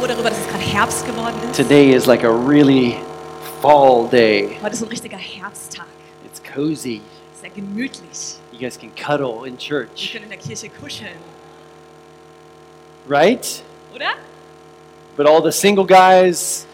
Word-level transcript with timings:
froh 0.00 0.06
darüber, 0.06 0.30
dass 0.30 0.38
es 0.38 0.48
gerade 0.48 0.64
Herbst 0.64 1.06
geworden 1.06 1.34
ist. 1.50 1.56
Today 1.56 1.94
is 1.94 2.06
like 2.06 2.24
a 2.24 2.30
really 2.30 2.96
fall 3.60 4.08
day. 4.08 4.56
Heute 4.62 4.74
ist 4.74 4.82
ein 4.82 4.88
richtiger 4.88 5.18
Herbsttag. 5.18 5.86
It's 6.24 6.40
cozy. 6.54 7.02
Sehr 7.40 7.50
gemütlich. 7.50 8.36
You 8.52 8.58
guys 8.60 8.78
can 8.78 8.90
cuddle 8.94 9.46
in 9.46 9.54
Wir 9.54 9.58
church, 9.58 10.12
können 10.12 10.24
in 10.24 10.30
der 10.30 10.38
Kirche 10.38 10.70
kuscheln, 10.70 11.10
right? 13.08 13.62
oder? 13.94 14.12
But 15.16 15.26
all 15.26 15.42
the 15.42 15.52
single 15.52 15.84
guys, 15.86 16.66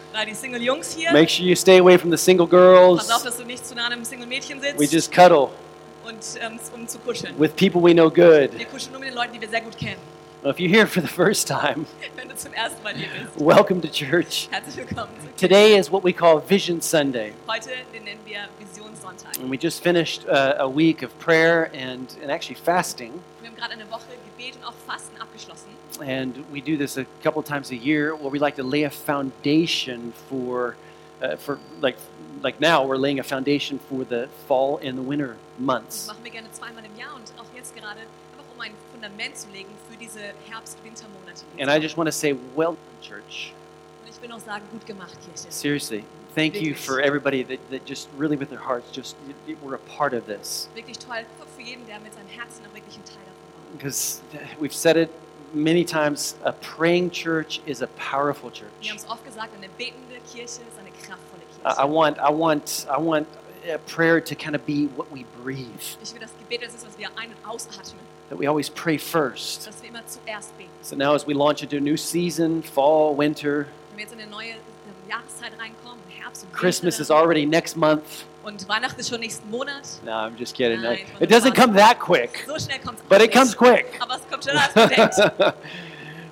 hier, 0.95 1.11
make 1.11 1.29
sure 1.29 1.45
you 1.45 1.55
stay 1.55 1.79
away 1.79 1.97
from 1.97 2.11
the 2.11 2.17
single 2.17 2.47
pass 2.47 2.55
auf, 2.55 3.07
girls. 3.07 3.23
dass 3.23 3.37
du 3.37 3.45
nicht 3.45 3.65
zu 3.65 3.75
nah 3.75 3.87
einem 3.87 4.03
Single-Mädchen 4.05 4.61
sitzt 4.61 4.79
We 4.79 4.85
just 4.85 5.11
cuddle 5.11 5.49
und 6.05 6.15
ähm, 6.39 6.59
um 6.73 6.87
zu 6.87 6.97
kuscheln. 6.99 7.37
with 7.37 7.55
people 7.55 7.81
we 7.81 7.93
know 7.93 8.09
good. 8.09 8.57
Wir 8.57 8.65
kuscheln 8.65 8.91
nur 8.91 8.99
mit 9.01 9.09
den 9.09 9.15
Leuten, 9.15 9.33
die 9.33 9.41
wir 9.41 9.49
sehr 9.49 9.61
gut 9.61 9.77
kennen. 9.77 10.16
Well, 10.47 10.53
if 10.53 10.61
you're 10.61 10.69
here 10.69 10.87
for 10.87 11.01
the 11.01 11.09
first 11.09 11.45
time, 11.45 11.85
Wenn 12.15 12.29
du 12.29 12.35
zum 12.37 12.53
ersten 12.53 12.81
Mal 12.81 12.95
hier 12.95 13.09
bist, 13.09 13.37
welcome 13.37 13.81
to 13.81 13.89
church. 13.89 14.47
herzlich 14.49 14.77
willkommen. 14.77 15.09
zur 15.19 15.31
Kirche. 15.31 15.35
Today 15.35 15.77
is 15.77 15.91
what 15.91 16.05
we 16.05 16.13
call 16.13 16.39
Vision 16.39 16.79
Sunday. 16.79 17.33
Heute, 17.49 17.71
den 17.93 18.05
nennen 18.05 18.21
wir 18.23 18.47
Visionssonntag. 18.57 19.37
And 19.41 19.51
we 19.51 19.57
just 19.57 19.83
finished 19.83 20.25
uh, 20.25 20.55
a 20.57 20.69
week 20.69 21.03
of 21.03 21.11
prayer 21.19 21.69
and, 21.73 22.15
and 22.21 22.31
actually 22.31 22.55
fasting. 22.55 23.11
Wir 23.41 23.49
haben 23.49 23.57
gerade 23.57 23.73
eine 23.73 23.91
Woche 23.91 24.05
Gebet 24.37 24.55
und 24.55 24.63
auch 24.63 24.73
Fasten 24.87 25.17
abgeschlossen. 25.19 25.67
And 25.99 26.37
we 26.49 26.61
do 26.61 26.77
this 26.77 26.97
a 26.97 27.03
couple 27.21 27.43
times 27.43 27.69
a 27.71 27.75
year 27.75 28.15
where 28.15 28.31
we 28.31 28.39
like 28.39 28.55
to 28.55 28.63
lay 28.63 28.85
a 28.85 28.89
foundation 28.89 30.13
for, 30.29 30.77
uh, 31.21 31.35
for 31.35 31.59
like, 31.81 31.97
like 32.41 32.61
now, 32.61 32.85
we're 32.85 32.95
laying 32.95 33.19
a 33.19 33.23
foundation 33.23 33.81
for 33.89 34.05
the 34.05 34.29
fall 34.47 34.79
and 34.81 34.97
the 34.97 35.03
winter 35.03 35.35
Das 35.57 35.65
months. 35.65 36.07
machen 36.07 36.23
wir 36.23 36.31
gerne 36.31 36.49
zweimal 36.53 36.85
im 36.85 36.95
Jahr 36.97 37.13
und 37.15 37.33
auch 37.37 37.53
jetzt 37.53 37.75
gerade, 37.75 37.99
einfach 37.99 38.45
um 38.55 38.61
ein 38.61 38.71
Fundament 38.93 39.35
zu 39.37 39.49
legen 39.51 39.67
für 39.97 40.03
diese 40.03 40.19
Herbst-Wintermonate. 40.49 41.43
And 41.59 41.69
I 41.69 41.77
just 41.79 41.97
want 41.97 42.07
to 42.07 42.11
say, 42.11 42.33
well 42.55 42.75
done, 42.75 43.01
church. 43.01 43.53
Und 44.03 44.09
ich 44.09 44.21
will 44.21 44.31
auch 44.31 44.39
sagen, 44.39 44.63
gut 44.71 44.85
gemacht, 44.85 45.17
Kirche. 45.25 45.51
Seriously, 45.51 46.03
thank 46.35 46.55
you 46.61 46.75
for 46.75 46.99
everybody 47.01 47.43
that, 47.43 47.59
that 47.71 47.85
just 47.85 48.07
really 48.17 48.37
with 48.37 48.49
their 48.49 48.59
hearts 48.59 48.89
just 48.95 49.15
were 49.61 49.75
a 49.75 49.97
part 49.97 50.13
of 50.13 50.25
this. 50.25 50.69
Wirklich 50.75 50.97
toll 50.99 51.25
für 51.55 51.61
jeden, 51.61 51.85
der 51.87 51.99
mit 51.99 52.13
seinem 52.13 52.27
Herzen 52.29 52.63
auch 52.65 52.73
wirklich 52.73 52.95
ein 52.97 53.05
Teil 53.05 53.23
davon 53.25 53.53
war. 53.53 53.77
Because 53.77 54.21
we've 54.59 54.73
said 54.73 54.95
it 54.97 55.09
many 55.53 55.83
times 55.83 56.35
a 56.43 56.51
praying 56.51 57.09
church 57.11 57.61
is 57.65 57.81
a 57.81 57.87
powerful 57.97 58.49
Wir 58.49 58.59
church. 58.59 58.89
haben 58.89 58.97
es 58.97 59.09
oft 59.09 59.25
gesagt, 59.25 59.49
eine 59.55 59.69
betende 59.69 60.19
Kirche 60.31 60.61
ist 60.61 60.77
eine 60.79 60.91
kraftvolle 60.91 61.41
I, 61.63 61.69
I 61.69 61.73
Kirche. 61.73 61.93
want, 61.93 62.17
I 62.17 62.31
want, 62.31 62.87
I 62.89 62.97
want 63.01 63.27
uh, 63.67 63.77
prayer 63.87 64.21
to 64.23 64.35
kind 64.35 64.55
of 64.55 64.65
be 64.65 64.87
what 64.95 65.07
we 65.11 65.25
breathe. 65.43 65.97
Ich 66.03 66.13
will 66.13 66.21
das 66.21 66.31
Gebet, 66.39 66.61
das 66.63 66.75
ist, 66.75 66.85
was 66.85 66.97
wir 66.97 67.07
ein- 67.17 67.29
und 67.31 67.49
ausatmen, 67.49 67.99
That 68.29 68.37
we 68.39 68.47
always 68.47 68.69
pray 68.69 68.97
first. 68.97 69.67
dass 69.67 69.81
wir 69.81 69.89
immer 69.89 70.05
zuerst 70.05 70.57
beten. 70.57 70.69
So 70.81 70.95
now, 70.97 71.13
as 71.15 71.25
we 71.25 71.33
launch 71.33 71.63
into 71.63 71.77
a 71.77 71.79
new 71.79 71.95
season, 71.97 72.61
fall, 72.61 73.15
winter, 73.17 73.67
Wenn 73.91 73.97
wir 73.97 74.03
jetzt 74.03 74.13
in 74.13 74.19
eine 74.19 74.29
neue 74.29 74.53
Jahreszeit 75.09 75.53
reinkommen, 75.57 75.99
Herbst 76.09 76.43
und 76.43 76.53
Christmas 76.53 76.99
is 76.99 77.09
already 77.09 77.45
next 77.45 77.77
month. 77.77 78.25
und 78.43 78.67
Weihnachten 78.67 78.99
ist 78.99 79.09
schon 79.09 79.21
nächsten 79.21 79.49
Monat, 79.49 79.83
No, 80.03 80.11
I'm 80.11 80.37
just 80.37 80.55
kidding. 80.55 80.81
Nein, 80.81 80.99
It 81.21 81.31
doesn't 81.31 81.55
come 81.55 81.73
that 81.77 81.99
quick, 81.99 82.43
so 82.45 82.57
schnell 82.59 82.79
kommt 82.79 82.99
es 82.99 83.05
but 83.07 83.21
it 83.21 83.31
comes 83.31 83.55
quick. 83.55 83.97
Aber 84.01 84.15
es 84.15 84.21
kommt 84.29 84.43
schneller 84.43 84.61
als 84.63 84.75
man 84.75 84.89
denkt. 84.89 85.15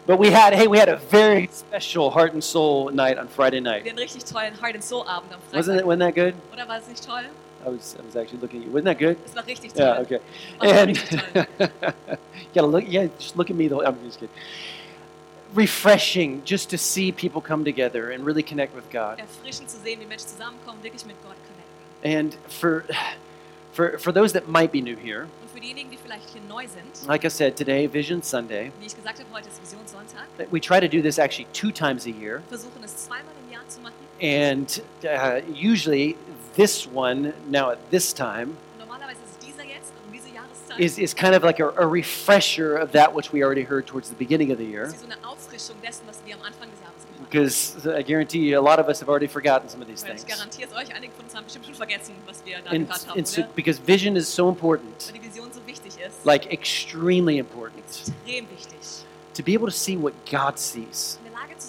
but 0.06 0.20
we 0.20 0.30
had, 0.32 0.54
hey, 0.54 0.68
we 0.68 0.78
had 0.78 0.90
a 0.90 0.98
very 0.98 1.50
special 1.50 2.12
heart 2.14 2.34
and 2.34 2.44
soul 2.44 2.92
night 2.92 3.18
on 3.18 3.30
Friday 3.30 3.58
Wir 3.58 3.62
night. 3.62 3.80
hatten 3.86 3.90
einen 3.92 4.00
richtig 4.00 4.26
tollen 4.26 4.54
Heart 4.62 4.76
and 4.76 4.84
Soul 4.84 5.08
Abend 5.08 5.32
am 5.32 5.40
Wasn't 5.54 5.78
it? 5.80 5.86
Freitag. 5.86 5.86
Wasn't 5.88 6.00
that 6.00 6.16
good? 6.16 6.34
Oder 6.54 6.68
war 6.68 6.78
es 6.78 6.88
nicht 6.90 7.06
toll? 7.06 7.24
I 7.66 7.70
was, 7.70 7.96
I 8.00 8.06
was 8.06 8.16
actually 8.16 8.40
looking 8.40 8.60
at 8.62 8.68
you. 8.68 8.72
Wasn't 8.72 8.86
that 8.86 9.00
good? 9.00 9.18
Es 9.26 9.34
war 9.36 9.44
richtig 9.44 9.74
toll. 9.74 9.86
Yeah. 9.86 10.00
Okay. 10.02 10.20
And 10.62 10.98
you 11.60 11.68
gotta 12.54 12.68
look. 12.68 12.84
Yeah, 12.88 13.08
just 13.18 13.36
look 13.38 13.50
at 13.50 13.56
me. 13.56 13.68
Though 13.68 13.84
I'm 13.84 13.98
just 14.06 14.20
kidding. 14.20 14.36
Refreshing, 15.54 16.44
just 16.44 16.70
to 16.72 16.78
see 16.78 17.12
people 17.12 17.40
come 17.40 17.64
together 17.64 18.12
and 18.12 18.26
really 18.26 18.44
connect 18.44 18.76
with 18.76 18.90
God. 18.92 19.20
Erfrischend 19.20 19.70
zu 19.70 19.78
sehen, 19.78 20.00
wie 20.00 20.06
Menschen 20.06 20.28
zusammenkommen, 20.28 20.84
wirklich 20.84 21.06
mit 21.06 21.16
Gott 21.24 21.38
connecten. 21.48 22.18
And 22.20 22.36
for, 22.50 22.84
for 23.72 23.98
for 23.98 24.12
those 24.12 24.34
that 24.34 24.48
might 24.50 24.72
be 24.72 24.82
new 24.82 24.96
here, 24.98 25.28
Und 25.42 25.50
für 25.54 25.60
diejenigen, 25.62 25.90
die 25.92 25.98
vielleicht 25.98 26.30
hier 26.30 26.42
neu 26.50 26.68
sind, 26.68 27.08
like 27.08 27.24
I 27.24 27.30
said, 27.30 27.56
today 27.56 27.88
Vision 27.88 28.22
Sunday. 28.22 28.72
wie 28.82 28.88
ich 28.88 28.96
gesagt 28.96 29.20
habe, 29.20 29.30
heute 29.34 29.48
ist 29.48 29.62
Visionssonntag. 29.62 30.28
We 30.52 30.60
try 30.60 30.80
to 30.82 30.88
do 30.90 31.02
this 31.02 31.18
actually 31.18 31.48
two 31.54 31.72
times 31.72 32.06
a 32.06 32.10
year, 32.12 32.42
versuchen 32.50 32.84
es 32.84 33.06
zweimal 33.06 33.34
im 33.48 33.54
Jahr 33.54 33.68
zu 33.70 33.80
machen. 33.80 33.96
and 34.22 34.82
uh, 35.06 35.42
usually 35.48 36.16
this 36.56 36.88
one 36.88 37.34
now 37.50 37.70
at 37.72 37.78
this 37.92 38.14
time 38.14 38.56
Und 38.74 38.80
normalerweise 38.80 39.20
ist 39.26 39.46
dieser 39.46 39.64
jetzt, 39.64 39.92
diese 40.14 40.30
Jahreszeit, 40.30 40.80
is, 40.80 40.98
is 40.98 41.14
kind 41.16 41.36
of 41.36 41.44
like 41.44 41.60
a, 41.60 41.70
a 41.78 41.86
refresher 41.86 42.78
of 42.78 42.92
that 42.92 43.14
which 43.14 43.32
we 43.34 43.44
already 43.44 43.64
heard 43.64 43.86
towards 43.86 44.10
the 44.10 44.16
beginning 44.16 44.52
of 44.52 44.58
the 44.58 44.66
year. 44.66 44.86
ist 44.86 44.96
wie 44.96 45.00
so 45.00 45.06
eine 45.06 45.18
Auffrischung 45.28 45.76
dessen, 45.82 46.04
was 46.08 46.20
wir 46.26 46.36
am 46.36 46.42
Anfang 46.44 46.70
des 46.72 46.80
Jahres 46.82 47.04
gehört 47.06 47.20
haben. 47.20 47.26
Because 47.30 47.88
I 47.88 48.04
guarantee 48.04 48.40
you, 48.40 48.58
a 48.60 48.62
lot 48.62 48.80
of 48.80 48.88
us 48.88 49.00
have 49.02 49.10
already 49.10 49.28
forgotten 49.28 49.68
some 49.70 49.82
of 49.82 49.88
these 49.88 50.04
things. 50.06 50.26
garantiere 50.26 50.70
es 50.70 50.76
euch, 50.76 50.94
einige 50.96 51.14
von 51.14 51.26
uns 51.26 51.36
haben 51.36 51.44
bestimmt 51.46 51.66
schon 51.66 51.76
vergessen, 51.76 52.14
was 52.26 52.44
wir 52.46 52.58
da 52.64 52.72
And, 52.72 52.90
and 53.16 53.28
so, 53.28 53.44
because 53.56 53.80
vision 53.80 54.16
is 54.16 54.28
so 54.28 54.48
important, 54.50 55.12
Weil 55.12 55.20
die 55.20 55.28
Vision 55.28 55.52
so 55.52 55.60
wichtig 55.66 55.94
ist. 56.00 56.26
like 56.26 56.52
extremely 56.52 57.38
important, 57.40 57.84
to 59.34 59.44
be 59.44 59.54
able 59.54 59.68
to 59.68 59.74
see 59.76 59.98
what 59.98 60.14
God 60.30 60.58
sees. 60.58 61.20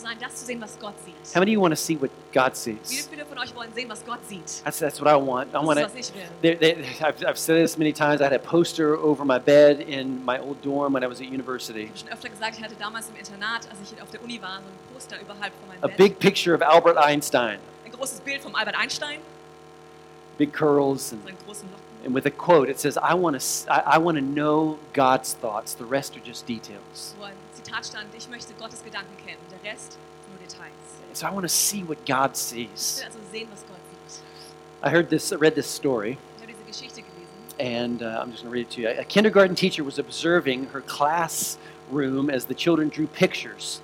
Sein, 0.07 0.17
das 0.21 0.35
zu 0.37 0.47
sehen, 0.47 0.61
was 0.61 0.79
Gott 0.81 0.95
sieht. 1.05 1.15
How 1.35 1.41
many 1.41 1.51
of 1.53 1.55
you 1.55 1.61
want 1.61 1.73
to 1.73 1.77
see 1.77 1.97
what 2.01 2.11
God 2.33 2.53
Wie 2.53 2.77
sees? 2.85 3.09
viele 3.09 3.25
von 3.27 3.39
euch 3.39 3.55
wollen 3.55 3.73
sehen, 3.75 3.89
was 3.89 4.05
Gott 4.05 4.21
sieht? 4.29 4.63
That's, 4.65 4.79
that's 4.79 5.01
what 5.01 5.09
I 5.11 5.17
want. 5.17 5.49
I 5.51 5.53
Das 5.53 5.65
want 5.67 5.79
ist, 5.81 5.87
to. 5.93 5.99
was 5.99 6.09
ich 6.11 6.15
will. 6.15 6.29
There, 6.43 6.57
there, 6.57 6.85
I've, 7.07 7.25
I've 7.27 7.39
said 7.39 7.57
this 7.63 7.77
many 7.77 7.93
times. 7.93 8.21
I 8.21 8.25
had 8.25 8.33
a 8.33 8.39
poster 8.39 8.97
over 8.97 9.25
my 9.25 9.39
bed 9.39 9.81
in 9.81 10.25
my 10.25 10.39
old 10.39 10.63
dorm 10.63 10.93
when 10.95 11.03
I 11.05 11.09
was 11.09 11.21
at 11.21 11.27
university. 11.27 11.83
Ich 11.85 11.89
habe 11.91 11.99
schon 11.99 12.09
öfter 12.13 12.29
gesagt, 12.31 12.57
ich 12.59 12.65
hatte 12.65 12.75
damals 12.79 13.09
im 13.09 13.17
Internat, 13.17 13.69
als 13.69 13.79
ich 13.93 14.01
auf 14.01 14.11
der 14.11 14.23
Uni 14.23 14.41
war, 14.41 14.61
so 14.61 14.69
ein 14.69 14.95
Poster 14.95 15.21
überhalb 15.21 15.53
von 15.61 15.69
meinem 15.69 15.83
A 15.85 15.89
Bett. 15.89 15.97
big 15.97 16.19
picture 16.19 16.55
of 16.55 16.63
Albert 16.63 16.97
Einstein, 16.97 17.59
ein 17.85 17.93
großes 17.93 18.21
Bild 18.21 18.41
vom 18.43 18.55
Albert 18.55 18.77
Einstein, 18.79 19.19
big 20.39 20.53
curls, 20.53 21.13
and, 21.13 21.23
so 21.23 21.29
einen 21.29 21.39
großen. 21.47 21.69
And 22.07 22.15
with 22.15 22.25
a 22.25 22.31
quote. 22.31 22.71
It 22.71 22.79
says, 22.81 22.97
"I 22.97 23.13
want 23.15 23.39
to. 23.39 23.71
I, 23.71 23.97
I 23.97 23.99
want 23.99 24.17
to 24.17 24.23
know 24.23 24.79
God's 24.95 25.35
thoughts. 25.35 25.75
The 25.75 25.85
rest 25.85 26.17
are 26.17 26.21
just 26.25 26.47
details." 26.47 27.15
Wo 27.19 27.27
ein 27.27 27.35
Zitat 27.55 27.85
stand, 27.85 28.07
ich 28.17 28.29
möchte 28.31 28.55
Gottes 28.59 28.83
Gedanken 28.83 29.15
kennen, 29.27 29.41
der 29.51 29.71
Rest 29.71 29.99
nur 30.31 30.39
Details. 30.39 30.73
So 31.13 31.27
I 31.27 31.31
want 31.31 31.43
to 31.43 31.49
see 31.49 31.83
what 31.83 31.99
God 32.07 32.31
Ich 32.33 32.39
sees. 32.39 32.99
will 33.03 33.07
also 33.07 33.19
sehen, 33.33 33.49
was 33.51 33.63
Gott 33.69 33.79
sieht. 33.91 34.23
I 34.83 34.91
heard 34.91 35.11
this. 35.11 35.33
I 35.33 35.37
read 35.37 35.55
this 35.55 35.67
story, 35.67 36.17
Ich 36.37 36.43
habe 36.43 36.53
diese 36.53 36.65
Geschichte 36.65 37.03
gelesen. 37.03 37.27
and 37.59 38.03
uh, 38.03 38.21
I'm 38.23 38.31
just 38.31 38.45
going 38.45 38.51
to 38.53 38.59
read 38.59 38.67
it 38.67 38.71
to 38.77 38.81
you. 38.83 38.89
A 38.89 39.05
kindergarten 39.05 39.57
teacher 39.57 39.83
was 39.85 39.99
observing 39.99 40.67
her 40.73 40.81
classroom 40.83 42.31
as 42.31 42.45
the 42.47 42.55
children 42.55 42.89
drew 42.89 43.07
pictures. 43.09 43.81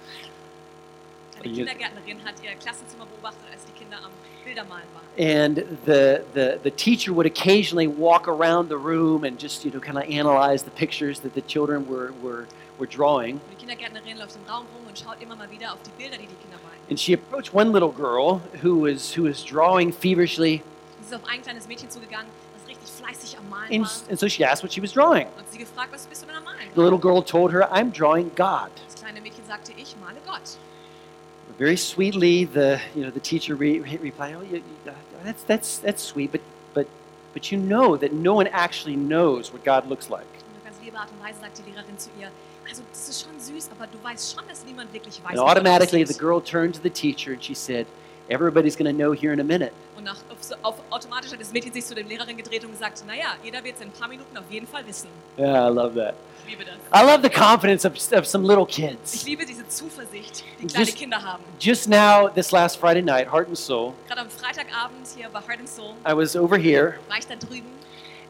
Kindergärtnerin 1.51 2.25
hat 2.25 2.35
ihr 2.43 2.53
Klassenzimmer 2.61 3.07
beobachtet, 3.07 3.43
als 3.53 3.65
die 3.65 3.73
Kinder 3.73 3.99
am 4.05 4.11
Bildermalen 4.45 4.85
waren. 4.95 5.03
And 5.19 5.57
the, 5.85 6.23
the, 6.35 6.59
the 6.63 6.71
teacher 6.71 7.13
would 7.13 7.27
occasionally 7.27 7.87
walk 7.87 8.27
around 8.29 8.69
the 8.69 8.77
room 8.77 9.25
and 9.25 9.39
just, 9.39 9.65
you 9.65 9.71
know, 9.71 9.81
kind 9.81 9.99
of 9.99 10.05
analyze 10.05 10.65
the 10.65 10.71
pictures 10.71 11.21
that 11.21 11.35
the 11.35 11.43
children 11.43 11.87
were, 11.89 12.13
were, 12.23 12.47
were 12.79 12.87
drawing. 12.87 13.41
Die 13.51 13.67
Kindergärtnerin 13.67 14.19
läuft 14.19 14.37
im 14.37 14.51
Raum 14.51 14.67
rum 14.75 14.87
und 14.89 14.99
schaut 14.99 15.21
immer 15.21 15.37
mal 15.37 15.51
wieder 15.51 15.73
auf 15.73 15.79
die 15.83 15.91
Bilder, 16.03 16.17
die 16.17 16.27
die 16.27 16.35
Kinder 16.43 16.59
malen. 16.63 16.79
And 16.89 16.99
she 16.99 17.13
approached 17.13 17.55
one 17.55 17.73
little 17.73 17.93
girl 17.93 18.41
who 18.63 18.81
was, 18.81 19.17
who 19.17 19.25
was 19.25 19.45
drawing 19.45 19.93
feverishly. 19.93 20.63
Sie 21.01 21.07
ist 21.07 21.15
auf 21.15 21.29
ein 21.29 21.43
kleines 21.43 21.69
Mädchen 21.69 21.91
zugegangen, 21.91 22.29
das 22.59 22.69
richtig 22.69 22.91
fleißig 22.91 23.39
am 23.39 23.49
Malen 23.49 23.83
And, 23.83 24.05
and 24.11 24.19
so 24.19 24.29
she 24.29 24.45
asked 24.45 24.63
what 24.63 24.73
she 24.73 24.81
was 24.81 24.93
drawing. 24.93 25.27
Und 25.37 25.51
sie 25.51 25.59
gefragt, 25.59 25.93
was 25.93 26.07
bist 26.07 26.23
du 26.23 26.27
denn 26.27 26.37
am 26.37 26.45
Malen? 26.45 26.69
The 26.75 26.81
little 26.81 26.99
girl 26.99 27.23
told 27.23 27.53
her, 27.53 27.69
I'm 27.71 27.93
drawing 27.93 28.31
God. 28.35 28.71
Very 31.59 31.77
sweetly, 31.77 32.45
the, 32.45 32.81
you 32.95 33.03
know, 33.03 33.11
the 33.11 33.21
teacher 33.21 33.55
re- 33.55 33.81
re- 33.81 33.99
replied, 34.03 34.35
oh, 34.39 34.43
you, 34.43 34.57
you- 34.57 34.91
uh, 34.91 34.93
that's, 35.25 35.43
that's, 35.45 35.79
that's 35.79 36.03
sweet, 36.03 36.33
but, 36.33 36.41
but, 36.75 36.87
but 37.35 37.53
you 37.53 37.59
know 37.59 37.97
that 37.97 38.13
no 38.13 38.35
one 38.35 38.47
actually 38.49 38.97
knows 38.97 39.53
what 39.53 39.63
God 39.65 39.87
looks 39.89 40.11
like. 40.11 40.27
Ganz 40.65 40.77
liebe 40.83 40.97
Art 40.99 41.11
und 41.11 41.23
Weise 41.25 41.41
sagt 41.41 41.59
die 41.59 41.71
Lehrerin 41.71 41.99
zu 41.99 42.09
ihr, 42.21 42.29
also 42.69 42.83
das 42.91 43.09
ist 43.09 43.23
schon 43.23 43.39
süß, 43.39 43.71
aber 43.77 43.87
du 43.87 44.03
weißt 44.03 44.35
schon, 44.35 44.45
dass 44.49 44.65
niemand 44.65 44.93
wirklich 44.93 45.23
weiß, 45.23 45.31
And 45.33 45.39
automatically, 45.41 46.05
the 46.07 46.15
girl 46.15 46.41
turned 46.41 46.75
to 46.75 46.81
the 46.83 46.91
teacher 46.91 47.33
and 47.33 47.43
she 47.45 47.55
said, 47.55 47.87
Everybody's 48.29 48.77
going 48.77 48.87
to 48.87 48.93
know 48.97 49.13
here 49.13 49.33
in 49.33 49.41
a 49.41 49.45
minute. 49.45 49.73
Und 49.97 50.05
nach, 50.05 50.17
auf, 50.31 50.39
auf, 50.63 50.75
automatisch 50.91 51.33
hat 51.33 51.41
das 51.41 51.53
Mädchen 51.53 51.73
sich 51.73 51.85
zu 51.85 51.95
der 51.95 52.05
Lehrerin 52.05 52.37
gedreht 52.37 52.65
und 52.65 52.71
gesagt, 52.71 53.05
naja, 53.07 53.35
jeder 53.45 53.63
wird 53.63 53.75
es 53.77 53.83
in 53.83 53.89
ein 53.89 53.93
paar 53.93 54.09
Minuten 54.09 54.37
auf 54.39 54.45
jeden 54.49 54.67
Fall 54.67 54.87
wissen. 54.87 55.09
Yeah, 55.37 55.69
I 55.69 55.73
love 55.73 55.95
that. 55.97 56.15
Ich. 56.47 56.57
I 56.95 57.03
love 57.05 57.23
the 57.23 57.31
confidence 57.31 57.85
of, 57.87 57.95
of 58.13 58.27
some 58.27 58.45
little 58.47 58.67
Ich 58.69 58.77
kids. 58.77 59.25
liebe 59.25 59.45
diese 59.47 59.67
Zuversicht, 59.69 60.45
die 60.61 60.67
kleine 60.67 60.85
Just- 60.87 60.99
Kinder 60.99 61.23
haben. 61.23 61.43
Just 61.59 61.89
now, 61.89 62.29
this 62.29 62.53
last 62.53 62.79
Friday 62.79 63.03
night, 63.03 63.27
Heart 63.33 63.49
and 63.49 63.57
Soul, 63.59 63.95
Gerade 64.09 64.21
am 64.23 64.29
Freitagabend 64.31 65.07
hier 65.17 65.29
bei 65.33 65.41
Heart 65.41 65.61
and 65.61 65.69
Soul 65.69 65.95
I 66.07 66.13
was 66.15 66.37
over 66.37 66.57
here, 66.59 66.97
war 67.09 67.19
ich 67.19 67.27
da 67.27 67.35
drüben 67.37 67.71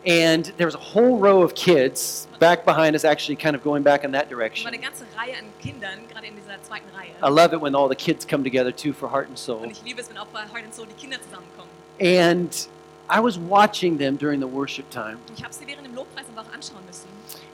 and 0.07 0.53
there 0.57 0.67
was 0.67 0.75
a 0.75 0.79
whole 0.95 1.17
row 1.19 1.43
of 1.43 1.55
kids 1.55 2.27
back 2.41 2.65
behind 2.65 2.95
us, 2.97 3.05
actually 3.05 3.37
kind 3.37 3.55
of 3.57 3.63
going 3.63 3.83
back 3.85 4.03
in 4.05 4.13
that 4.13 4.27
war 4.31 4.37
direction. 4.39 4.67
eine 4.69 4.79
ganze 4.79 5.05
Reihe 5.17 5.37
an 5.39 5.45
Kindern, 5.61 6.07
gerade 6.13 6.27
in 6.27 6.35
dieser 6.37 6.61
zweiten 6.63 6.89
Reihe. 6.97 7.11
I 7.23 7.29
love 7.33 7.53
it 7.55 7.61
when 7.61 7.75
all 7.75 7.89
the 7.89 7.95
kids 7.97 8.27
come 8.27 8.43
together 8.45 8.73
too 8.75 8.93
for 8.93 9.09
Heart 9.11 9.29
and 9.29 9.39
Soul. 9.39 9.59
Und 9.63 9.71
ich 9.73 9.83
liebe 9.85 10.01
es, 10.01 10.09
wenn 10.09 10.19
auch 10.19 10.27
bei 10.27 10.41
Heart 10.41 10.65
and 10.65 10.75
Soul 10.75 10.87
die 10.87 11.01
Kinder 11.01 11.19
zusammenkommen. 11.23 11.71
And 12.01 12.69
I 13.11 13.21
was 13.21 13.39
watching 13.39 13.99
them 13.99 14.17
during 14.17 14.41
the 14.41 14.47
worship 14.47 14.89
time, 14.91 15.19
ich 15.37 15.43
habe 15.45 15.53
sie 15.53 15.67
während 15.67 15.87
dem 15.87 15.95
Lobpreis 15.95 16.25
aber 16.35 16.49
auch 16.49 16.53
anschauen 16.55 16.81
müssen. 16.87 17.09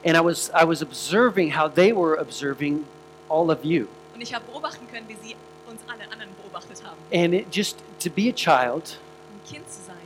And 0.08 0.16
I 0.16 0.20
was 0.20 0.50
I 0.55 0.64
was 0.64 0.81
observing 0.81 1.50
how 1.50 1.69
they 1.69 1.93
were 1.93 2.16
observing 2.16 2.87
all 3.28 3.50
of 3.50 3.64
you. 3.64 3.88
Und 4.14 4.22
ich 4.22 4.32
habe 4.32 4.44
beobachten 4.46 4.88
können, 4.90 5.06
wie 5.06 5.16
sie 5.22 5.37
uns 5.69 5.81
alle 5.87 6.05
anderen 6.10 6.31
beobachtet 6.43 6.82
haben. 6.82 6.96
And 7.12 7.34
it 7.34 7.49
just 7.50 7.76
to 8.00 8.10
be 8.10 8.28
a 8.28 8.32
child 8.32 8.96
Ein 9.31 9.52
Kind 9.52 9.70
zu 9.70 9.82
sein 9.87 9.96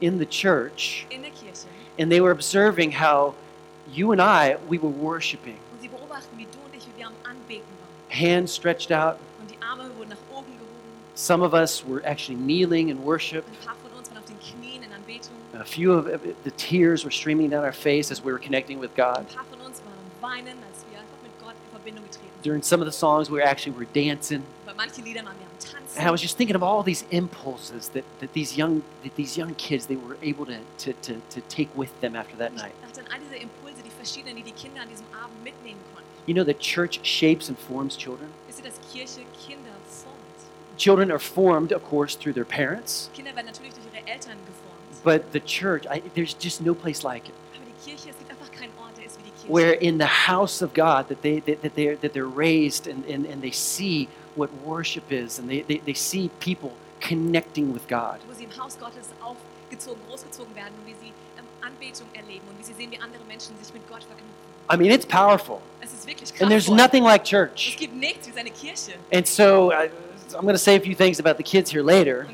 in 0.00 0.18
the 0.18 0.26
church, 0.26 1.06
in 1.10 1.22
der 1.22 1.32
Kirche 1.32 1.66
and 1.98 2.10
they 2.10 2.20
were 2.20 2.30
observing 2.30 2.92
how 2.92 3.34
you 3.92 4.12
and 4.12 4.20
I, 4.20 4.56
we 4.68 4.78
were 4.78 4.88
worshiping. 4.88 5.58
und 5.72 5.80
sie 5.82 5.88
beobachten, 5.88 6.38
wie 6.38 6.44
du 6.44 6.58
und 6.64 6.74
ich, 6.76 6.86
wie 6.86 6.98
wir 6.98 7.06
am 7.08 7.14
Anbeten 7.24 7.66
waren. 7.80 8.16
Hands 8.20 8.54
stretched 8.54 8.92
out. 8.92 9.16
Und 9.40 9.50
die 9.50 9.58
Arme 9.60 9.90
wurden 9.96 10.10
nach 10.10 10.16
oben 10.30 10.52
gehoben. 10.52 10.68
Some 11.16 11.44
of 11.44 11.52
us 11.52 11.84
were 11.84 12.00
actually 12.04 12.38
kneeling 12.40 12.90
in 12.90 13.04
worship. 13.04 13.44
Ein 13.44 13.66
paar 13.66 13.76
A 15.60 15.64
few 15.64 15.92
of 15.92 16.04
the 16.44 16.50
tears 16.52 17.04
were 17.04 17.10
streaming 17.10 17.50
down 17.50 17.64
our 17.64 17.72
face 17.72 18.12
as 18.12 18.22
we 18.22 18.30
were 18.30 18.38
connecting 18.38 18.78
with 18.78 18.94
God. 18.94 19.18
Ein 19.18 19.26
paar 19.26 19.44
von 19.50 19.60
uns 19.60 19.80
waren 19.80 19.98
am 19.98 20.22
Weinen, 20.22 20.58
als 20.62 20.84
wir 20.88 20.98
einfach 21.00 21.18
mit 21.22 21.32
Gott 21.42 21.54
in 21.54 21.70
Verbindung 21.70 22.04
getreten 22.04 22.30
sind. 22.32 22.42
During 22.44 22.62
some 22.62 22.80
of 22.80 22.86
the 22.86 22.96
songs, 22.96 23.28
we 23.28 23.38
were 23.38 23.44
actually 23.44 23.76
were 23.76 23.86
dancing. 23.92 24.44
Bei 24.64 24.74
manchen 24.74 25.04
Liedern 25.04 25.24
waren 25.26 25.36
wir 25.38 25.46
am 25.46 25.58
Tanzen. 25.58 25.98
And 25.98 26.06
I 26.06 26.10
was 26.12 26.22
just 26.22 26.36
thinking 26.36 26.54
of 26.54 26.62
all 26.62 26.84
these 26.84 27.04
impulses 27.10 27.88
that, 27.90 28.04
that 28.20 28.32
these 28.34 28.56
young 28.56 28.82
that 29.02 29.16
these 29.16 29.36
young 29.36 29.54
kids 29.56 29.86
they 29.86 29.96
were 29.96 30.16
able 30.22 30.46
to, 30.46 30.58
to, 30.78 30.92
to, 30.92 31.20
to 31.30 31.40
take 31.48 31.68
with 31.76 31.90
them 32.00 32.14
after 32.14 32.36
that 32.36 32.54
night. 32.54 32.72
Ich 32.82 32.94
dachte 32.94 33.00
an 33.00 33.12
all 33.12 33.18
diese 33.18 33.42
Impulse, 33.42 33.82
die 33.82 33.90
verschiedenen, 33.90 34.36
die 34.36 34.44
die 34.44 34.52
Kinder 34.52 34.82
an 34.82 34.88
diesem 34.88 35.06
Abend 35.12 35.42
mitnehmen 35.42 35.80
konnten. 35.92 36.08
You 36.26 36.34
know 36.34 36.44
that 36.44 36.60
church 36.60 37.00
shapes 37.02 37.48
and 37.48 37.58
forms 37.58 37.96
children. 37.96 38.30
Wisst 38.46 38.60
ihr, 38.60 38.70
dass 38.70 38.78
Kirche 38.92 39.26
Kinder 39.44 39.74
formt? 39.88 40.16
Children 40.76 41.10
are 41.10 41.18
formed, 41.18 41.72
of 41.72 41.82
course, 41.82 42.14
through 42.14 42.34
their 42.34 42.44
parents, 42.44 43.10
Kinder 43.12 43.34
werden 43.34 43.46
natürlich 43.46 43.74
durch 43.74 43.86
ihre 43.92 44.06
Eltern 44.06 44.36
geformt. 44.46 44.78
But 45.02 45.32
the 45.32 45.40
church, 45.40 45.86
I, 45.88 46.02
there's 46.14 46.34
just 46.34 46.60
no 46.60 46.74
place 46.74 47.04
like 47.04 47.28
it. 47.28 47.34
Kirche, 47.88 48.10
es 48.10 48.18
gibt 48.18 48.30
einfach 48.30 48.50
keinen 48.52 48.72
Ort, 48.78 48.96
der 48.96 49.06
ist 49.06 49.18
wie 49.18 49.24
die 49.24 49.30
Kirche. 49.30 49.52
Where 49.52 49.72
in 49.72 49.98
the 49.98 50.26
house 50.26 50.62
of 50.62 50.74
God 50.74 51.08
that 51.08 51.22
they 51.22 51.40
that, 51.40 51.62
that 51.62 51.74
they're 51.74 51.96
that 51.96 52.12
they're 52.12 52.26
raised 52.26 52.86
and, 52.86 53.04
and, 53.06 53.26
and 53.26 53.42
they 53.42 53.52
see 53.52 54.08
what 54.36 54.50
worship 54.64 55.10
is 55.10 55.38
and 55.38 55.48
they, 55.48 55.62
they, 55.62 55.78
they 55.78 55.94
see 55.94 56.30
people 56.40 56.72
connecting 57.00 57.72
with 57.72 57.86
God. 57.88 58.18
wo 58.28 58.34
sie 58.34 58.44
im 58.44 58.56
Haus 58.56 58.76
Gottes 58.78 59.10
aufgezogen, 59.20 60.00
großgezogen 60.08 60.54
werden 60.54 60.74
und 60.80 60.86
wie 60.86 60.96
sie 61.00 61.12
ähm, 61.38 61.44
Anbetung 61.60 62.08
erleben 62.14 62.46
und 62.48 62.58
wie 62.58 62.64
sie 62.64 62.74
sehen, 62.74 62.90
wie 62.90 62.98
andere 62.98 63.24
Menschen 63.26 63.56
sich 63.62 63.72
mit 63.72 63.88
Gott 63.88 64.04
verknüpfen. 64.04 64.48
I 64.70 64.76
mean, 64.76 64.90
it's 64.90 65.06
powerful. 65.06 65.62
And 66.40 66.50
there's 66.50 66.68
nothing 66.68 67.02
like 67.02 67.24
church. 67.24 67.76
gibt 67.78 67.94
nichts 67.94 68.28
wie 68.28 68.32
seine 68.32 68.50
And 69.10 69.26
so 69.26 69.72
I, 69.72 69.88
I'm 70.34 70.42
going 70.42 70.52
to 70.52 70.58
say 70.58 70.76
a 70.76 70.80
few 70.80 70.94
things 70.94 71.18
about 71.18 71.38
the 71.38 71.42
kids 71.42 71.70
here 71.70 71.82
later. 71.82 72.26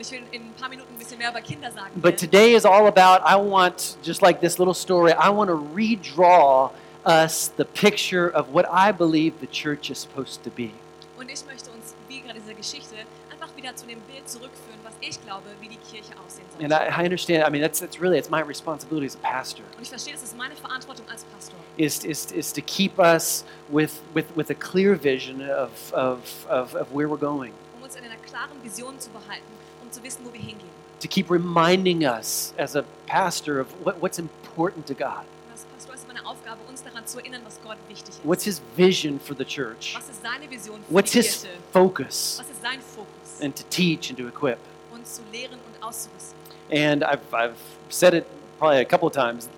Bisschen 1.04 1.18
mehr 1.18 1.30
über 1.30 1.42
Kinder 1.42 1.70
sagen. 1.70 1.90
But 2.00 2.16
today 2.16 2.54
is 2.54 2.64
all 2.64 2.86
about, 2.86 3.20
I 3.26 3.36
want, 3.36 3.98
just 4.02 4.22
like 4.22 4.40
this 4.40 4.58
little 4.58 4.72
story, 4.72 5.12
I 5.12 5.28
want 5.28 5.48
to 5.50 5.56
redraw 5.74 6.70
us 7.04 7.52
the 7.58 7.66
picture 7.66 8.30
of 8.30 8.54
what 8.54 8.64
I 8.72 8.90
believe 8.90 9.34
the 9.40 9.46
church 9.46 9.90
is 9.90 9.98
supposed 9.98 10.42
to 10.44 10.50
be. 10.50 10.70
Und 11.18 11.30
ich 11.30 11.44
möchte 11.44 11.70
uns, 11.70 11.94
wie 12.08 12.20
gerade 12.22 12.40
diese 12.40 12.54
Geschichte, 12.54 12.96
einfach 13.30 13.54
wieder 13.54 13.76
zu 13.76 13.86
dem 13.86 14.00
Bild 14.00 14.26
zurückführen, 14.26 14.80
was 14.82 14.94
ich 15.02 15.22
glaube, 15.22 15.44
wie 15.60 15.68
die 15.68 15.76
Kirche 15.76 16.14
aussehen 16.24 16.46
soll. 16.56 16.64
And 16.64 16.72
I, 16.72 16.88
I 16.88 17.04
understand, 17.04 17.46
I 17.46 17.50
mean, 17.50 17.60
that's, 17.60 17.80
that's 17.80 18.00
really, 18.00 18.16
it's 18.16 18.30
my 18.30 18.40
responsibility 18.40 19.06
as 19.06 19.14
a 19.14 19.18
pastor, 19.18 19.62
Und 19.76 19.82
ich 19.82 19.90
verstehe, 19.90 20.14
das 20.14 20.22
ist 20.22 20.36
meine 20.38 20.56
Verantwortung 20.56 21.06
als 21.10 21.24
Pastor, 21.24 21.56
is, 21.76 22.02
is, 22.04 22.32
is 22.32 22.50
to 22.50 22.62
keep 22.62 22.98
us 22.98 23.44
with, 23.68 24.00
with, 24.14 24.24
with 24.34 24.48
a 24.48 24.54
clear 24.54 24.94
vision 24.96 25.42
of, 25.42 25.92
of, 25.92 26.46
of, 26.48 26.74
of 26.74 26.90
where 26.94 27.08
we're 27.08 27.20
going. 27.20 27.52
um 27.76 27.82
uns 27.82 27.94
in 27.94 28.04
einer 28.04 28.16
klaren 28.26 28.56
Vision 28.62 28.98
zu 28.98 29.10
behalten, 29.10 29.52
um 29.82 29.92
zu 29.92 30.02
wissen, 30.02 30.24
wo 30.24 30.32
wir 30.32 30.40
hingehen. 30.40 30.73
To 31.00 31.08
keep 31.08 31.28
reminding 31.30 32.04
us 32.04 32.54
as 32.58 32.74
a 32.76 32.84
pastor 33.06 33.60
of 33.60 33.66
what, 33.84 34.00
what's 34.00 34.18
important 34.18 34.86
to 34.86 34.94
God. 34.94 35.24
Als 35.52 35.64
Pastor 35.76 35.94
ist 35.94 36.06
meine 36.08 36.24
Aufgabe, 36.26 36.58
uns 36.68 36.82
daran 36.82 37.06
zu 37.06 37.18
erinnern, 37.18 37.42
was 37.44 37.58
Gott 37.62 37.76
wichtig 37.88 38.08
ist. 38.10 38.20
What's 38.24 38.44
his 38.44 38.60
vision 38.76 39.20
for 39.20 39.34
the 39.36 39.44
church? 39.44 39.94
was 39.96 40.08
ist 40.08 40.22
seine 40.22 40.48
Vision 40.50 40.80
für 40.88 40.94
What's 40.94 41.12
die 41.12 41.18
his 41.22 41.42
Kirche? 41.42 41.58
focus? 41.72 42.36
Was 42.40 42.48
ist 42.50 42.62
sein 42.62 42.80
Fokus? 42.80 43.40
And 43.42 43.54
to 43.54 43.64
teach 43.70 44.08
and 44.10 44.18
to 44.18 44.28
equip. 44.28 44.58
uns 44.94 45.16
zu 45.16 45.22
lehren 45.32 45.58
und 45.58 45.82
auszurüsten. 45.86 46.38
And 46.70 47.02
I've, 47.04 47.20
I've 47.32 47.56
said 47.90 48.14
it 48.14 48.24
probably 48.58 48.80
a 48.80 48.84
couple 48.86 49.06
of 49.08 49.12
times 49.12 49.48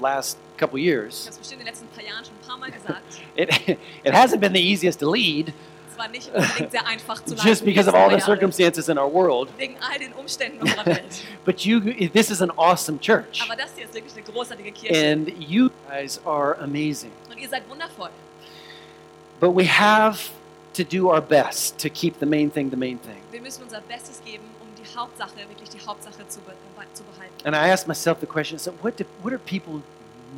last 0.00 0.38
couple 0.56 0.78
Ich 0.78 0.86
years. 0.86 1.24
habe 1.26 1.30
es 1.32 1.38
bestimmt 1.38 1.60
in 1.60 1.66
den 1.66 1.74
letzten 1.74 1.88
paar 1.88 2.04
Jahren 2.04 2.24
schon 2.24 2.34
ein 2.34 2.46
paar 2.46 2.56
Mal 2.58 2.70
gesagt. 2.70 3.02
It, 3.36 3.50
it 4.04 4.14
hasn't 4.14 4.40
been 4.40 4.54
the 4.54 4.60
easiest 4.62 5.00
to 5.00 5.10
lead 5.10 5.52
Es 5.94 5.98
war 5.98 6.08
nicht 6.08 6.28
unbedingt 6.34 6.72
sehr 6.72 6.86
einfach 6.86 7.24
zu 7.24 7.34
leiten. 7.34 7.48
just 7.48 7.64
because 7.64 7.88
of 7.88 7.94
all 7.94 8.10
the 8.10 8.20
circumstances 8.20 8.88
in 8.88 8.98
our 8.98 9.12
world. 9.12 9.48
Wegen 9.58 9.76
all 9.80 9.96
den 9.98 10.12
Umständen 10.14 10.60
unserer 10.60 10.86
Welt. 10.86 11.24
But 11.44 11.64
you, 11.64 11.80
this 12.12 12.30
is 12.30 12.42
an 12.42 12.50
awesome 12.56 12.98
church. 12.98 13.40
Aber 13.42 13.54
das 13.54 13.70
hier 13.76 13.84
ist 13.84 13.94
wirklich 13.94 14.12
eine 14.14 14.24
großartige 14.24 14.72
Kirche. 14.72 15.12
And 15.12 15.28
you 15.38 15.70
guys 15.88 16.20
are 16.24 16.58
amazing. 16.60 17.12
Und 17.30 17.38
ihr 17.38 17.48
seid 17.48 17.62
wundervoll. 17.68 18.10
But 19.38 19.54
we 19.54 19.64
have 19.66 20.30
to 20.74 20.82
do 20.82 21.10
our 21.10 21.20
best 21.20 21.78
to 21.78 21.88
keep 21.88 22.18
the 22.18 22.26
main 22.26 22.50
thing 22.50 22.70
the 22.70 22.76
main 22.76 22.98
thing. 22.98 23.20
Wir 23.30 23.40
müssen 23.40 23.62
unser 23.62 23.80
Bestes 23.82 24.20
geben, 24.24 24.44
um 24.60 24.66
die 24.82 24.96
Hauptsache, 24.96 25.36
wirklich 25.48 25.68
die 25.70 25.86
Hauptsache 25.86 26.26
zu, 26.28 26.40
zu 26.92 27.04
behalten. 27.04 27.46
And 27.46 27.54
I 27.54 27.70
asked 27.70 27.86
myself 27.86 28.18
the 28.20 28.26
question 28.26 28.58
so, 28.58 28.72
what, 28.82 28.96
do, 28.96 29.04
what 29.22 29.32
are 29.32 29.38
people 29.38 29.82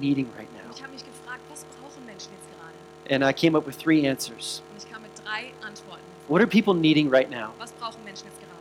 needing 0.00 0.26
right 0.36 0.52
now? 0.52 0.70
ich 0.74 0.82
habe 0.82 0.92
mich 0.92 1.04
gefragt, 1.04 1.40
was 1.50 1.64
brauchen 1.80 2.04
Menschen 2.04 2.28
jetzt 2.32 2.48
gerade? 2.52 3.14
And 3.14 3.24
I 3.24 3.32
came 3.32 3.56
up 3.56 3.66
with 3.66 3.78
three 3.78 4.06
answers. 4.06 4.60
Und 4.72 4.82
ich 4.84 4.90
kam 4.92 5.00
mit 5.02 5.15
drei 5.26 5.52
Antworten. 5.62 6.04
What 6.28 6.40
are 6.40 6.46
people 6.46 6.74
needing 6.74 7.10
right 7.10 7.28
now? 7.30 7.52
Was 7.58 7.72
brauchen 7.72 8.02
Menschen 8.04 8.26
jetzt 8.26 8.40
gerade? 8.40 8.52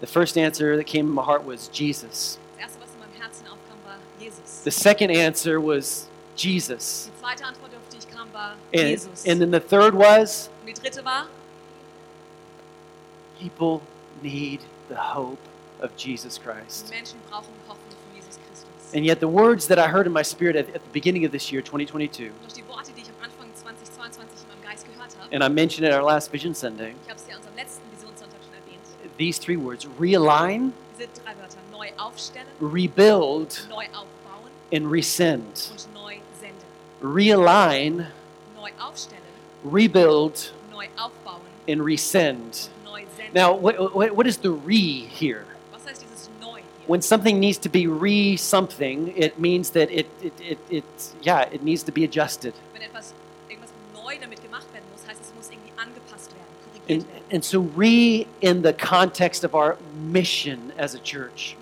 The 0.00 0.06
first 0.06 0.36
answer 0.36 0.76
that 0.76 0.86
came 0.86 1.06
in 1.06 1.14
my 1.14 1.22
heart 1.22 1.44
was 1.44 1.68
Jesus. 1.72 2.38
Das 2.56 2.66
erste, 2.68 2.80
was 2.80 2.90
in 2.94 3.00
meinem 3.00 3.20
Herzen 3.20 3.46
aufkam, 3.46 3.78
war 3.84 3.96
Jesus. 4.20 4.62
The 4.64 4.70
second 4.70 5.10
answer 5.10 5.60
was 5.60 6.08
Jesus. 6.36 7.10
Die 7.14 7.20
zweite 7.20 7.44
Antwort, 7.44 7.70
auf 7.74 7.88
die 7.92 7.98
ich 7.98 8.10
kam, 8.10 8.32
war 8.32 8.56
And, 8.72 8.88
Jesus. 8.90 9.24
and 9.26 9.40
then 9.40 9.50
the 9.52 9.60
third 9.60 9.94
was 9.94 10.50
Und 10.60 10.68
die 10.68 10.80
dritte 10.80 11.04
war, 11.04 11.26
people 13.40 13.80
need 14.22 14.60
the 14.88 14.96
hope 14.96 15.38
of 15.80 15.90
Jesus 15.96 16.38
Christ. 16.38 16.90
Menschen 16.90 17.18
brauchen 17.30 17.52
Hoffnung 17.68 17.90
von 17.90 18.16
Jesus 18.16 18.38
Christus. 18.46 18.94
And 18.94 19.04
yet, 19.04 19.20
the 19.20 19.28
words 19.28 19.66
that 19.68 19.78
I 19.78 19.88
heard 19.88 20.06
in 20.06 20.12
my 20.12 20.22
spirit 20.22 20.56
at, 20.56 20.68
at 20.74 20.82
the 20.84 20.90
beginning 20.92 21.24
of 21.24 21.32
this 21.32 21.50
year, 21.52 21.62
2022, 21.62 22.30
Durch 22.42 22.52
die 22.54 22.62
and 25.32 25.42
I 25.42 25.48
mentioned 25.48 25.86
it 25.86 25.92
our 25.92 26.02
last 26.02 26.30
Vision 26.32 26.54
Sunday, 26.54 26.94
ich 27.04 27.10
habe 27.10 27.18
es 27.20 27.26
ja 27.28 27.36
unserem 27.36 27.56
letzten 27.56 27.82
Visionssonntag 27.92 28.38
schon 28.44 28.54
erwähnt, 28.54 29.16
these 29.18 29.38
three 29.38 29.56
words 29.56 29.86
realign, 29.98 30.72
diese 30.98 31.08
drei 31.22 31.34
Wörter, 31.36 31.58
neu 31.72 31.88
aufstellen, 31.98 32.46
rebuild, 32.60 33.66
neu 33.70 33.84
aufbauen 33.86 34.50
and 34.72 34.90
resend. 34.90 35.70
und 35.70 35.94
neu 35.94 36.16
senden. 36.40 36.64
Realign, 37.02 38.06
Neu 38.56 38.70
aufstellen, 38.80 39.22
rebuild, 39.64 40.52
neu 40.72 40.86
aufbauen 40.96 41.42
and 41.68 41.80
resend. 41.82 42.70
neu 42.84 43.02
senden. 43.16 43.34
Now, 43.34 43.52
what, 43.54 43.94
what, 43.94 44.14
what 44.16 44.26
is 44.26 44.38
the 44.38 44.50
re 44.50 45.06
here? 45.06 45.44
Was 45.72 45.84
heißt 45.86 46.02
dieses 46.02 46.28
neu 46.40 46.56
hier? 46.60 46.62
When 46.86 47.02
something 47.02 47.38
needs 47.40 47.58
to 47.58 47.68
be 47.68 47.86
re 47.86 48.36
something, 48.36 49.12
it 49.16 49.38
means 49.38 49.70
that 49.70 49.90
it, 49.90 50.06
it, 50.22 50.32
it, 50.40 50.58
it, 50.70 50.84
yeah, 51.22 51.42
it 51.52 51.62
needs 51.62 51.82
to 51.84 51.92
be 51.92 52.04
adjusted. 52.04 52.54
Wenn 52.72 52.82
etwas, 52.82 53.12
irgendwas 53.48 53.70
neu 53.94 54.16
damit 54.20 54.42
gemacht 54.42 54.66
werden 54.72 54.84
muss, 54.92 55.06
heißt 55.06 55.20
es 55.20 55.32
muss 55.36 55.50
irgendwie 55.50 55.72
angepasst 55.76 56.30
werden, 56.32 56.48
korrigiert 56.64 56.73
And, 56.88 57.04
and 57.30 57.44
so, 57.44 57.60
re 57.60 58.26
in 58.40 58.62
the 58.62 58.72
context 58.72 59.44
of 59.44 59.54
our 59.54 59.78
mission 59.94 60.72
as 60.78 60.94
a 60.94 60.98
church, 60.98 61.56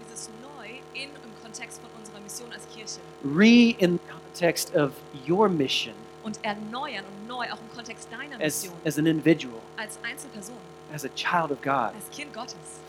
Und 0.65 0.67
in, 0.95 1.03
im 1.03 1.11
Kontext 1.43 1.81
von 1.81 1.91
unserer 1.99 2.21
Mission 2.21 2.53
als 2.53 2.67
Kirche 2.75 3.01
re 3.25 3.77
in 3.79 3.95
the 3.95 4.13
context 4.13 4.75
of 4.75 4.93
your 5.29 5.49
mission 5.49 5.95
und 6.25 6.39
erneuern 6.43 7.05
und 7.05 7.29
neu 7.29 7.45
auch 7.53 7.59
im 7.61 7.75
Kontext 7.75 8.09
deiner 8.11 8.35
as, 8.45 8.63
Mission 8.63 8.81
as 8.85 8.99
an 8.99 9.07
individual, 9.07 9.61
als 9.77 9.99
Einzelperson, 10.03 10.57
as 10.93 11.05
a 11.05 11.09
child 11.15 11.51
of 11.51 11.63
God. 11.63 11.95
als 11.95 12.11
Kind 12.11 12.33
Gottes. 12.33 12.81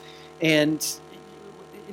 And 0.42 0.82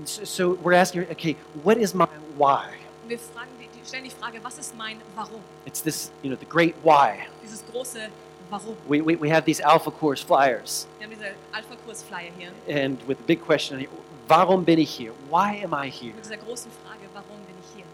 so 0.04 0.54
we're 0.62 0.72
asking, 0.72 1.06
okay, 1.10 1.36
what 1.62 1.76
is 1.76 1.94
my 1.94 2.06
why? 2.36 2.64
Wir 3.06 3.18
fragen, 3.18 3.50
stellen 3.86 4.04
die 4.04 4.10
Frage, 4.10 4.42
was 4.42 4.58
ist 4.58 4.76
mein 4.76 4.98
Warum? 5.14 5.40
It's 5.66 5.82
this, 5.82 6.10
you 6.22 6.30
know, 6.30 6.36
the 6.38 6.46
great 6.46 6.74
why. 6.82 7.26
Dieses 7.42 7.62
große 7.72 8.08
Warum. 8.50 8.76
We, 8.88 9.00
we, 9.00 9.16
we 9.16 9.28
have 9.30 9.44
these 9.44 9.60
Alpha 9.60 9.90
Course 9.90 10.22
flyers, 10.22 10.86
Wir 10.98 11.06
haben 11.06 11.14
diese 11.16 11.32
Alpha-Kurs-Flyer 11.52 12.30
hier 12.38 12.50
and 12.68 12.98
with 13.06 13.18
the 13.18 13.24
big 13.24 13.40
question, 13.40 13.86
warum 14.28 14.64
bin 14.64 14.78
ich 14.78 14.90
hier? 14.90 15.12
Why 15.30 15.62
am 15.64 15.72
I 15.74 15.88
here? 15.88 16.14
mit 16.14 16.24
dieser 16.24 16.36
großen 16.36 16.70
Frage, 16.84 17.00
warum 17.14 17.38
bin 17.46 17.54
ich 17.62 17.76
hier? 17.76 17.84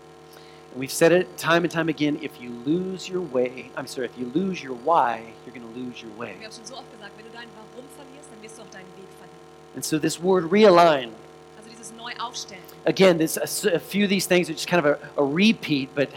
And 0.73 0.81
we've 0.81 0.93
said 0.93 1.13
it 1.13 1.37
time 1.39 1.65
and 1.65 1.71
time 1.71 1.89
again, 1.89 2.19
if 2.23 2.41
you 2.41 2.51
lose 2.65 3.09
your 3.09 3.23
way, 3.23 3.71
I'm 3.77 3.87
sorry, 3.87 4.07
if 4.07 4.17
you 4.19 4.31
lose 4.35 4.63
your 4.63 4.75
why, 4.85 5.21
you're 5.45 5.55
going 5.55 5.67
to 5.73 5.79
lose 5.79 6.03
your 6.03 6.13
way. 6.19 6.35
Wir 6.39 6.47
haben 6.47 6.53
schon 6.55 6.65
so 6.67 6.75
oft 6.77 6.91
gesagt, 6.93 7.13
wenn 7.17 7.25
du 7.27 7.33
dein 7.33 7.49
Warum 7.57 7.85
verlierst, 7.97 8.29
dann 8.31 8.43
wirst 8.43 8.59
du 8.59 8.63
auch 8.63 8.71
deinen 8.73 8.89
Weg 8.97 9.09
verlieren. 9.19 9.75
And 9.75 9.85
so 9.85 9.99
this 9.99 10.21
word 10.23 10.51
realign, 10.51 11.13
Also 11.59 11.71
dieses 11.71 11.93
Neu-Aufstellen. 11.93 12.63
again, 12.87 13.19
this, 13.19 13.37
a, 13.37 13.75
a 13.75 13.79
few 13.79 14.05
of 14.05 14.11
these 14.11 14.27
things 14.27 14.49
are 14.49 14.55
just 14.55 14.69
kind 14.69 14.85
of 14.85 14.87
a, 14.87 14.99
a 15.21 15.25
repeat, 15.25 15.89
but 15.95 16.09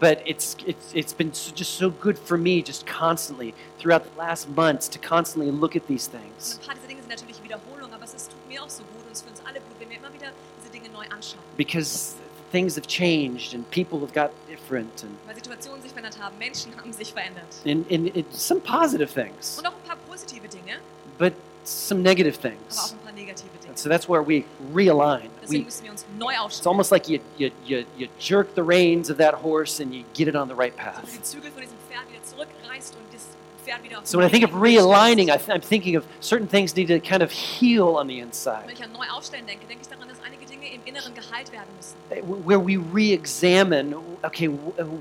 but 0.00 0.18
it's 0.26 0.56
it's 0.66 0.92
it's 0.92 1.12
been 1.12 1.32
so, 1.32 1.52
just 1.54 1.76
so 1.78 1.90
good 1.90 2.18
for 2.18 2.36
me 2.36 2.62
just 2.62 2.84
constantly 2.86 3.54
throughout 3.78 4.02
the 4.04 4.18
last 4.18 4.48
months 4.56 4.88
to 4.88 4.98
constantly 4.98 5.50
look 5.50 5.76
at 5.76 5.86
these 5.86 6.08
things 6.10 6.58
ein 6.60 6.66
paar 6.66 6.74
dieser 6.74 6.88
Dinge 6.88 7.00
sind 7.02 7.10
natürlich 7.10 7.42
Wiederholung, 7.42 7.92
aber 7.92 8.04
es 8.04 8.14
ist, 8.14 8.30
tut 8.30 8.48
mir 8.48 8.62
auch 8.62 8.70
so 8.70 8.82
gut 8.84 9.04
und 9.06 9.12
es 9.12 9.18
ist 9.18 9.24
für 9.24 9.30
uns 9.30 9.40
alle 9.46 9.60
gut, 9.60 9.76
wenn 9.78 9.90
wir 9.90 9.98
immer 9.98 10.12
wieder 10.12 10.28
diese 10.60 10.70
Dinge 10.72 10.88
neu 10.90 11.04
anschauen. 11.14 11.40
because 11.56 12.14
things 12.52 12.76
have 12.76 12.86
changed 12.86 13.54
and 13.54 13.68
people 13.70 13.98
have 14.00 14.12
got 14.12 14.30
different 14.48 15.02
and, 15.02 15.12
weil 15.26 15.34
Situationen 15.34 15.82
sich 15.82 15.90
verändert 15.92 16.18
haben, 16.20 16.36
Menschen 16.38 16.76
haben 16.76 16.92
sich 16.92 17.12
verändert. 17.12 17.44
and, 17.64 17.90
and 17.90 18.14
it, 18.16 18.26
some 18.34 18.60
positive 18.60 19.08
things, 19.12 19.58
Und 19.58 19.66
auch 19.66 19.72
ein 19.72 19.88
paar 19.88 19.96
positive 20.08 20.46
Dinge, 20.48 20.78
but 21.18 21.32
some 21.64 22.00
negative 22.02 22.36
aber 22.38 22.48
auch 22.48 22.52
things. 22.58 22.92
ein 22.92 22.98
paar 22.98 23.12
negative 23.12 23.48
Dinge. 23.62 23.63
And 23.74 23.78
so 23.80 23.88
that's 23.88 24.08
where 24.08 24.22
we 24.22 24.44
realign. 24.72 25.30
We, 25.48 25.64
müssen 25.64 25.82
wir 25.82 25.90
uns 25.90 26.04
neu 26.16 26.32
it's 26.46 26.64
almost 26.64 26.92
like 26.92 27.08
you, 27.08 27.18
you, 27.36 27.50
you, 27.66 27.84
you 27.98 28.08
jerk 28.20 28.54
the 28.54 28.62
reins 28.62 29.10
of 29.10 29.16
that 29.18 29.34
horse 29.34 29.80
and 29.80 29.92
you 29.92 30.04
get 30.14 30.28
it 30.28 30.36
on 30.36 30.46
the 30.46 30.54
right 30.54 30.76
path. 30.76 31.02
die 31.12 31.22
Zügel 31.22 31.50
von 31.50 31.60
diesem 31.60 31.76
Pferd 31.88 32.08
wieder 32.08 32.22
zurückreißt 32.22 32.94
und 32.94 33.12
das 33.12 33.26
Pferd 33.64 33.82
wieder 33.82 33.98
auf 33.98 34.06
So 34.06 34.16
when 34.16 34.28
I 34.28 34.30
think 34.30 34.44
of 34.44 34.54
realigning, 34.54 35.28
I 35.28 35.38
I'm 35.38 35.60
thinking 35.60 35.96
of 35.96 36.04
certain 36.20 36.46
things 36.46 36.76
need 36.76 36.86
to 36.86 37.00
kind 37.00 37.20
of 37.20 37.32
heal 37.32 37.96
on 37.96 38.06
the 38.06 38.20
inside. 38.20 38.62
Wenn 38.66 38.76
ich 38.76 38.84
an 38.84 38.92
neu 38.92 39.06
aufstellen 39.12 39.44
denke, 39.44 39.66
denke 39.66 39.82
ich 39.82 39.88
daran, 39.88 40.08
dass 40.08 40.18
einige 40.24 40.46
Dinge 40.46 40.72
im 40.72 40.80
Inneren 40.84 41.12
geheilt 41.12 41.50
werden 41.50 41.74
müssen. 41.76 41.96
Uh, 42.12 42.46
where 42.46 42.60
we 42.60 42.76
re-examine 42.76 43.96
okay 44.22 44.46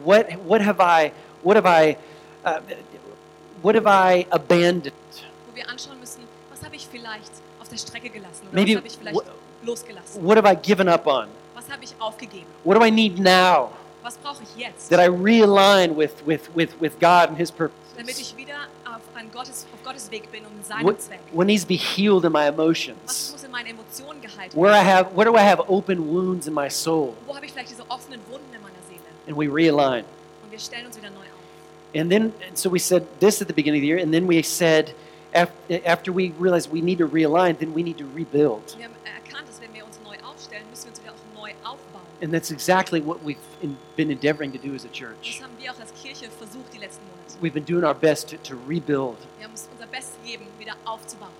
what 0.04 0.26
what 0.48 0.62
have 0.62 0.82
i 0.82 1.12
what 1.44 1.56
have 1.56 1.68
i 1.68 1.96
uh, 2.44 2.60
what 3.62 3.76
have 3.76 3.88
i 3.88 4.26
abandoned 4.32 4.94
Wo 5.48 5.56
wir 5.56 5.70
anschauen 5.70 6.00
müssen, 6.00 6.24
was 6.50 6.64
habe 6.66 6.76
ich 6.76 6.88
vielleicht 6.92 7.32
der 7.74 7.78
Strecke 7.88 8.10
gelassen 8.10 8.48
oder 8.48 8.56
Maybe 8.56 8.72
was 8.72 8.78
habe 8.78 8.88
ich 8.88 8.98
vielleicht 8.98 9.16
what- 9.16 9.26
losgelassen? 9.66 10.24
what 10.26 10.38
have 10.38 10.48
i 10.48 10.56
given 10.56 10.88
up 10.88 11.06
on 11.08 11.28
Was 11.56 11.70
habe 11.70 11.84
ich 11.84 11.94
aufgegeben? 12.00 12.46
what 12.64 12.78
do 12.78 12.84
i 12.86 12.92
need 12.92 13.18
now 13.20 13.70
Was 14.04 14.18
brauche 14.18 14.44
ich 14.44 14.56
jetzt? 14.64 14.90
that 14.90 15.00
i 15.00 15.08
realign 15.08 15.96
with 15.98 16.12
with 16.26 16.42
with 16.56 16.70
with 16.80 16.94
god 17.00 17.30
and 17.30 17.38
his 17.38 17.50
damit 17.52 17.72
purposes 18.08 18.20
ich 18.20 18.38
wieder 18.38 18.56
auf, 18.86 19.02
ein 19.16 19.30
Gottes, 19.32 19.66
auf 19.74 19.84
Gottes 19.84 20.10
Weg 20.12 20.32
bin 20.32 20.44
und 20.46 20.52
in 20.58 20.64
seinem 20.64 20.84
what, 20.86 21.02
Zweck. 21.02 21.20
what 21.32 21.46
needs 21.48 21.62
to 21.64 21.68
be 21.68 21.76
healed 21.78 22.26
in 22.26 22.32
my 22.32 22.48
Was 22.48 22.54
emotions 22.56 23.32
muss 23.32 23.44
in 23.44 23.52
meinen 23.52 23.68
Emotionen 23.68 24.20
geheilt 24.22 24.56
where 24.56 24.72
i 24.74 24.84
werden? 24.84 24.88
have 24.88 25.16
where 25.16 25.26
do 25.30 25.36
i 25.38 25.42
have 25.42 25.62
open 25.68 26.00
wounds 26.10 26.48
in 26.48 26.54
my 26.54 26.70
soul 26.70 27.14
Wo 27.28 27.36
habe 27.36 27.46
ich 27.46 27.52
vielleicht 27.54 27.70
diese 27.72 27.84
offenen 27.90 28.20
Wunden 28.30 28.54
in 28.54 28.62
meiner 28.62 28.82
Seele? 28.90 29.00
and 29.28 29.38
we 29.38 29.48
realign 29.48 30.04
Und 30.44 30.52
wir 30.52 30.60
stellen 30.60 30.86
uns 30.88 30.98
wieder 30.98 31.10
neu 31.12 31.20
auf. 31.20 31.96
and 31.96 32.10
then 32.12 32.34
and 32.48 32.58
so 32.58 32.70
we 32.72 32.80
said 32.80 33.04
this 33.20 33.42
at 33.42 33.48
the 33.48 33.54
beginning 33.54 33.80
of 33.80 33.84
the 33.84 33.88
year 33.88 34.02
and 34.04 34.12
then 34.12 34.28
we 34.28 34.42
said 34.44 34.94
after 35.34 36.12
we 36.14 36.32
realize 36.40 36.70
we 36.70 36.82
need 36.82 37.00
to 37.00 37.08
realign 37.08 37.58
then 37.58 37.74
we 37.74 37.82
need 37.84 37.98
to 37.98 38.06
rebuild 38.16 38.76
Wir 38.78 38.86
haben 38.86 38.94
erkannt, 39.06 39.48
dass 39.48 39.60
wenn 39.62 39.74
wir 39.74 39.86
uns 39.86 40.00
neu 40.04 40.16
aufstellen, 40.28 40.64
müssen 40.70 40.86
wir 40.86 40.92
uns 40.92 41.02
wieder 41.02 41.12
auch 41.14 41.42
neu 41.42 41.52
aufbauen. 41.64 42.04
And 42.22 42.32
that's 42.32 42.52
exactly 42.52 43.02
what 43.02 43.18
we've 43.26 43.38
been 43.98 44.10
endeavoring 44.12 44.52
to 44.54 44.58
do 44.60 44.74
as 44.76 44.86
a 44.86 44.90
church. 44.90 45.42
haben 45.42 45.52
wir 45.60 45.72
auch 45.72 45.80
als 45.80 45.92
Kirche 46.02 46.30
versucht 46.30 46.74
die 46.74 46.78
letzten 46.80 47.04
Monate. 47.08 47.36
We've 47.42 47.54
been 47.54 47.66
doing 47.66 47.84
our 47.84 47.96
best 47.96 48.30
to, 48.30 48.38
to 48.38 48.56
rebuild, 48.68 49.18
Wir 49.40 49.46
haben 49.48 49.54
unser 49.54 49.88
Bestes 49.88 50.16
gegeben, 50.24 50.46
wieder 50.60 50.76
aufzubauen. 50.86 51.32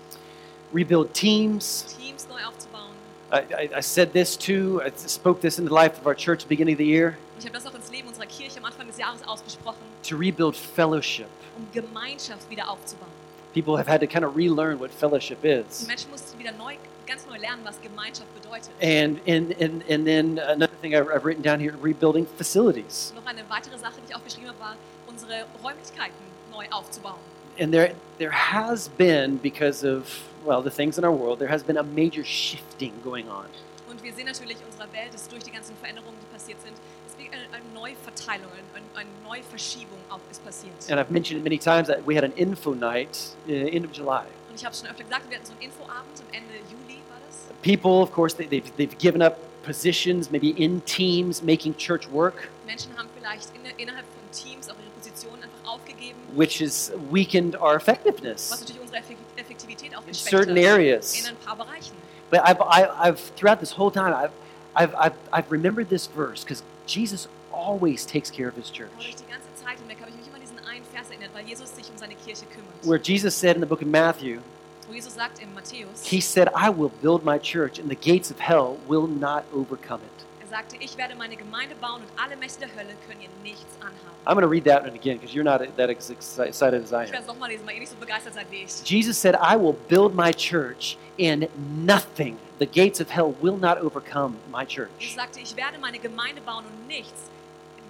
rebuild 0.74 1.14
teams. 1.14 1.96
Teams 1.98 2.26
neu 2.28 2.44
aufzubauen. 2.44 2.92
I, 3.32 3.38
I, 3.54 3.78
I 3.78 3.80
said 3.80 4.12
this 4.12 4.36
too. 4.36 4.82
I 4.84 4.90
spoke 5.08 5.40
this 5.40 5.58
in 5.58 5.64
the 5.66 5.72
life 5.72 5.98
of 5.98 6.06
our 6.06 6.14
church 6.14 6.42
at 6.42 6.48
the 6.48 6.48
beginning 6.48 6.74
of 6.74 6.78
the 6.78 6.84
year 6.86 7.16
Und 7.34 7.40
ich 7.40 7.46
habe 7.46 7.54
das 7.54 7.66
auch 7.66 7.74
ins 7.74 7.90
Leben 7.90 8.06
unserer 8.08 8.26
Kirche 8.26 8.58
am 8.58 8.64
Anfang 8.66 8.86
des 8.86 8.98
Jahres 8.98 9.26
ausgesprochen, 9.26 9.78
to 10.06 10.16
rebuild 10.16 10.56
fellowship. 10.56 11.26
um 11.56 11.66
Gemeinschaft 11.72 12.48
wieder 12.50 12.68
aufzubauen. 12.68 13.10
People 13.54 13.76
have 13.76 13.86
had 13.86 14.00
to 14.00 14.08
kind 14.08 14.24
of 14.24 14.34
relearn 14.34 14.80
what 14.80 14.90
fellowship 14.90 15.44
is. 15.44 15.86
Menschen 15.86 16.10
mussten 16.10 16.36
wieder 16.38 16.52
neu, 16.58 16.74
ganz 17.06 17.24
neu 17.26 17.38
lernen, 17.38 17.64
was 17.64 17.78
Gemeinschaft 17.80 18.26
bedeutet. 18.34 18.70
And, 18.82 19.20
and, 19.28 19.52
and, 19.60 19.84
and 19.88 20.04
then 20.04 20.40
another 20.40 20.74
thing 20.82 20.96
I've, 20.96 21.08
I've 21.08 21.24
written 21.24 21.42
down 21.42 21.60
here 21.60 21.76
rebuilding 21.80 22.26
facilities. 22.26 23.12
Noch 23.14 23.26
eine 23.26 23.48
weitere 23.48 23.78
Sache, 23.78 23.94
die 24.02 24.10
ich 24.10 24.16
aufgeschrieben 24.16 24.48
habe, 24.48 24.58
war, 24.58 24.76
unsere 25.06 25.46
Räumlichkeiten 25.62 26.24
neu 26.50 26.66
aufzubauen. 26.70 27.20
And 27.56 27.72
there, 27.72 27.94
there 28.18 28.32
has 28.32 28.88
been, 28.88 29.36
because 29.36 29.84
of, 29.84 30.24
well, 30.44 30.60
the 30.60 30.70
things 30.70 30.98
in 30.98 31.04
our 31.04 31.12
world, 31.12 31.38
there 31.38 31.48
has 31.48 31.62
been 31.62 31.76
a 31.76 31.84
major 31.84 32.24
shifting 32.24 32.92
going 33.04 33.28
on. 33.28 33.46
Und 33.88 34.02
wir 34.02 34.12
sehen 34.12 34.26
natürlich 34.26 34.58
in 34.60 34.66
unserer 34.66 34.92
Welt, 34.92 35.14
dass 35.14 35.28
durch 35.28 35.44
die 35.44 35.52
ganzen 35.52 35.76
Veränderungen, 35.76 36.16
die 36.20 36.26
passiert 36.34 36.60
sind, 36.60 36.74
dass 37.06 37.16
wir 37.16 37.30
eine, 37.30 37.46
eine 37.52 37.72
Neuverteilung, 37.84 38.50
eine, 38.94 39.08
Neuverschiebung 39.24 39.98
auch 40.08 40.20
ist 40.30 40.44
passiert. 40.44 40.72
And 40.90 40.98
I've 40.98 41.10
mentioned 41.10 41.40
it 41.40 41.44
many 41.44 41.58
times 41.58 41.88
that 41.88 42.06
we 42.06 42.16
had 42.16 42.24
an 42.24 42.32
info 42.36 42.72
night 42.74 43.18
uh, 43.48 43.52
end 43.52 43.84
of 43.84 43.92
July. 43.92 44.24
Und 44.48 44.56
ich 44.56 44.64
habe 44.64 44.74
schon 44.74 44.88
öfter 44.88 45.04
gesagt, 45.04 45.28
wir 45.28 45.36
hatten 45.36 45.46
so 45.46 45.52
einen 45.52 45.62
Infoabend 45.62 46.20
am 46.20 46.32
Ende 46.32 46.54
Juli, 46.70 47.00
war 47.10 47.18
das? 47.26 47.44
people, 47.62 48.02
of 48.02 48.12
course, 48.12 48.34
they, 48.34 48.46
they've, 48.46 48.76
they've 48.76 48.98
given 48.98 49.20
up 49.20 49.38
positions, 49.64 50.30
maybe 50.30 50.50
in 50.50 50.80
teams, 50.82 51.42
making 51.42 51.74
church 51.76 52.08
work, 52.08 52.48
Menschen 52.66 52.96
haben 52.96 53.08
vielleicht 53.18 53.50
in, 53.54 53.62
innerhalb 53.78 54.04
von 54.06 54.30
Teams 54.32 54.68
auch 54.70 54.76
ihre 54.78 54.90
Positionen 54.90 55.42
einfach 55.42 55.74
aufgegeben, 55.74 56.18
which 56.34 56.60
has 56.60 56.92
weakened 57.10 57.56
our 57.56 57.76
effectiveness. 57.76 58.50
was 58.50 58.60
natürlich 58.60 58.80
unsere 58.80 58.98
Effektivität 59.36 59.96
auch 59.96 60.06
in 60.06 60.14
certain 60.14 60.56
hat. 60.56 60.58
In 60.58 60.66
areas. 60.66 61.26
ein 61.26 61.36
paar 61.36 61.56
Bereichen. 61.56 61.94
But 62.30 62.40
I've, 62.40 62.60
I, 62.60 62.88
I've 62.98 63.20
throughout 63.36 63.60
this 63.60 63.72
whole 63.72 63.90
time, 63.90 64.14
I've, 64.14 64.32
I've, 64.74 64.94
I've, 64.94 65.14
I've 65.32 65.50
remembered 65.50 65.88
this 65.88 66.06
verse 66.06 66.42
because 66.42 66.62
Jesus 66.86 67.28
always 67.54 68.06
takes 68.06 68.30
care 68.30 68.48
of 68.48 68.54
his 68.56 68.70
church. 68.70 68.90
die 68.98 69.30
ganze 69.30 69.48
Zeit 69.62 69.78
hinweg 69.78 69.98
habe 70.00 70.10
ich 70.10 70.16
mich 70.16 70.26
immer 70.26 70.36
an 70.36 70.42
diesen 70.42 70.58
einen 70.58 70.84
Vers 70.92 71.08
erinnert, 71.10 71.30
weil 71.34 71.46
Jesus 71.46 71.74
sich 71.74 71.88
um 71.90 71.96
seine 71.96 72.14
Kirche 72.14 72.46
kümmert. 72.46 72.74
Where 72.82 73.00
Jesus 73.00 73.34
said 73.38 73.56
in 73.56 73.62
the 73.62 73.66
book 73.68 73.82
of 73.82 73.88
Matthew, 73.88 74.40
Wo 74.88 74.92
Jesus 74.92 75.14
sagt 75.14 75.38
in 75.40 75.48
Matthäus, 75.54 76.04
He 76.04 76.20
said, 76.20 76.48
I 76.54 76.68
will 76.68 76.90
build 77.02 77.24
my 77.24 77.38
church, 77.38 77.78
and 77.78 77.88
the 77.88 77.96
gates 77.96 78.30
of 78.30 78.38
hell 78.38 78.76
will 78.86 79.06
not 79.06 79.44
overcome 79.54 80.00
it. 80.02 80.24
er 80.42 80.48
sagte, 80.48 80.76
ich 80.78 80.96
werde 80.98 81.14
meine 81.14 81.36
Gemeinde 81.36 81.74
bauen 81.80 82.02
und 82.02 82.10
alle 82.22 82.36
Mächte 82.36 82.60
der 82.60 82.68
Hölle 82.76 82.94
können 83.08 83.22
ihr 83.22 83.30
nichts 83.42 83.64
anhaben. 83.80 84.14
I'm 84.26 84.34
going 84.34 84.42
to 84.42 84.48
read 84.48 84.64
that 84.64 84.82
one 84.82 84.94
again 84.94 85.18
because 85.18 85.34
you're 85.34 85.44
not 85.44 85.60
that 85.76 85.90
excited 85.90 86.82
as 86.82 86.92
I 86.92 87.04
am. 87.04 87.10
werde 87.12 87.18
es 87.20 87.26
nochmal 87.26 87.48
lesen, 87.50 87.66
weil 87.66 87.74
ihr 87.74 87.80
nicht 87.80 87.90
so 87.92 87.96
begeistert 87.96 88.34
seid 88.34 88.50
wie 88.50 88.64
ich. 88.64 88.82
Jesus 88.84 89.18
said, 89.18 89.34
I 89.36 89.56
will 89.56 89.76
build 89.88 90.14
my 90.14 90.32
church, 90.32 90.96
and 91.18 91.48
nothing, 91.84 92.36
the 92.58 92.66
gates 92.66 93.00
of 93.00 93.10
hell 93.10 93.34
will 93.40 93.56
not 93.56 93.78
overcome 93.78 94.36
my 94.50 94.64
Jesus 94.64 94.74
church. 94.74 95.14
sagte, 95.14 95.40
ich 95.40 95.56
werde 95.56 95.78
meine 95.78 95.98
Gemeinde 95.98 96.40
bauen 96.42 96.64
und 96.66 96.86
nichts, 96.88 97.12
die 97.30 97.33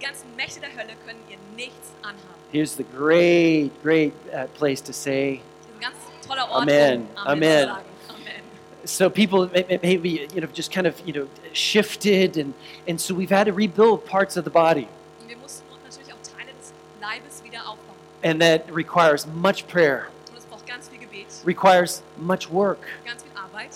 ganzen 0.05 0.35
Mächte 0.35 0.59
der 0.59 0.69
Hölle 0.69 0.93
können 1.05 1.19
ihr 1.29 1.37
nichts 1.55 1.91
anhaben. 2.01 2.19
Here's 2.51 2.75
the 2.77 2.83
great, 2.97 3.71
great 3.83 4.13
uh, 4.31 4.47
place 4.57 4.81
to 4.83 4.93
say. 4.93 5.41
Ein 5.75 5.81
ganz 5.81 5.95
toller 6.27 6.49
Ort, 6.49 6.61
Amen. 6.63 7.01
um 7.01 7.27
Amen, 7.27 7.69
Amen. 7.69 7.69
Amen. 8.09 8.41
So 8.85 9.09
people 9.09 9.49
may- 9.51 9.65
may- 9.67 9.79
maybe 9.81 10.09
you 10.33 10.41
know 10.41 10.47
just 10.53 10.71
kind 10.71 10.85
of 10.87 10.93
you 11.05 11.11
know 11.13 11.27
shifted, 11.53 12.37
and 12.37 12.53
and 12.87 12.99
so 13.01 13.15
we've 13.15 13.31
had 13.35 13.45
to 13.47 13.53
rebuild 13.53 14.05
parts 14.05 14.37
of 14.37 14.43
the 14.45 14.51
body, 14.51 14.87
wir 15.27 15.37
mussten 15.37 15.63
uns 15.73 15.83
natürlich 15.97 16.13
auch 16.13 16.21
Teile 16.37 16.51
des 16.53 16.71
Leibes 17.01 17.43
wieder 17.43 17.61
aufbauen. 17.67 17.95
and 18.23 18.39
that 18.39 18.61
requires 18.71 19.25
much 19.25 19.67
prayer, 19.67 20.05
Und 20.29 20.37
es 20.37 20.45
braucht 20.45 20.67
ganz 20.67 20.87
viel 20.87 20.99
Gebet, 20.99 21.25
requires 21.45 22.03
much 22.17 22.47
work, 22.51 22.77
ganz 23.05 23.23
viel 23.23 23.31
Arbeit. 23.35 23.71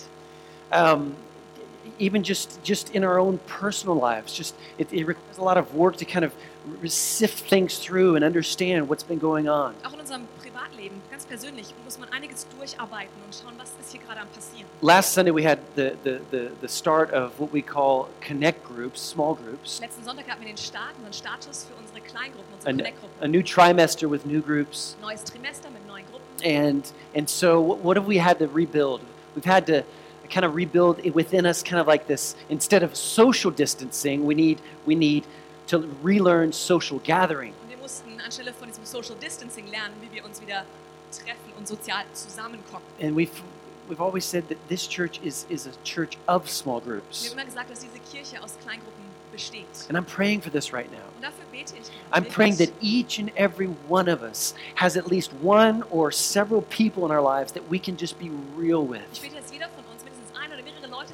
um, 0.72 1.16
even 2.00 2.24
just 2.24 2.60
just 2.64 2.96
in 2.96 3.04
our 3.04 3.20
own 3.20 3.38
personal 3.48 3.96
lives. 3.96 4.34
Just 4.34 4.56
it, 4.78 4.92
it 4.92 5.06
requires 5.06 5.38
a 5.38 5.44
lot 5.44 5.58
of 5.58 5.74
work 5.76 5.98
to 5.98 6.06
kind 6.06 6.26
of 6.26 6.32
sift 6.86 7.50
things 7.50 7.78
through 7.80 8.16
and 8.16 8.24
understand 8.24 8.88
what's 8.90 9.04
been 9.04 9.20
going 9.20 9.48
on. 9.48 9.74
Auch 9.84 9.94
in 9.94 10.00
unserem 10.00 10.28
Privatleben, 10.40 11.02
ganz 11.10 11.26
persönlich, 11.26 11.74
muss 11.84 11.98
man 11.98 12.10
einiges 12.10 12.46
durcharbeiten 12.58 13.12
und 13.26 13.34
schauen, 13.36 13.54
was 13.58 13.70
ist 13.82 13.92
hier 13.92 14.02
gerade 14.02 14.20
am 14.22 14.28
passieren. 14.28 14.66
Last 14.82 15.14
Sunday 15.14 15.32
we 15.34 15.44
had 15.44 15.60
the, 15.76 15.94
the, 16.04 16.20
the, 16.32 16.52
the 16.62 16.68
start 16.68 17.12
of 17.14 17.32
what 17.40 17.52
we 17.54 17.62
call 17.62 18.08
connect 18.22 18.64
groups, 18.66 19.02
small 19.02 19.36
groups, 19.36 19.80
Letzten 19.82 20.04
Sonntag 20.04 20.28
hatten 20.30 20.42
wir 20.42 20.48
den 20.50 20.58
Start, 20.58 20.94
unseren 20.98 21.14
Status 21.14 21.66
für 21.66 21.74
unsere 21.82 22.02
Kleingruppen, 22.02 22.54
unsere 22.54 22.70
Ein- 22.70 22.78
Connect-Gruppen. 22.78 23.24
a 23.24 23.28
new 23.28 23.42
trimester 23.42 24.10
with 24.10 24.26
new 24.26 24.42
groups. 24.42 24.96
Neues 25.02 25.24
Trimester 25.24 25.70
mit 25.72 25.86
neuen 25.88 26.06
Gruppen. 26.06 26.26
And 26.46 26.84
and 27.16 27.30
so 27.30 27.60
what, 27.62 27.84
what 27.84 27.98
have 27.98 28.08
we 28.08 28.18
had 28.22 28.38
to 28.40 28.48
rebuild? 28.48 29.02
We've 29.36 29.46
had 29.50 29.66
to 29.68 29.84
kind 30.30 30.46
of 30.46 30.56
rebuild 30.56 31.00
it 31.04 31.14
within 31.16 31.46
us 31.46 31.64
kind 31.64 31.80
of 31.80 31.88
like 31.88 32.08
this 32.08 32.36
instead 32.50 32.84
of 32.84 32.96
social 32.96 33.52
distancing, 33.52 34.26
we 34.26 34.36
need 34.36 34.60
we 34.86 34.96
need 34.96 35.24
to 35.68 35.88
relearn 36.04 36.52
social 36.52 37.00
gathering. 37.04 37.54
Und 37.64 37.70
wir 37.70 37.78
mussten 37.78 38.20
anstelle 38.22 38.54
von 38.54 38.68
diesem 38.68 38.86
Social 38.86 39.16
Distancing 39.16 39.68
lernen, 39.68 39.94
wie 40.02 40.16
wir 40.16 40.26
uns 40.26 40.42
wieder 40.42 40.66
treffen 41.12 41.54
und 41.58 41.68
sozial 41.68 42.04
zusammenkommen. 42.14 42.86
And 43.02 43.16
we've 43.16 43.42
we've 43.90 44.02
always 44.02 44.26
said 44.26 44.48
that 44.50 44.58
this 44.68 44.88
church 44.88 45.20
is 45.24 45.46
is 45.50 45.68
a 45.68 45.72
church 45.84 46.18
of 46.28 46.50
small 46.50 46.80
Wir 46.82 46.94
groups. 46.96 47.30
haben 47.30 47.34
immer 47.40 47.46
gesagt, 47.46 47.70
dass 47.70 47.80
diese 47.80 48.00
Kirche 48.12 48.42
aus 48.44 48.58
Kleingruppen 48.64 49.04
besteht. 49.32 49.66
And 49.90 49.98
I'm 49.98 50.06
praying 50.06 50.42
for 50.42 50.52
this 50.52 50.74
right 50.74 50.92
now. 50.92 51.06
Und 51.16 51.24
dafür 51.24 51.46
bete 51.52 51.74
ich. 51.80 51.88
I'm 52.12 52.26
praying 52.28 52.58
that 52.58 52.70
each 52.82 53.20
and 53.20 53.32
every 53.36 53.70
one 53.88 54.08
of 54.12 54.22
us 54.24 54.54
has 54.76 54.98
at 54.98 55.08
least 55.08 55.32
one 55.42 55.84
or 55.92 56.12
several 56.12 56.62
people 56.64 57.06
in 57.06 57.12
our 57.12 57.22
lives 57.22 57.52
that 57.54 57.64
we 57.70 57.80
can 57.80 57.96
just 57.96 58.18
be 58.20 58.30
real 58.58 58.84
Ich 58.84 58.90
with. 58.90 59.22
bete, 59.22 59.36
dass 59.36 59.52
jeder 59.52 59.68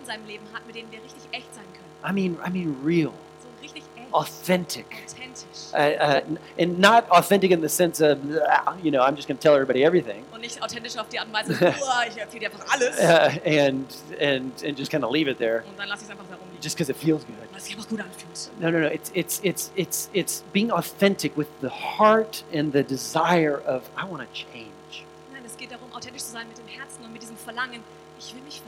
in 0.05 0.12
seinem 0.12 0.25
Leben 0.27 0.45
hat, 0.53 0.65
mit 0.67 0.75
denen 0.75 0.91
wir 0.91 1.01
richtig 1.03 1.24
echt 1.31 1.53
sein 1.55 1.65
können. 1.74 1.85
I 2.07 2.13
mean, 2.13 2.38
I 2.45 2.50
mean 2.51 2.75
real, 2.85 3.12
So 3.41 3.47
richtig 3.62 3.83
echt. 3.97 4.13
authentic. 4.13 4.85
Authentisch. 4.85 5.74
Uh, 5.74 5.77
uh, 5.77 6.62
and 6.62 6.79
not 6.79 7.09
authentic 7.09 7.51
in 7.51 7.62
the 7.62 7.67
sense 7.69 8.00
of, 8.01 8.17
uh, 8.29 8.74
you 8.81 8.91
know, 8.91 9.01
I'm 9.01 9.15
just 9.15 9.27
going 9.27 9.38
to 9.38 9.41
tell 9.41 9.53
everybody 9.55 9.83
everything. 9.83 10.24
Und 10.31 10.41
nicht 10.41 10.62
authentisch 10.62 10.95
auf 10.97 11.09
die 11.09 11.17
Art 11.19 11.27
und 11.27 11.33
Weise, 11.33 11.53
"Uah, 11.81 12.05
ich 12.07 12.17
erzähle 12.17 12.41
dir 12.47 12.51
einfach 12.51 12.65
alles. 12.74 12.97
Uh, 13.00 13.50
and 13.50 13.93
and 14.21 14.63
and 14.63 14.79
just 14.79 14.91
kind 14.91 15.03
of 15.03 15.12
leave 15.12 15.27
it 15.29 15.38
there 15.39 15.63
Und 15.67 15.77
dann 15.79 15.88
lasse 15.89 16.03
ich 16.03 16.05
es 16.05 16.12
einfach 16.12 16.25
darum 16.29 16.45
liegen. 16.51 16.62
just 16.62 16.77
because 16.77 16.89
it 16.91 16.97
feels 16.97 17.25
good. 17.25 17.35
Weil 17.51 17.57
es 17.57 17.65
sich 17.65 17.75
einfach 17.75 17.89
gut 17.89 18.00
anfühlt. 18.00 18.51
No, 18.59 18.69
no, 18.71 18.79
no. 18.79 18.88
It's 18.88 19.12
it's 19.15 19.39
it's 19.43 19.71
it's 19.75 20.09
it's 20.13 20.43
being 20.53 20.71
authentic 20.71 21.35
with 21.35 21.47
the 21.62 21.69
heart 21.69 22.43
and 22.53 22.71
the 22.71 22.83
desire 22.83 23.57
of 23.65 23.81
I 23.97 24.05
want 24.09 24.21
to 24.21 24.27
change. 24.33 25.03
Nein, 25.33 25.41
es 25.45 25.57
geht 25.57 25.71
darum, 25.71 25.91
authentisch 25.93 26.24
zu 26.24 26.31
sein 26.31 26.47
mit 26.47 26.57
dem 26.57 26.67
Herzen 26.67 27.03
und 27.03 27.12
mit 27.12 27.21
diesem 27.24 27.35
Verlangen, 27.38 27.81
ich 28.19 28.33
will 28.33 28.41
mich 28.43 28.62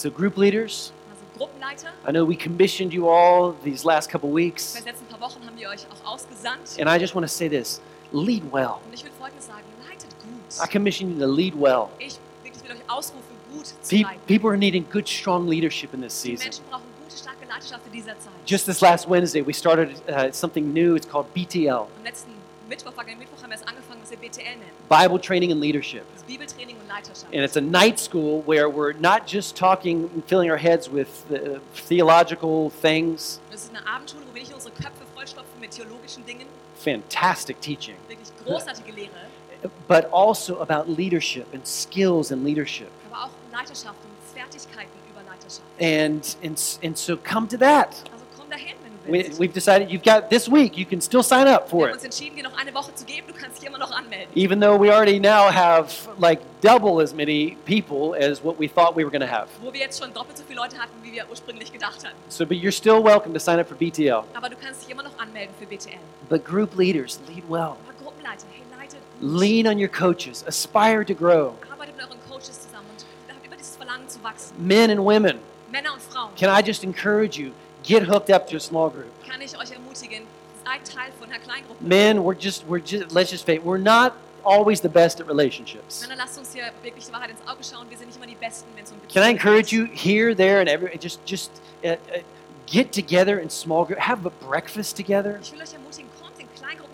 so, 0.00 0.10
group 0.10 0.36
leaders, 0.36 0.92
Also 1.10 1.24
Gruppenleiter. 1.46 1.88
I 2.06 2.12
know 2.12 2.24
we 2.26 2.36
commissioned 2.36 2.92
you 2.92 3.08
all 3.08 3.54
these 3.64 3.84
last 3.86 4.10
couple 4.10 4.30
weeks, 4.32 4.74
den 4.74 4.84
letzten 4.84 5.06
paar 5.06 5.20
Wochen 5.20 5.44
haben 5.44 5.56
wir 5.58 5.68
euch 5.68 5.86
auch 5.90 6.12
ausgesandt. 6.14 6.78
and 6.78 6.88
I 6.88 6.98
just 7.00 7.14
want 7.14 7.24
to 7.26 7.32
say 7.32 7.48
this 7.48 7.80
lead 8.12 8.42
well. 8.52 8.78
Und 8.86 8.94
ich 8.94 9.04
will 9.04 9.10
Folgendes 9.18 9.46
sagen, 9.46 9.62
leitet 9.88 10.08
I 10.12 10.60
gut. 10.62 10.70
commission 10.72 11.10
you 11.12 11.18
to 11.20 11.26
lead 11.32 11.54
well. 11.54 11.88
Ich 11.98 12.18
wirklich 12.42 12.62
will 12.64 12.72
euch 12.76 12.82
ausrufen, 12.90 13.22
gut 13.52 13.66
zu 13.66 13.74
Pe- 13.96 14.02
leiten. 14.02 14.20
people 14.26 14.48
are 14.50 14.56
needing 14.58 14.84
good, 14.90 15.08
strong 15.08 15.48
leadership 15.48 15.92
in 15.94 16.00
this 16.02 16.20
Die 16.22 16.30
season. 16.30 16.44
Menschen 16.46 16.64
brauchen 16.70 16.84
gute, 17.02 17.16
starke 17.16 17.44
Leiterschaft 17.48 17.86
in 17.86 17.92
dieser 17.92 18.18
Zeit. 18.18 18.32
Just 18.46 18.66
this 18.66 18.80
last 18.80 19.08
Wednesday, 19.08 19.42
we 19.46 19.52
started 19.52 19.90
uh, 20.08 20.30
something 20.32 20.72
new. 20.72 20.94
It's 20.96 21.06
called 21.06 21.26
BTL 21.34 21.68
Am 21.70 21.86
letzten 22.04 22.32
Mittwoch, 22.68 22.92
vergangenen 22.92 23.20
Mittwoch 23.20 23.42
haben 23.42 23.50
wir 23.50 23.56
es 23.56 23.62
angefangen, 23.66 24.00
was 24.02 24.10
wir 24.10 24.18
BTL 24.18 24.42
nennen. 24.44 24.70
Bible 24.88 25.20
Training 25.20 25.52
and 25.52 25.60
Leadership. 25.60 26.02
Das 26.14 26.22
Bibeltraining 26.24 26.36
und 26.36 26.48
Leiterschaft. 26.48 26.57
And 27.32 27.44
it's 27.44 27.56
a 27.56 27.60
night 27.60 27.98
school 27.98 28.42
where 28.42 28.68
we're 28.68 28.94
not 28.94 29.26
just 29.26 29.56
talking 29.56 30.10
and 30.14 30.24
filling 30.24 30.50
our 30.50 30.56
heads 30.56 30.88
with 30.90 31.08
uh, 31.30 31.60
theological 31.74 32.70
things, 32.82 33.40
Das 33.50 33.64
ist 33.64 33.70
eine 33.74 33.86
Abendschule, 33.86 34.22
wo 34.28 34.34
wir 34.34 34.40
nicht 34.40 34.50
nur 34.50 34.56
unsere 34.56 34.74
Köpfe 34.74 35.04
vollstopfen 35.14 35.60
mit 35.60 35.70
fantastic 36.78 37.60
teaching, 37.60 37.96
wirklich 38.08 38.28
großartige 38.44 38.92
Lehre, 38.92 39.10
but 39.88 40.08
also 40.12 40.60
about 40.60 40.88
leadership 40.88 41.46
and 41.52 41.66
skills 41.66 42.30
in 42.30 42.44
leadership. 42.44 42.90
aber 43.10 43.24
auch 43.24 43.30
Leiterschaft 43.52 43.96
und 44.04 44.38
Fertigkeiten 44.38 44.90
über 45.10 45.22
Leiterschaft. 45.22 45.62
And, 45.80 46.36
and, 46.42 46.78
and 46.82 46.96
so 46.96 47.16
come 47.16 47.48
to 47.48 47.56
that. 47.58 47.88
Also 48.12 48.24
komm 48.36 48.48
dahin, 48.50 48.76
wenn 48.82 48.92
du 48.92 48.97
We, 49.08 49.30
we've 49.38 49.52
decided 49.54 49.90
you've 49.90 50.02
got 50.04 50.28
this 50.28 50.48
week, 50.48 50.76
you 50.76 50.84
can 50.84 51.00
still 51.00 51.22
sign 51.22 51.48
up 51.48 51.68
for 51.68 51.88
it. 51.88 51.94
uns 51.94 52.04
entschieden, 52.04 52.36
dir 52.36 52.42
noch 52.42 52.56
eine 52.58 52.74
Woche 52.74 52.94
zu 52.94 53.04
geben. 53.04 53.26
Du 53.26 53.34
kannst 53.34 53.60
dich 53.60 53.68
immer 53.68 53.78
noch 53.78 53.90
anmelden. 53.90 54.28
Even 54.34 54.60
though 54.60 54.76
we 54.76 54.92
already 54.92 55.18
now 55.18 55.50
have 55.50 55.90
like 56.18 56.40
double 56.60 57.00
as 57.00 57.14
many 57.14 57.56
people 57.64 58.14
as 58.14 58.42
what 58.44 58.58
we 58.58 58.68
thought 58.68 58.94
we 58.94 59.04
were 59.04 59.10
going 59.10 59.26
to 59.26 59.26
have. 59.26 59.48
Wo 59.62 59.72
wir 59.72 59.80
jetzt 59.80 59.98
schon 59.98 60.12
doppelt 60.12 60.36
so 60.36 60.44
viele 60.46 60.60
Leute 60.60 60.76
hatten, 60.78 60.92
wie 61.02 61.12
wir 61.12 61.24
ursprünglich 61.30 61.72
gedacht 61.72 62.04
hatten. 62.04 62.16
So, 62.28 62.44
but 62.44 62.58
you're 62.58 62.72
still 62.72 63.02
welcome 63.02 63.32
to 63.32 63.40
sign 63.40 63.58
up 63.58 63.68
for 63.68 63.76
BTL. 63.76 64.24
Aber 64.34 64.48
du 64.50 64.56
kannst 64.56 64.82
dich 64.82 64.90
immer 64.90 65.02
noch 65.02 65.18
anmelden 65.18 65.54
für 65.58 65.66
BTL. 65.66 65.98
But 66.28 66.44
group 66.44 66.76
leaders, 66.76 67.18
lead 67.28 67.44
well. 67.48 67.76
Aber 67.86 67.94
Gruppenleiter, 68.02 68.44
hey, 68.52 68.62
leitet 68.78 68.98
gut. 69.20 69.40
Lean 69.40 69.66
on 69.66 69.78
your 69.80 69.88
coaches, 69.88 70.44
aspire 70.46 71.04
to 71.04 71.14
grow. 71.14 71.54
Arbeitet 71.72 71.96
mit 71.96 72.06
euren 72.06 72.18
Coaches 72.28 72.60
zusammen 72.62 72.86
und 72.90 73.04
habt 73.34 73.46
immer 73.46 73.56
dieses 73.56 73.76
Verlangen 73.76 74.08
zu 74.08 74.22
wachsen. 74.22 74.54
Men 74.58 74.90
and 74.90 75.00
women, 75.00 75.38
Männer 75.72 75.94
und 75.94 76.02
Frauen, 76.02 76.30
can 76.36 76.50
I 76.50 76.60
just 76.60 76.84
encourage 76.84 77.38
you? 77.38 77.52
Get 77.88 78.02
hooked 78.02 78.28
up 78.30 78.46
to 78.48 78.56
a 78.56 78.60
small 78.60 78.90
group. 78.90 79.10
kann 79.26 79.40
ich 79.40 79.56
euch 79.58 79.70
ermutigen, 79.72 80.26
seid 80.64 80.84
Teil 80.84 81.10
von 81.18 81.30
einer 81.30 81.38
Kleingruppe. 81.38 81.82
Men, 81.82 82.22
we're 82.22 82.34
just, 82.38 82.64
we're 82.68 82.84
just, 82.84 83.12
let's 83.12 83.30
just 83.30 83.46
face, 83.46 83.62
we're 83.64 83.78
not 83.78 84.12
always 84.44 84.80
the 84.82 84.88
best 84.88 85.20
at 85.20 85.26
relationships. 85.26 86.02
Männer, 86.02 86.16
lasst 86.16 86.38
uns 86.38 86.52
hier 86.52 86.70
wirklich 86.82 87.06
die 87.06 87.12
Wahrheit 87.12 87.30
ins 87.30 87.40
Auge 87.46 87.64
schauen. 87.64 87.88
Wir 87.88 87.96
sind 87.96 88.08
nicht 88.08 88.16
immer 88.16 88.26
die 88.26 88.34
Besten, 88.34 88.68
wenn 88.74 88.84
es 88.84 88.92
um 88.92 88.98
Can 89.08 89.22
I 89.22 89.30
encourage 89.30 89.72
you 89.72 89.86
here, 89.86 90.34
there, 90.34 90.60
and 90.60 90.68
every, 90.68 90.96
just, 90.98 91.24
just 91.24 91.50
uh, 91.82 91.88
uh, 91.88 92.20
get 92.66 92.92
together 92.92 93.40
in 93.40 93.48
small 93.48 93.86
group, 93.86 93.98
have 93.98 94.26
a 94.26 94.30
breakfast 94.46 94.96
together. 94.96 95.38
Ich 95.42 95.52
will 95.52 95.62
euch 95.62 95.72
ermutigen, 95.72 95.78
kommt 95.80 95.88
in 95.88 95.88
Kleingruppen 95.88 96.07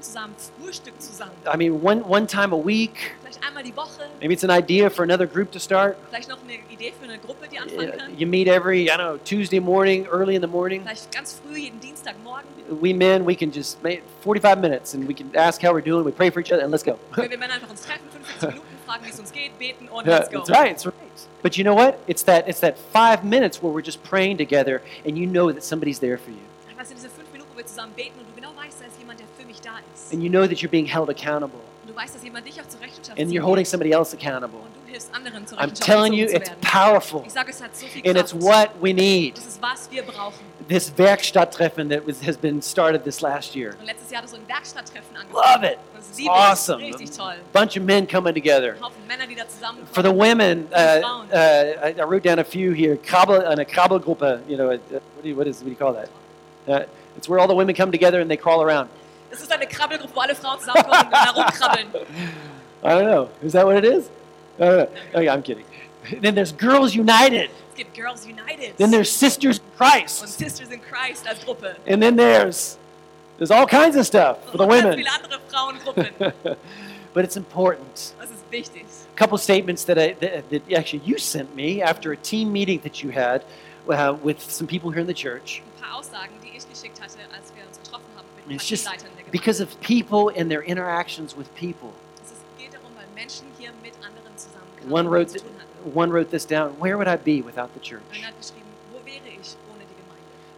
zusammen, 0.04 0.34
frühstückt 0.62 1.02
zusammen. 1.02 1.32
I 1.52 1.56
mean, 1.56 1.80
one, 1.82 2.02
one 2.06 2.26
time 2.26 2.52
a 2.54 2.58
week. 2.64 3.14
Vielleicht 3.22 3.42
einmal 3.46 3.62
die 3.62 3.74
Woche, 3.76 4.08
Maybe 4.20 4.34
it's 4.34 4.44
an 4.44 4.50
idea 4.50 4.88
for 4.90 5.02
another 5.02 5.26
group 5.26 5.50
to 5.52 5.58
start. 5.58 5.96
vielleicht 6.10 6.28
noch 6.28 6.38
eine 6.42 6.54
Idee 6.72 6.92
für 6.98 7.04
eine 7.08 7.18
Gruppe, 7.18 7.48
die 7.50 7.58
anfangen 7.58 7.92
kann. 7.96 8.18
You 8.18 8.26
meet 8.26 8.46
every, 8.48 8.84
I 8.84 8.88
don't 8.90 8.98
know, 8.98 9.18
Tuesday 9.24 9.60
morning, 9.60 10.06
early 10.12 10.34
in 10.36 10.42
the 10.42 10.48
morning. 10.48 10.82
Vielleicht 10.82 11.10
ganz 11.12 11.40
früh, 11.42 11.58
jeden 11.58 11.80
Dienstagmorgen. 11.80 12.44
We 12.80 12.94
men, 12.94 13.26
we 13.26 13.34
can 13.34 13.50
just 13.52 13.82
make 13.82 14.02
45 14.22 14.58
minutes 14.60 14.94
and 14.94 15.06
we 15.08 15.14
can 15.14 15.30
ask 15.36 15.62
how 15.62 15.72
we're 15.74 15.84
doing. 15.84 16.04
We 16.04 16.12
pray 16.12 16.30
for 16.30 16.40
each 16.40 16.52
other 16.52 16.62
and 16.62 16.70
let's 16.70 16.84
go. 16.84 16.98
Wir 17.16 17.28
Männer 17.38 17.54
einfach 17.54 17.70
uns 17.70 17.82
treffen, 17.82 18.08
45 18.10 18.48
Minuten, 18.50 18.66
fragen, 18.86 19.04
wie 19.04 19.10
es 19.10 19.18
uns 19.18 19.32
geht, 19.32 19.58
beten 19.58 19.88
und 19.88 20.06
Yeah, 20.06 20.18
let's 20.18 20.30
go. 20.30 20.38
that's 20.40 20.50
right. 20.50 20.70
That's 20.70 20.86
right. 20.86 20.94
But 21.42 21.56
you 21.58 21.64
know 21.64 21.74
what? 21.74 21.98
It's 22.06 22.24
that 22.24 22.48
it's 22.48 22.60
that 22.60 22.76
five 22.92 23.22
minutes 23.22 23.62
where 23.62 23.70
we're 23.72 23.84
just 23.84 24.02
praying 24.02 24.38
together, 24.38 24.80
and 25.06 25.18
you 25.18 25.26
know 25.26 25.52
that 25.52 25.62
somebody's 25.62 25.98
there 26.00 26.16
for 26.16 26.30
you, 26.30 26.38
Das 26.78 26.88
sind 26.88 26.96
diese 26.98 27.10
fünf 27.10 27.30
Minuten, 27.32 27.50
wo 27.52 27.58
wir 27.58 27.66
zusammen 27.66 27.92
beten 27.94 28.18
und 28.18 28.26
du 28.28 28.34
genau 28.34 28.50
weißt, 28.56 28.80
da 28.80 28.86
ist 28.86 28.98
jemand, 28.98 29.20
der 29.20 29.26
für 29.38 29.46
mich 29.46 29.60
da 29.60 29.72
ist. 29.93 29.93
And 30.12 30.22
you 30.22 30.28
know 30.30 30.46
that 30.46 30.62
you're 30.62 30.70
being 30.70 30.86
held 30.86 31.08
accountable, 31.10 31.60
Und 31.82 31.90
du 31.90 31.96
weißt, 31.96 32.14
dass 32.14 32.22
jemand 32.24 32.46
dich 32.46 32.60
auch 32.60 32.66
zur 32.68 32.80
Rechenschaft 32.80 33.18
and 33.18 33.30
you're 33.30 33.42
holding 33.44 33.64
somebody 33.64 33.92
else 33.92 34.16
accountable. 34.16 34.60
Und 34.60 34.74
du 34.86 34.90
hilfst 34.92 35.10
anderen 35.14 35.46
zur 35.46 35.58
I'm 35.58 35.64
Rechenschaft 35.70 35.86
telling 35.86 36.12
you, 36.12 36.26
it's 36.26 36.50
powerful, 36.60 37.22
Ich 37.26 37.32
sage, 37.32 37.50
es 37.50 37.62
hat 37.62 37.76
so 37.76 37.86
viel 37.86 38.08
and 38.08 38.18
it's 38.18 38.34
what 38.34 38.70
we 38.80 38.92
need. 38.92 39.36
Das 39.36 39.46
ist, 39.46 39.62
was 39.62 39.90
wir 39.90 40.02
brauchen. 40.02 40.54
This 40.66 40.90
Werkstatttreffen 40.96 41.90
that 41.90 42.06
was, 42.06 42.22
has 42.26 42.38
been 42.38 42.62
started 42.62 43.04
this 43.04 43.20
last 43.20 43.54
year. 43.54 43.74
Und 43.78 43.86
letztes 43.86 44.10
Jahr 44.10 44.22
hat 44.22 44.28
so 44.30 44.36
ein 44.36 44.48
Werkstatttreffen 44.48 45.14
Love 45.32 45.66
it. 45.66 45.78
Und 45.92 45.98
das 45.98 46.08
It's 46.08 46.18
liebe 46.18 46.30
ich. 46.32 46.40
awesome. 46.40 46.82
Richtig 46.82 47.10
toll. 47.10 47.34
bunch 47.52 47.76
of 47.76 47.82
men 47.82 48.06
coming 48.06 48.32
together. 48.34 48.74
Ein 48.74 48.82
Haufen 48.82 49.06
Männer, 49.06 49.26
die 49.26 49.34
da 49.34 49.46
zusammenkommen. 49.46 49.92
For 49.92 50.02
the 50.02 50.10
women, 50.10 50.66
uh, 50.72 51.34
uh, 51.34 52.00
I, 52.00 52.02
wrote 52.04 52.22
down 52.22 52.38
a 52.38 52.44
few 52.44 52.72
here. 52.72 52.96
Krabbel, 52.96 53.44
eine 53.44 53.66
Krabbelgruppe, 53.66 54.40
you 54.48 54.56
know, 54.56 54.70
uh, 54.70 54.78
what 54.90 55.22
do 55.22 55.28
you, 55.28 55.36
what 55.36 55.46
is, 55.46 55.58
what 55.58 55.66
do 55.66 55.70
you 55.70 55.76
call 55.76 55.92
that? 55.92 56.08
Uh, 56.66 56.86
it's 57.16 57.28
where 57.28 57.38
all 57.38 57.46
the 57.46 57.54
women 57.54 57.74
come 57.74 57.92
together 57.92 58.20
and 58.20 58.30
they 58.30 58.38
crawl 58.38 58.62
around. 58.62 58.88
Das 59.34 59.42
ist 59.42 59.50
eine 59.50 59.66
Krabbelgruppe, 59.66 60.14
wo 60.14 60.20
alle 60.20 60.34
Frauen 60.36 60.60
zusammenkommen 60.60 61.06
und 61.06 61.12
da 61.12 61.30
rumkrabbeln. 61.30 61.88
I 62.84 62.86
don't 62.86 63.04
know. 63.04 63.28
Is 63.42 63.52
that 63.52 63.66
what 63.66 63.76
it 63.76 63.84
is? 63.84 64.08
I. 64.60 64.86
Oh, 65.12 65.20
yeah, 65.20 65.34
I'm 65.34 65.42
kidding. 65.42 65.64
Then 66.20 66.36
there's 66.36 66.52
Girls 66.52 66.94
United. 66.94 67.50
Es 67.70 67.76
gibt 67.76 67.96
Girls 67.96 68.24
United. 68.24 68.76
Then 68.76 68.92
there's 68.92 69.10
Sisters 69.10 69.58
in 69.58 69.64
und 69.64 69.76
Christ. 69.76 70.38
Sisters 70.38 70.70
in 70.70 70.80
Christ 70.80 71.26
als 71.26 71.44
Gruppe. 71.44 71.74
And 71.84 72.00
then 72.00 72.14
there's 72.14 72.78
there's 73.38 73.50
all 73.50 73.66
kinds 73.66 73.96
of 73.96 74.06
stuff 74.06 74.38
for 74.52 74.58
the 74.58 74.66
women. 74.66 74.94
viele 74.94 75.10
andere 75.10 75.40
Frauengruppen. 75.48 76.32
but 77.12 77.24
it's 77.24 77.36
important. 77.36 78.14
Das 78.20 78.30
ist 78.30 78.48
wichtig. 78.52 78.84
A 79.12 79.18
couple 79.18 79.36
statements 79.36 79.84
that, 79.86 79.98
I, 79.98 80.14
that, 80.20 80.48
that 80.50 80.72
actually 80.72 81.02
you 81.04 81.18
sent 81.18 81.56
me 81.56 81.82
after 81.82 82.12
a 82.12 82.16
team 82.16 82.52
meeting 82.52 82.78
that 82.84 83.02
you 83.02 83.10
had 83.10 83.42
uh, 83.88 84.16
with 84.22 84.40
some 84.40 84.68
people 84.68 84.92
here 84.92 85.00
in 85.00 85.08
the 85.08 85.14
church. 85.14 85.60
Ein 85.60 85.82
paar 85.82 85.98
Aussagen, 85.98 86.34
die 86.44 86.56
ich 86.56 86.68
geschickt 86.68 87.00
hatte, 87.00 87.18
als 87.34 87.52
It's 88.48 88.68
just 88.68 88.84
Leitern 88.86 89.08
der 89.16 89.24
Gemeinde. 89.24 89.30
because 89.32 89.60
of 89.60 89.78
people 89.80 90.30
and 90.36 90.50
their 90.50 90.62
interactions 90.62 91.36
with 91.36 91.48
people. 91.54 91.92
es 92.22 92.32
ist, 92.32 92.40
geht 92.58 92.72
darum, 92.72 92.90
weil 92.96 93.06
Menschen 93.14 93.46
hier 93.58 93.70
mit 93.82 93.94
anderen 94.04 94.36
zusammenkamen 94.36 94.90
One 94.92 95.08
wrote, 95.08 95.32
th- 95.32 95.44
one 95.94 96.10
wrote 96.12 96.30
this 96.30 96.44
down. 96.46 96.70
Where 96.78 96.96
would 96.98 97.08
I 97.08 97.16
be 97.16 97.40
without 97.42 97.70
the 97.74 97.80
church? 97.80 98.02
Einer 98.12 98.26
hat 98.28 98.34
geschrieben, 98.38 98.68
wo 98.92 98.98
wäre 99.04 99.26
ich 99.28 99.56
ohne 99.70 99.84
die 99.84 99.96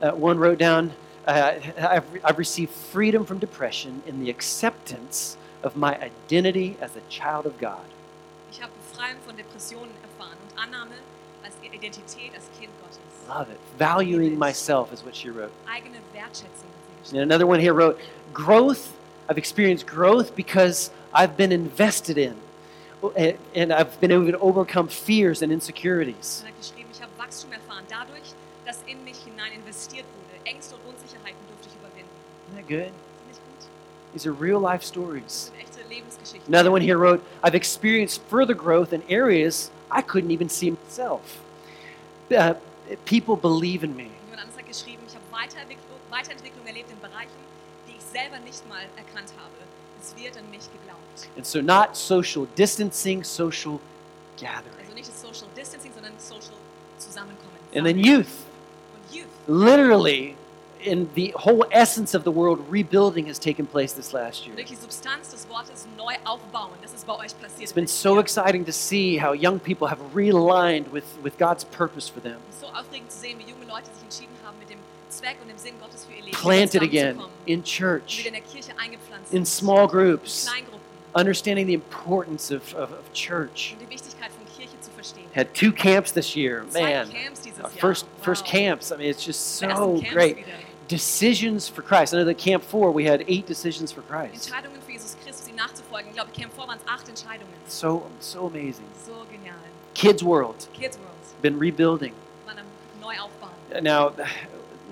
Gemeinde? 0.00 0.16
Uh, 0.16 0.16
one 0.16 0.38
wrote 0.38 0.58
down, 0.58 0.92
uh, 1.26 1.52
I've, 1.78 2.04
I've 2.24 2.38
received 2.38 2.72
freedom 2.72 3.24
from 3.24 3.38
depression 3.38 4.02
in 4.06 4.20
the 4.20 4.30
acceptance 4.30 5.36
of 5.62 5.76
my 5.76 5.96
identity 6.00 6.76
as 6.80 6.96
a 6.96 7.02
child 7.08 7.46
of 7.46 7.58
God. 7.58 7.84
Ich 8.50 8.60
habe 8.62 8.72
Befreiung 8.90 9.18
von 9.26 9.36
Depressionen 9.36 9.90
erfahren 10.02 10.36
und 10.42 10.58
Annahme 10.58 10.94
als 11.44 11.54
Identität 11.62 12.32
als 12.34 12.44
Kind 12.58 12.70
Gottes. 12.80 12.98
Love 13.28 13.50
it. 13.50 13.58
Valuing 13.78 14.38
myself 14.38 14.92
is 14.92 15.04
what 15.04 15.14
she 15.16 15.30
wrote. 15.30 15.50
Eigene 15.66 15.98
Wertschätzung 16.12 16.70
And 17.10 17.20
another 17.20 17.46
one 17.46 17.60
here 17.60 17.72
wrote, 17.74 17.98
growth, 18.32 18.92
I've 19.28 19.38
experienced 19.38 19.86
growth 19.86 20.34
because 20.34 20.90
I've 21.12 21.36
been 21.36 21.52
invested 21.52 22.18
in. 22.18 22.36
And- 23.54 23.72
I've 23.72 24.00
been 24.00 24.10
able 24.10 24.30
to 24.32 24.38
overcome 24.38 24.88
fears 24.88 25.42
and 25.42 25.52
insecurities. 25.52 26.42
Er 26.42 26.48
hat 26.48 26.58
geschrieben, 26.58 26.88
ich 26.92 27.00
habe 27.00 27.12
Wachstum 27.18 27.52
erfahren 27.52 27.84
dadurch, 27.88 28.32
dass 28.64 28.78
in 28.86 29.04
mich 29.04 29.18
hinein 29.18 29.52
investiert 29.54 30.04
wurde. 30.04 30.44
Ängste 30.44 30.74
und 30.74 30.94
Unsicherheiten 30.94 31.38
durfte 31.48 31.68
ich 31.68 31.74
überwinden. 31.76 32.10
Isn't 32.48 32.56
that 32.56 32.68
good? 32.68 32.92
Finde 32.92 33.32
ich 33.32 33.38
gut? 33.38 33.68
These 34.12 34.26
are 34.26 34.32
real 34.32 34.60
life 34.60 34.82
stories. 34.84 35.52
sind 35.52 35.60
echte 35.60 35.88
Lebensgeschichten. 35.88 36.52
Another 36.52 36.72
one 36.72 36.80
here 36.80 36.98
wrote, 36.98 37.20
I've 37.44 37.54
experienced 37.54 38.20
further 38.28 38.54
growth 38.54 38.92
in 38.92 39.02
areas 39.08 39.70
I 39.90 40.02
couldn't 40.02 40.30
even 40.32 40.48
see 40.48 40.70
myself. 40.72 41.38
Uh, 42.30 42.54
people 43.04 43.36
believe 43.36 43.84
in 43.84 43.94
me. 43.94 44.10
Geschrieben, 44.66 45.02
ich 45.06 45.14
habe 45.14 45.24
Weiterentwicklung, 45.30 45.98
Weiterentwicklung 46.10 46.66
erlebt 46.66 46.90
in 46.90 47.00
Bereichen, 47.00 47.40
die 47.88 47.96
ich 47.96 48.02
selber 48.12 48.38
nicht 48.40 48.66
mal 48.68 48.82
erkannt 48.96 49.32
habe. 49.38 49.54
Es 50.00 50.16
wird 50.16 50.36
an 50.36 50.50
mich 50.50 50.64
geglaubt. 50.72 51.28
And 51.36 51.46
so, 51.46 51.60
not 51.60 51.96
social 51.96 52.46
distancing, 52.56 53.24
social 53.24 53.78
gathering. 54.36 54.84
Also 54.84 54.94
nicht 54.94 55.08
das 55.08 55.20
Social 55.20 55.48
Distancing, 55.56 55.92
sondern 55.94 56.12
Social 56.18 56.56
Zusammenkommen. 56.98 57.56
And 57.74 57.86
then 57.86 57.98
youth. 57.98 58.26
Und 58.94 59.14
Youth. 59.14 59.26
Literally, 59.46 60.36
in 60.82 61.08
the 61.14 61.32
whole 61.36 61.64
essence 61.70 62.14
of 62.14 62.24
the 62.24 62.30
world, 62.30 62.64
rebuilding 62.70 63.26
has 63.26 63.38
taken 63.38 63.66
place 63.66 63.92
this 63.92 64.12
last 64.12 64.46
year. 64.46 64.56
Wirklich 64.56 64.78
Substanz 64.78 65.30
des 65.30 65.46
Wortes 65.48 65.86
neu 65.96 66.14
aufbauen. 66.24 66.70
Das 66.82 66.92
ist 66.92 67.06
bei 67.06 67.14
euch 67.14 67.38
passiert. 67.40 67.62
It's 67.62 67.72
been 67.72 67.86
so 67.86 68.18
exciting 68.18 68.64
to 68.64 68.72
see 68.72 69.18
how 69.18 69.32
young 69.32 69.58
people 69.58 69.88
have 69.88 70.00
realigned 70.14 70.92
with, 70.92 71.04
with 71.22 71.36
God's 71.38 71.64
purpose 71.64 72.08
for 72.08 72.20
them. 72.20 72.38
So 72.60 72.66
aufregend 72.66 73.10
zu 73.10 73.18
sehen, 73.18 73.38
wie 73.38 73.50
junge 73.50 73.64
Leute 73.66 73.86
sich 73.92 74.02
entschieden 74.02 74.36
haben, 74.44 74.58
mit 74.58 74.70
dem 74.70 74.78
Zweck 75.08 75.36
und 75.42 75.48
dem 75.48 75.58
Sinn 75.58 75.74
Gottes 75.80 76.04
für 76.04 76.12
ihr 76.14 76.32
Planted 76.32 76.82
again 76.82 77.20
in 77.46 77.62
church, 77.62 78.26
in 78.26 78.32
der 78.32 78.42
Kirche 78.42 78.72
eingepflanzt 78.76 79.32
in 79.32 79.44
sind. 79.44 79.48
small 79.48 79.86
groups, 79.86 80.48
understanding 81.14 81.66
the 81.66 81.74
importance 81.74 82.50
of, 82.50 82.74
of, 82.74 82.92
of 82.92 83.12
church. 83.12 83.72
Und 83.72 83.86
die 83.88 83.94
Wichtigkeit 83.94 84.30
von 84.30 84.44
Kirche 84.56 84.78
zu 84.80 84.90
verstehen. 84.90 85.24
Had 85.34 85.54
two 85.54 85.72
camps 85.72 86.12
this 86.12 86.34
year. 86.36 86.64
Man, 86.74 87.08
our 87.62 87.70
first, 87.70 88.06
first 88.20 88.44
camps. 88.44 88.92
I 88.92 88.96
mean, 88.96 89.08
it's 89.08 89.24
just 89.24 89.58
so 89.58 90.02
great. 90.12 90.44
Decisions 90.88 91.68
for 91.68 91.82
Christ. 91.82 92.14
I 92.14 92.18
know 92.18 92.24
that 92.24 92.38
Camp 92.38 92.62
4, 92.62 92.92
we 92.92 93.04
had 93.04 93.24
eight 93.26 93.46
decisions 93.46 93.90
for 93.90 94.02
Christ. 94.02 94.46
Entscheidungen 94.48 94.80
für 94.86 94.92
Jesus 94.92 95.16
Christus, 95.24 95.48
ihm 95.48 95.56
nachzufolgen. 95.56 96.08
Ich 96.10 96.14
glaube, 96.14 96.30
Camp 96.32 96.52
4 96.54 96.68
waren 96.68 96.78
es 96.78 96.88
acht 96.88 97.08
Entscheidungen. 97.08 97.52
So, 97.66 98.06
so 98.20 98.46
amazing. 98.46 98.86
So 99.04 99.24
genial. 99.30 99.56
Kids 99.94 100.22
World, 100.22 100.68
Kids 100.74 100.96
World 100.98 101.42
been 101.42 101.58
rebuilding. 101.58 102.12
waren 102.46 102.58
am 102.58 102.66
neu 103.00 103.14
aufbauen. 103.18 103.82
now, 103.82 104.12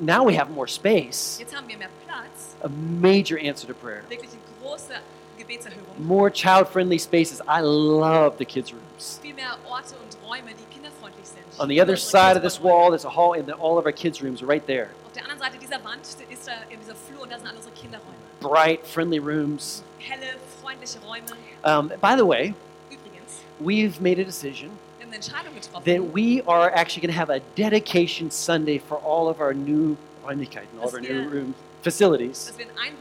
now 0.00 0.24
we 0.24 0.34
have 0.36 0.50
more 0.50 0.66
space. 0.66 1.38
Jetzt 1.38 1.54
haben 1.54 1.68
wir 1.68 1.76
mehr 1.78 1.90
Platz, 2.06 2.56
A 2.64 2.68
major 2.68 3.38
answer 3.38 3.66
to 3.68 3.74
prayer. 3.74 4.02
wirklich 4.08 4.30
eine 4.30 4.40
große 4.62 4.94
Gebetserhörung. 5.38 5.84
More 5.98 6.30
child-friendly 6.30 6.98
spaces. 6.98 7.40
I 7.46 7.60
love 7.60 8.36
the 8.38 8.44
kids' 8.44 8.72
rooms. 8.72 9.20
Viel 9.22 9.34
mehr 9.34 9.56
Orte 9.70 9.94
und 10.02 10.16
Räume, 10.28 10.50
die 10.58 10.74
kinderfreundlich 10.74 11.26
sind. 11.26 11.44
On 11.60 11.68
the 11.68 11.80
other 11.80 11.96
side 11.96 12.36
of 12.36 12.42
this 12.42 12.60
wall, 12.60 12.90
there's 12.90 13.04
a 13.04 13.14
hall, 13.14 13.34
and 13.34 13.48
all 13.52 13.78
of 13.78 13.84
our 13.86 13.92
kids' 13.92 14.20
rooms 14.20 14.42
are 14.42 14.46
right 14.48 14.66
there. 14.66 14.88
Der 15.14 15.22
anderen 15.22 15.38
Seite 15.38 15.58
dieser 15.58 15.82
Wand 15.84 16.00
ist 16.28 16.48
da 16.48 16.52
in 16.68 16.80
dieser 16.80 16.96
Flur 16.96 17.22
und 17.22 17.30
da 17.30 17.38
sind 17.38 17.46
alle 17.46 17.56
unsere 17.56 17.74
Kinderräume. 17.74 18.14
Bright, 18.40 18.84
friendly 18.84 19.18
rooms. 19.18 19.84
Helle, 19.98 20.36
freundliche 20.60 20.98
Räume. 21.00 21.24
Um, 21.62 21.88
by 22.00 22.16
the 22.16 22.26
way, 22.26 22.54
Übrigens, 22.90 23.40
we've 23.60 24.00
made 24.00 24.20
a 24.20 24.24
decision 24.24 24.70
wir 24.98 25.06
haben 25.06 25.12
eine 25.12 25.16
Entscheidung 25.16 25.54
that 25.84 26.14
we 26.14 26.42
are 26.46 26.70
actually 26.74 27.00
going 27.00 27.14
to 27.14 27.18
have 27.18 27.30
a 27.30 27.40
dedication 27.54 28.30
Sunday 28.30 28.78
for 28.78 28.96
all 28.98 29.28
of 29.28 29.40
our 29.40 29.54
new 29.54 29.96
Räumlichkeiten, 30.26 30.78
all 30.80 30.88
of 30.88 30.94
our 30.94 31.00
new 31.00 31.54
facilities. 31.82 32.46
dass 32.46 32.58
wir 32.58 32.66
einen 32.66 32.98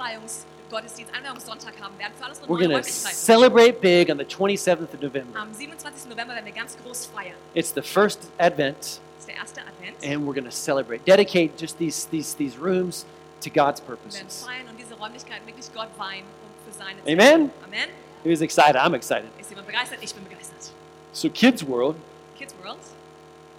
Einweihungssonntag 0.78 1.74
haben 1.82 1.98
werden 2.00 2.14
für 2.18 2.26
alles 2.26 2.40
We're 2.40 2.48
neuen 2.48 2.60
going 2.60 2.70
to 2.70 2.76
Räumlichkeiten. 2.78 3.16
celebrate 3.18 3.82
big 3.82 4.10
on 4.10 4.18
the 4.18 4.26
27th 4.26 4.94
of 4.94 5.02
November. 5.02 5.40
Am 5.40 5.54
27. 5.54 6.10
November 6.10 6.34
werden 6.36 6.46
wir 6.46 6.54
ganz 6.54 6.78
groß 6.84 7.06
feiern. 7.08 7.36
It's 7.54 7.74
the 7.74 7.82
first 7.82 8.20
Advent, 8.38 8.78
Das 8.80 9.00
ist 9.20 9.28
der 9.28 9.36
erste 9.36 9.62
Advent. 9.62 9.98
and 10.04 10.28
we're 10.28 10.34
going 10.34 10.46
to 10.46 10.52
celebrate, 10.52 11.06
dedicate 11.06 11.52
just 11.60 11.78
these, 11.78 12.08
these, 12.10 12.36
these 12.36 12.58
rooms 12.60 13.06
to 13.42 13.50
God's 13.50 13.82
Wir 13.82 13.90
werden 13.90 14.00
purposes. 14.04 14.44
feiern 14.46 14.68
und 14.70 14.78
diese 14.80 14.96
Räumlichkeiten 14.96 15.46
wirklich 15.48 15.72
Gott 15.74 15.90
weihen 15.98 16.24
und 16.24 16.72
für 16.74 16.78
seine 16.78 17.00
Amen? 17.02 17.52
Amen. 17.66 17.90
Who's 18.24 18.42
excited? 18.42 18.76
I'm 18.78 18.96
excited. 18.96 19.30
Ist 19.40 19.50
jemand 19.50 19.68
begeistert? 19.68 20.00
Ich 20.02 20.14
bin 20.14 20.24
begeistert. 20.24 20.72
So, 21.12 21.30
Kids 21.30 21.66
World, 21.68 21.96
Kids 22.38 22.56
World, 22.64 22.80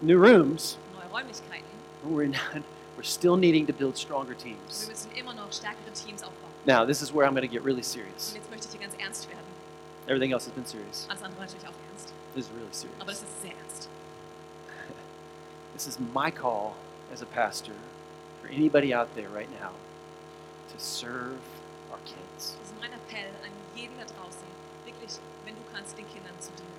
new 0.01 0.19
rooms, 0.19 0.77
neue 0.95 1.21
Räumlichkeiten. 1.21 1.65
we're, 2.05 2.27
not, 2.29 2.63
we're 2.97 3.05
still 3.05 3.37
needing 3.37 3.67
to 3.67 3.73
build 3.73 3.97
stronger 3.97 4.35
teams. 4.37 4.83
wir 4.83 4.89
müssen 4.89 5.11
immer 5.15 5.35
noch 5.35 5.53
stärkere 5.53 5.93
Teams 5.93 6.23
aufbauen. 6.23 6.44
Now, 6.67 6.85
this 6.85 7.03
is 7.03 7.13
where 7.13 7.27
I'm 7.27 7.35
going 7.35 7.43
to 7.47 7.53
get 7.53 7.63
really 7.63 7.79
Und 7.83 7.85
serious. 7.85 8.33
jetzt 8.35 8.51
möchte 8.51 8.67
ich 8.67 8.73
hier 8.73 8.81
ganz 8.81 8.95
ernst 8.99 9.29
werden. 9.29 9.45
Everything 10.07 10.33
else 10.33 10.45
has 10.47 10.53
been 10.55 10.67
serious. 10.67 11.07
Alles 11.09 11.23
andere 11.23 11.41
natürlich 11.43 11.67
auch 11.67 11.73
ernst. 11.91 12.13
This 12.35 12.47
is 12.47 12.51
really 12.53 12.67
Aber 13.01 13.13
serious. 13.13 13.23
ist 13.23 13.43
sehr 13.43 13.53
ernst. 13.53 13.89
This 15.75 15.87
is 15.87 15.99
my 16.15 16.31
call 16.31 16.75
as 17.13 17.21
a 17.23 17.27
pastor 17.27 17.73
for 18.41 18.49
anybody 18.49 18.95
out 18.95 19.09
there 19.15 19.29
right 19.29 19.49
now 19.61 19.71
to 20.73 20.79
serve 20.79 21.37
our 21.91 21.99
kids, 22.05 22.55
Das 22.61 22.71
ist 22.71 22.81
mein 22.81 22.93
Appell 22.93 23.31
an 23.45 23.51
jeden 23.77 23.97
da 23.99 24.05
draußen. 24.05 24.47
Wirklich, 24.85 25.19
wenn 25.45 25.55
du 25.55 25.61
kannst, 25.73 25.97
den 25.99 26.07
Kindern 26.13 26.35
zu 26.41 26.51
dienen. 26.57 26.71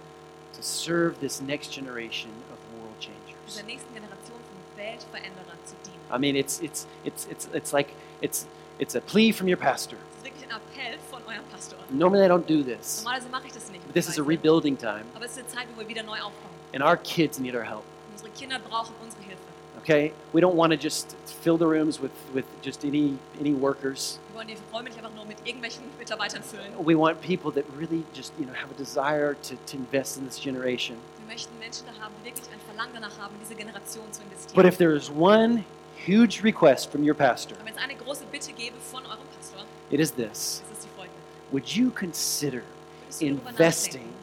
to 0.55 0.61
serve 0.63 1.19
this 1.19 1.41
next 1.41 1.71
generation 1.73 2.31
of 2.51 2.57
world 2.79 2.95
Dieser 2.99 3.11
changers. 3.11 3.65
nächsten 3.65 3.93
Generation 3.93 4.39
von 4.39 4.77
Weltveränderern 4.77 5.59
zu 5.65 5.75
dienen. 5.83 5.99
I 6.13 6.17
mean, 6.17 6.35
it's 6.35 6.59
it's 6.61 6.87
it's 7.03 7.25
it's 7.29 7.47
it's 7.53 7.73
like 7.73 7.89
it's 8.21 8.45
it's 8.79 8.95
a 8.95 9.01
plea 9.01 9.31
from 9.31 9.47
your 9.47 9.57
pastor. 9.57 9.97
Das 9.97 10.17
ist 10.17 10.35
wirklich 10.35 10.43
ein 10.49 10.55
Appell 10.57 10.97
von 11.11 11.21
eurem 11.27 11.43
Pastor. 11.51 11.77
Normally, 11.89 12.25
I 12.25 12.29
don't 12.29 12.45
do 12.47 12.63
this, 12.63 13.03
Normalerweise 13.03 13.29
mache 13.29 13.47
ich 13.47 13.53
das 13.53 13.69
nicht. 13.71 13.85
but 13.85 13.93
this 13.93 14.07
is 14.07 14.17
a 14.19 14.23
rebuilding 14.23 14.77
time, 14.77 15.03
Aber 15.15 15.25
es 15.25 15.31
ist 15.31 15.39
eine 15.39 15.47
Zeit, 15.47 15.67
wo 15.75 15.81
wir 15.81 15.87
wieder 15.87 16.03
neu 16.03 16.17
aufbauen. 16.19 16.51
and 16.73 16.83
our 16.83 16.97
kids 16.97 17.39
need 17.39 17.55
our 17.55 17.63
help. 17.63 17.83
Und 18.09 18.13
unsere 18.13 18.29
Kinder 18.31 18.59
brauchen 18.59 18.93
unsere 19.03 19.21
Hilfe. 19.23 19.41
Okay, 19.81 20.13
we 20.33 20.41
don't 20.41 20.55
want 20.55 20.71
to 20.73 20.77
just 20.79 21.15
fill 21.43 21.57
the 21.57 21.65
rooms 21.67 21.99
with 22.01 22.09
with 22.33 22.45
just 22.63 22.83
any 22.83 23.17
any 23.39 23.53
workers. 23.53 24.17
Wir 24.29 24.37
wollen 24.39 24.47
die 24.47 24.57
Räume 24.73 24.85
nicht 24.89 24.97
einfach 24.97 25.13
nur 25.13 25.25
mit 25.25 25.37
irgendwelchen 25.45 25.83
Mitarbeitern 25.99 26.41
füllen. 26.41 26.71
We 26.83 26.95
want 26.97 27.21
people 27.21 27.51
that 27.53 27.65
really 27.77 28.03
just 28.15 28.33
you 28.39 28.45
know 28.45 28.53
have 28.55 28.71
a 28.71 28.77
desire 28.77 29.35
to, 29.47 29.55
to 29.67 29.77
invest 29.77 30.17
in 30.17 30.25
this 30.25 30.39
generation. 30.41 30.97
Wir 31.27 31.33
möchten 31.35 31.57
Menschen 31.59 31.85
da 31.85 32.03
haben, 32.03 32.13
die 32.21 32.25
wirklich 32.29 32.47
ein 32.51 32.59
Verlangen 32.65 32.93
danach 32.95 33.15
haben, 33.19 33.35
diese 33.39 33.53
Generation 33.53 34.03
zu 34.11 34.21
investieren. 34.23 34.55
But 34.55 34.65
if 34.65 34.77
there 34.77 34.95
is 34.95 35.09
one 35.11 35.63
huge 36.05 36.43
request 36.43 36.91
from 36.91 37.03
your 37.03 37.15
pastor, 37.15 37.55
es 37.65 37.77
eine 37.77 37.95
große 37.95 38.25
Bitte 38.31 38.53
gäbe 38.53 38.77
von 38.91 39.05
eurem 39.05 39.27
Pastor, 39.35 39.65
it 39.89 39.99
is 39.99 40.11
this: 40.11 40.61
ist 40.71 40.83
die 40.83 40.89
folgende. 40.95 41.19
Would 41.51 41.75
you 41.75 41.91
consider 41.91 42.61
Würdest 43.01 43.21
du 43.21 43.25
darüber 43.27 43.49
investing 43.49 44.13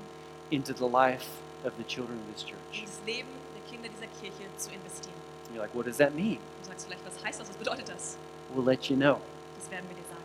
into 0.50 0.72
the 0.74 0.86
life 0.86 1.26
of 1.64 1.72
the 1.78 1.84
children 1.84 2.18
of 2.18 2.34
this 2.34 2.44
church? 2.44 2.84
das 2.84 3.00
Leben 3.06 3.28
der 3.54 3.70
Kinder 3.70 3.88
dieser 3.88 4.08
Kirche 4.20 4.48
zu 4.56 4.70
investieren? 4.70 5.14
And 5.48 5.56
you're 5.56 5.62
like, 5.62 5.74
what 5.74 5.86
does 5.86 5.98
that 5.98 6.14
mean? 6.14 6.38
Du 6.62 6.68
sagst 6.68 6.86
vielleicht, 6.86 7.04
was 7.04 7.22
heißt 7.24 7.40
das? 7.40 7.48
Was 7.48 7.56
bedeutet 7.56 7.88
das? 7.88 8.16
We'll 8.54 8.64
let 8.64 8.84
you 8.88 8.96
know. 8.96 9.20
Das 9.58 9.70
werden 9.70 9.86
wir 9.88 9.96
dir 9.96 10.08
sagen. 10.08 10.22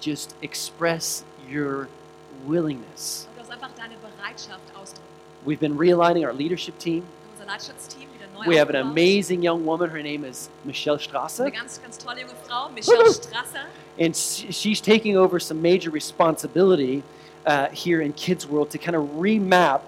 Just 0.00 0.34
express 0.42 1.24
your 1.50 1.88
willingness. 2.46 3.26
Und 3.36 3.46
du 3.46 3.52
einfach 3.52 3.70
deine 3.76 3.94
Bereitschaft 3.96 4.62
ausdrücken. 4.74 5.08
We've 5.46 5.58
been 5.58 5.76
realigning 5.76 6.24
our 6.24 6.32
leadership 6.32 6.78
team. 6.78 7.04
Unser 7.32 7.46
Leitschaftsteam 7.46 8.02
wieder 8.12 8.17
neu 8.17 8.17
We 8.46 8.56
have 8.56 8.70
an 8.70 8.76
amazing 8.76 9.42
young 9.42 9.64
woman. 9.66 9.90
Her 9.90 10.02
name 10.02 10.24
is 10.24 10.48
Michelle 10.64 10.94
Eine 10.96 11.02
Strasser, 11.02 11.50
ganz, 11.52 11.80
ganz 11.82 11.98
tolle 11.98 12.20
junge 12.20 12.34
Frau, 12.46 12.68
Michelle 12.70 13.12
Strasser. 13.12 13.66
and 13.98 14.14
she's 14.14 14.80
taking 14.80 15.16
over 15.16 15.40
some 15.40 15.60
major 15.60 15.90
responsibility 15.90 17.02
uh, 17.46 17.68
here 17.72 18.00
in 18.00 18.12
Kids 18.12 18.46
World 18.46 18.70
to 18.70 18.78
kind 18.78 18.94
of 18.96 19.02
remap 19.18 19.82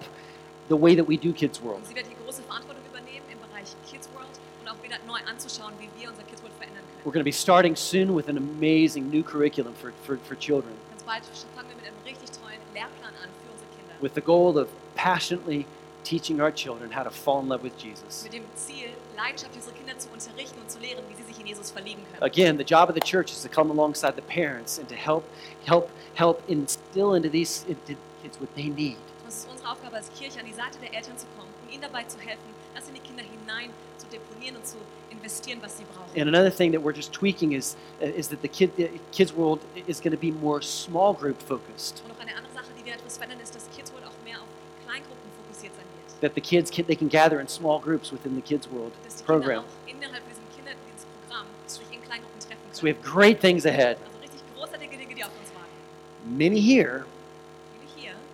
the 0.67 0.75
way 0.75 0.95
that 0.95 1.05
we 1.07 1.17
do 1.17 1.31
Kids 1.33 1.61
World. 1.61 1.85
Sie 1.87 1.95
wird 1.95 2.07
die 2.07 2.15
große 2.25 2.41
Verantwortung 2.43 2.83
übernehmen 2.89 3.25
im 3.31 3.37
Bereich 3.39 3.73
Kids 3.89 4.09
World 4.13 4.27
und 4.61 4.67
auch 4.69 4.83
wieder 4.83 4.97
neu 5.07 5.19
anzuschauen, 5.29 5.73
wie 5.79 5.89
wir 6.01 6.09
unser 6.09 6.23
Kids 6.23 6.41
World 6.41 6.53
verändern 6.57 6.81
können. 6.83 7.05
We're 7.05 7.13
going 7.13 7.23
to 7.23 7.29
be 7.29 7.31
starting 7.31 7.75
soon 7.75 8.13
with 8.15 8.27
an 8.27 8.37
amazing 8.37 9.09
new 9.09 9.23
curriculum 9.23 9.73
for, 9.75 9.91
for, 10.05 10.17
for 10.27 10.35
children 10.37 10.73
Ganz 10.91 11.03
bald 11.03 11.23
fangen 11.55 11.69
wir 11.69 11.75
mit 11.77 11.85
einem 11.85 11.95
richtig 12.05 12.29
tollen 12.31 12.59
Lehrplan 12.73 13.13
an 13.23 13.29
für 13.41 13.51
unsere 13.53 13.69
Kinder. 13.77 13.95
with 14.01 14.13
the 14.13 14.21
goal 14.21 14.57
of 14.57 14.67
passionately 14.95 15.65
teaching 16.03 16.41
our 16.41 16.51
children 16.51 16.91
how 16.91 17.03
to 17.03 17.11
fall 17.11 17.41
in 17.41 17.49
love 17.49 17.63
with 17.63 17.77
Jesus. 17.77 18.23
Mit 18.23 18.33
dem 18.33 18.45
Ziel, 18.55 18.89
leidenschaftlich 19.15 19.57
unsere 19.57 19.75
Kinder 19.75 19.97
zu 19.97 20.09
unterrichten 20.09 20.59
und 20.59 20.69
zu 20.69 20.79
lehren, 20.79 21.03
wie 21.09 21.15
sie 21.15 21.23
sich 21.23 21.39
in 21.39 21.47
Jesus 21.47 21.71
verlieben 21.71 22.03
können. 22.11 22.23
Again, 22.23 22.57
the 22.57 22.63
job 22.63 22.89
of 22.89 22.95
the 22.95 23.01
church 23.01 23.31
is 23.31 23.41
to 23.41 23.49
come 23.49 23.71
alongside 23.71 24.15
the 24.15 24.21
parents 24.21 24.79
and 24.79 24.87
to 24.89 24.95
help, 24.95 25.23
help, 25.65 25.89
help 26.15 26.41
instill 26.47 27.13
into 27.15 27.29
these 27.29 27.65
into 27.67 27.95
kids 28.21 28.39
what 28.39 28.53
they 28.55 28.69
need. 28.69 28.97
Es 29.27 29.37
ist 29.37 29.49
unsere 29.49 29.71
Aufgabe 29.71 29.95
als 29.95 30.11
Kirche, 30.17 30.39
an 30.39 30.45
die 30.45 30.53
Seite 30.53 30.77
der 30.81 30.93
Eltern 30.93 31.17
zu 31.17 31.25
kommen 31.37 31.49
und 31.63 31.73
ihnen 31.73 31.81
dabei 31.81 32.03
zu 32.03 32.19
helfen, 32.19 32.49
das 32.75 32.87
in 32.89 32.95
die 32.95 32.99
Kinder 32.99 33.23
hinein 33.23 33.69
zu 33.97 34.07
deponieren 34.07 34.57
und 34.57 34.67
zu 34.67 34.75
investieren, 35.09 35.59
was 35.61 35.77
sie 35.77 35.85
brauchen. 35.85 36.19
And 36.19 36.27
another 36.27 36.51
thing 36.51 36.71
that 36.73 36.81
we're 36.81 36.95
just 36.95 37.13
tweaking 37.13 37.53
is 37.53 37.77
uh, 38.01 38.05
is 38.05 38.27
that 38.29 38.41
the 38.41 38.49
kid 38.49 38.71
the 38.75 38.89
kids 39.11 39.33
world 39.33 39.61
is 39.87 40.01
going 40.01 40.11
to 40.11 40.19
be 40.19 40.31
more 40.31 40.61
small 40.61 41.13
group 41.13 41.41
focused. 41.41 42.01
Und 42.03 42.09
noch 42.09 42.19
eine 42.19 42.35
andere 42.35 42.53
Sache, 42.53 42.71
die 42.77 42.85
wir 42.85 42.93
etwas 42.95 43.17
verändern, 43.17 43.39
ist, 43.41 43.55
dass 43.55 43.69
Kids 43.75 43.93
World 43.93 44.05
auch 44.05 44.25
mehr 44.25 44.39
auf 44.41 44.47
Kleingruppen 44.85 45.31
fokussiert 45.37 45.73
sein 45.75 45.85
wird. 45.95 46.10
That 46.21 46.35
the 46.35 46.41
kids 46.41 46.69
can, 46.69 46.85
they 46.85 46.95
can 46.95 47.07
gather 47.07 47.39
in 47.39 47.47
small 47.47 47.79
groups 47.79 48.11
within 48.11 48.35
the 48.35 48.41
kids 48.41 48.69
world 48.69 48.93
program. 49.25 49.63
Kinder 49.63 50.07
auch 50.07 50.07
innerhalb 50.07 50.23
diesem 50.29 50.43
Kinderdienstprogramm 50.55 51.47
sich 51.67 51.81
in 51.91 52.01
Kleingruppen 52.03 52.39
treffen 52.39 52.61
So 52.71 52.83
we 52.83 52.89
have 52.89 53.01
great 53.01 53.41
things 53.41 53.65
ahead. 53.65 53.97
Also 54.05 54.19
richtig 54.21 54.41
großartige 54.55 54.97
Dinge, 54.97 55.15
die 55.15 55.23
auf 55.23 55.31
uns 55.39 55.51
warten. 55.53 56.37
Many 56.37 56.61
here 56.61 57.05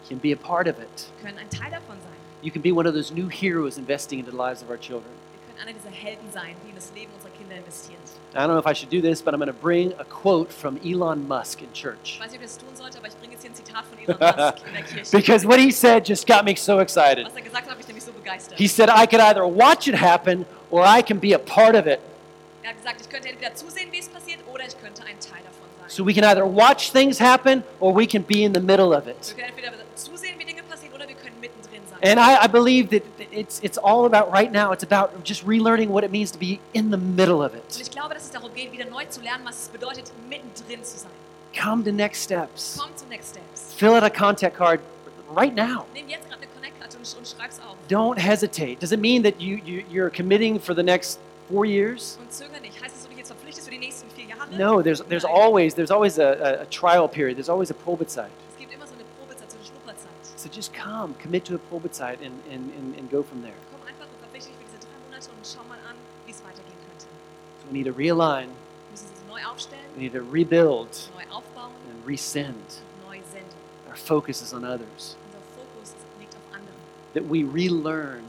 can 0.07 0.17
be 0.19 0.31
a 0.31 0.37
part 0.37 0.67
of 0.67 0.79
it. 0.79 1.07
können 1.21 1.37
ein 1.37 1.49
Teil 1.49 1.71
davon 1.71 1.97
sein. 2.01 2.13
You 2.41 2.51
can 2.51 2.61
be 2.61 2.71
one 2.71 2.87
of 2.87 2.93
those 2.93 3.11
new 3.13 3.27
heroes 3.27 3.77
investing 3.77 4.19
into 4.19 4.31
the 4.31 4.37
lives 4.37 4.61
of 4.61 4.69
our 4.69 4.77
children. 4.77 5.11
Wir 5.31 5.55
können 5.55 5.69
einer 5.69 5.73
dieser 5.73 5.89
Helden 5.89 6.31
sein, 6.31 6.55
die 6.63 6.69
in 6.69 6.75
das 6.75 6.91
Leben 6.93 7.11
unserer 7.15 7.31
Kinder 7.31 7.55
investieren. 7.57 7.99
I 8.33 8.39
don't 8.39 8.49
know 8.49 8.59
if 8.59 8.67
I 8.67 8.73
should 8.73 8.89
do 8.91 9.01
this, 9.01 9.21
but 9.21 9.33
I'm 9.33 9.39
going 9.39 9.47
to 9.47 9.53
bring 9.53 9.93
a 9.99 10.05
quote 10.05 10.51
from 10.51 10.77
Elon 10.83 11.27
Musk 11.27 11.61
in 11.61 11.71
church. 11.73 12.19
Zitat 13.77 13.85
von 13.85 13.97
Elon 13.99 14.53
Musk 15.01 15.11
Because 15.11 15.45
what 15.47 15.59
he 15.59 15.71
said 15.71 16.05
just 16.05 16.27
got 16.27 16.45
me 16.45 16.55
so 16.55 16.79
excited. 16.79 17.25
Was 17.25 17.35
er 17.35 17.41
gesagt 17.41 17.65
hat, 17.65 17.71
habe 17.71 17.81
ich 17.81 17.87
nämlich 17.87 18.03
so 18.03 18.11
begeistert. 18.11 18.57
He 18.57 18.67
said, 18.67 18.89
I 18.89 19.05
could 19.05 19.21
either 19.21 19.45
watch 19.45 19.87
it 19.87 19.95
happen 19.95 20.45
or 20.71 20.83
I 20.85 21.01
can 21.01 21.19
be 21.19 21.33
a 21.33 21.39
part 21.39 21.75
of 21.75 21.87
it. 21.87 21.99
Er 22.63 22.69
hat 22.69 22.77
gesagt, 22.77 23.01
ich 23.01 23.09
könnte 23.09 23.29
entweder 23.29 23.55
zusehen, 23.55 23.91
wie 23.91 23.99
es 23.99 24.09
passiert, 24.09 24.39
oder 24.51 24.65
ich 24.65 24.77
könnte 24.79 25.01
ein 25.03 25.19
Teil 25.19 25.41
davon 25.43 25.67
sein. 25.79 25.89
So 25.89 26.05
we 26.05 26.13
can 26.13 26.23
either 26.25 26.45
watch 26.45 26.91
things 26.91 27.19
happen 27.19 27.63
or 27.79 27.95
we 27.95 28.05
can 28.05 28.23
be 28.23 28.43
in 28.43 28.53
the 28.53 28.59
middle 28.59 28.93
of 28.93 29.05
Wir 29.05 29.13
it. 29.13 29.35
können 29.35 29.49
entweder 29.49 29.71
zusehen, 29.95 30.37
wie 30.37 30.45
Dinge 30.45 30.63
passieren, 30.63 30.93
oder 30.95 31.07
wir 31.07 31.15
können 31.15 31.39
mittendrin 31.39 31.81
sein. 31.89 31.99
And 32.03 32.19
I, 32.19 32.43
I 32.43 32.47
believe 32.47 32.89
that 32.89 33.03
it's, 33.31 33.59
it's 33.63 33.77
all 33.77 34.05
about 34.05 34.31
right 34.31 34.51
now, 34.51 34.71
it's 34.73 34.83
about 34.83 35.23
just 35.23 35.45
relearning 35.47 35.89
what 35.89 36.03
it 36.03 36.11
means 36.11 36.31
to 36.31 36.37
be 36.37 36.59
in 36.73 36.91
the 36.91 36.97
middle 36.97 37.41
of 37.41 37.53
it. 37.55 37.63
Und 37.73 37.81
ich 37.81 37.91
glaube, 37.91 38.13
dass 38.15 38.23
es 38.25 38.31
darum 38.31 38.53
geht, 38.53 38.71
wieder 38.73 38.85
neu 38.85 39.05
zu 39.05 39.21
lernen, 39.21 39.45
was 39.45 39.63
es 39.63 39.67
bedeutet, 39.69 40.11
mittendrin 40.29 40.83
zu 40.83 40.97
sein. 40.97 41.11
Come 41.53 41.83
to 41.83 41.91
next 41.91 42.21
steps. 42.21 42.77
Komm 42.79 42.95
zu 42.95 43.05
Next 43.07 43.29
Steps. 43.29 43.73
Fill 43.73 43.93
out 43.95 44.03
a 44.03 44.09
contact 44.09 44.55
card 44.55 44.79
right 45.29 45.53
now. 45.53 45.85
Nimm 45.93 46.09
jetzt 46.09 46.27
gerade 46.27 46.41
eine 46.41 46.51
Connect-Karte 46.51 46.97
und, 46.97 47.17
und 47.17 47.27
schreib's 47.27 47.59
auf. 47.59 47.75
Don't 47.89 48.17
hesitate. 48.17 48.79
Does 48.79 48.91
it 48.91 48.99
mean 48.99 49.23
that 49.23 49.39
you, 49.39 49.59
you, 49.65 49.83
you're 49.91 50.09
committing 50.09 50.59
for 50.59 50.73
the 50.73 50.83
next 50.83 51.19
four 51.49 51.65
years? 51.65 52.17
Und 52.21 52.31
zöger 52.31 52.59
nicht. 52.59 52.81
Heißt 52.81 52.95
es, 52.95 53.03
du 53.03 53.09
dich 53.09 53.19
jetzt 53.19 53.27
verpflichtest 53.27 53.67
für 53.67 53.71
die 53.71 53.79
nächsten 53.79 54.09
vier 54.11 54.25
Jahre? 54.25 54.55
No, 54.55 54.81
there's, 54.81 55.01
there's 55.07 55.25
always, 55.25 55.73
there's 55.73 55.91
always 55.91 56.19
a, 56.19 56.33
a, 56.33 56.61
a 56.61 56.65
trial 56.65 57.07
period. 57.07 57.37
There's 57.37 57.49
always 57.49 57.71
a 57.71 57.73
probezeit. 57.73 58.29
Es 58.53 58.59
gibt 58.59 58.73
immer 58.73 58.85
so 58.87 58.93
eine 58.93 59.03
Probezeit, 59.19 59.51
so 59.51 59.57
eine 59.57 59.65
Schnupperzeit. 59.65 60.11
So 60.35 60.49
just 60.49 60.73
come, 60.73 61.15
commit 61.21 61.45
to 61.45 61.55
a 61.55 61.59
probezeit, 61.69 62.19
and, 62.21 62.33
and, 62.51 62.71
and, 62.77 62.97
and 62.97 63.09
go 63.11 63.23
from 63.23 63.41
there. 63.41 63.55
Komm 63.71 63.87
einfach 63.87 64.05
und 64.05 64.19
verpflichte 64.19 64.49
dich 64.49 64.57
für 64.57 64.77
diese 64.77 64.79
drei 64.85 64.97
Monate 65.09 65.29
und 65.31 65.45
schau 65.47 65.63
mal 65.67 65.79
an, 65.89 65.95
wie 66.25 66.31
es 66.31 66.43
weitergehen 66.43 66.77
könnte. 66.85 67.05
So 67.61 67.71
we 67.71 67.73
need 67.73 67.85
to 67.87 67.93
realign, 67.93 68.49
Wir 68.49 68.91
müssen 68.91 69.07
sie 69.07 69.27
neu 69.27 69.41
aufstellen, 69.45 69.83
we 69.95 70.01
need 70.03 70.13
to 70.13 70.21
rebuild, 70.21 70.57
neu 70.61 70.61
aufbauen 70.61 71.16
and 71.16 71.16
resend. 72.07 72.81
und 73.03 73.09
neu 73.09 73.19
senden. 73.31 73.57
Our 73.89 73.95
focus 73.95 74.41
is 74.41 74.53
on 74.53 74.63
others. 74.63 75.15
Unser 75.27 75.43
Fokus 75.55 75.93
liegt 76.19 76.33
auf 76.35 76.41
anderen. 76.53 76.75
That 77.13 77.23
we 77.29 77.43
relearn 77.43 78.23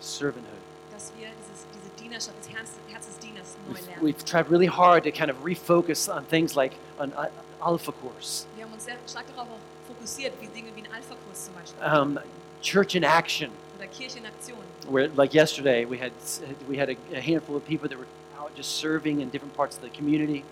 servanthood. 0.00 0.44
Dass 0.92 1.12
wir 1.18 1.28
dieses, 1.28 1.66
diese 1.72 2.02
Dienerschaft, 2.02 2.38
des 2.40 2.50
Herz, 2.50 2.70
Herz 2.90 3.06
des 3.06 3.18
Dieners 3.18 3.56
neu 3.68 3.74
We've, 3.74 4.02
we've 4.02 4.24
tried 4.24 4.50
really 4.50 4.66
hard 4.66 5.04
to 5.04 5.10
kind 5.10 5.30
of 5.30 5.36
refocus 5.44 6.08
on 6.08 6.24
things 6.26 6.54
like 6.56 6.72
an 6.98 7.12
uh, 7.14 7.28
Alpha 7.62 7.92
Course, 7.92 8.46
Wir 8.56 8.64
haben 8.64 8.72
uns 8.74 8.84
sehr 8.84 8.96
stark 9.06 9.26
darauf 9.34 9.48
auch 9.48 9.88
fokussiert, 9.88 10.34
wie 10.40 10.46
Dinge 10.48 10.68
wie 10.74 10.82
ein 10.82 10.92
Alpha-Kurs 10.92 11.46
zum 11.46 11.54
Beispiel 11.54 11.82
um, 11.82 12.18
Church 12.62 12.94
in 12.94 13.04
Action, 13.04 13.50
oder 13.78 13.86
Kirche 13.86 14.18
in 14.18 14.26
Aktion. 14.26 14.58
where 14.88 15.08
like 15.16 15.32
yesterday 15.34 15.86
we 15.86 15.98
had 15.98 16.12
we 16.68 16.76
had 16.78 16.90
a, 16.90 16.96
a 17.16 17.20
handful 17.20 17.56
of 17.56 17.64
people 17.66 17.88
that 17.88 17.98
were 17.98 18.06
out 18.38 18.54
just 18.54 18.76
serving 18.76 19.20
in 19.20 19.30
different 19.30 19.54
parts 19.56 19.76
of 19.76 19.82
the 19.82 19.88
community. 19.90 20.44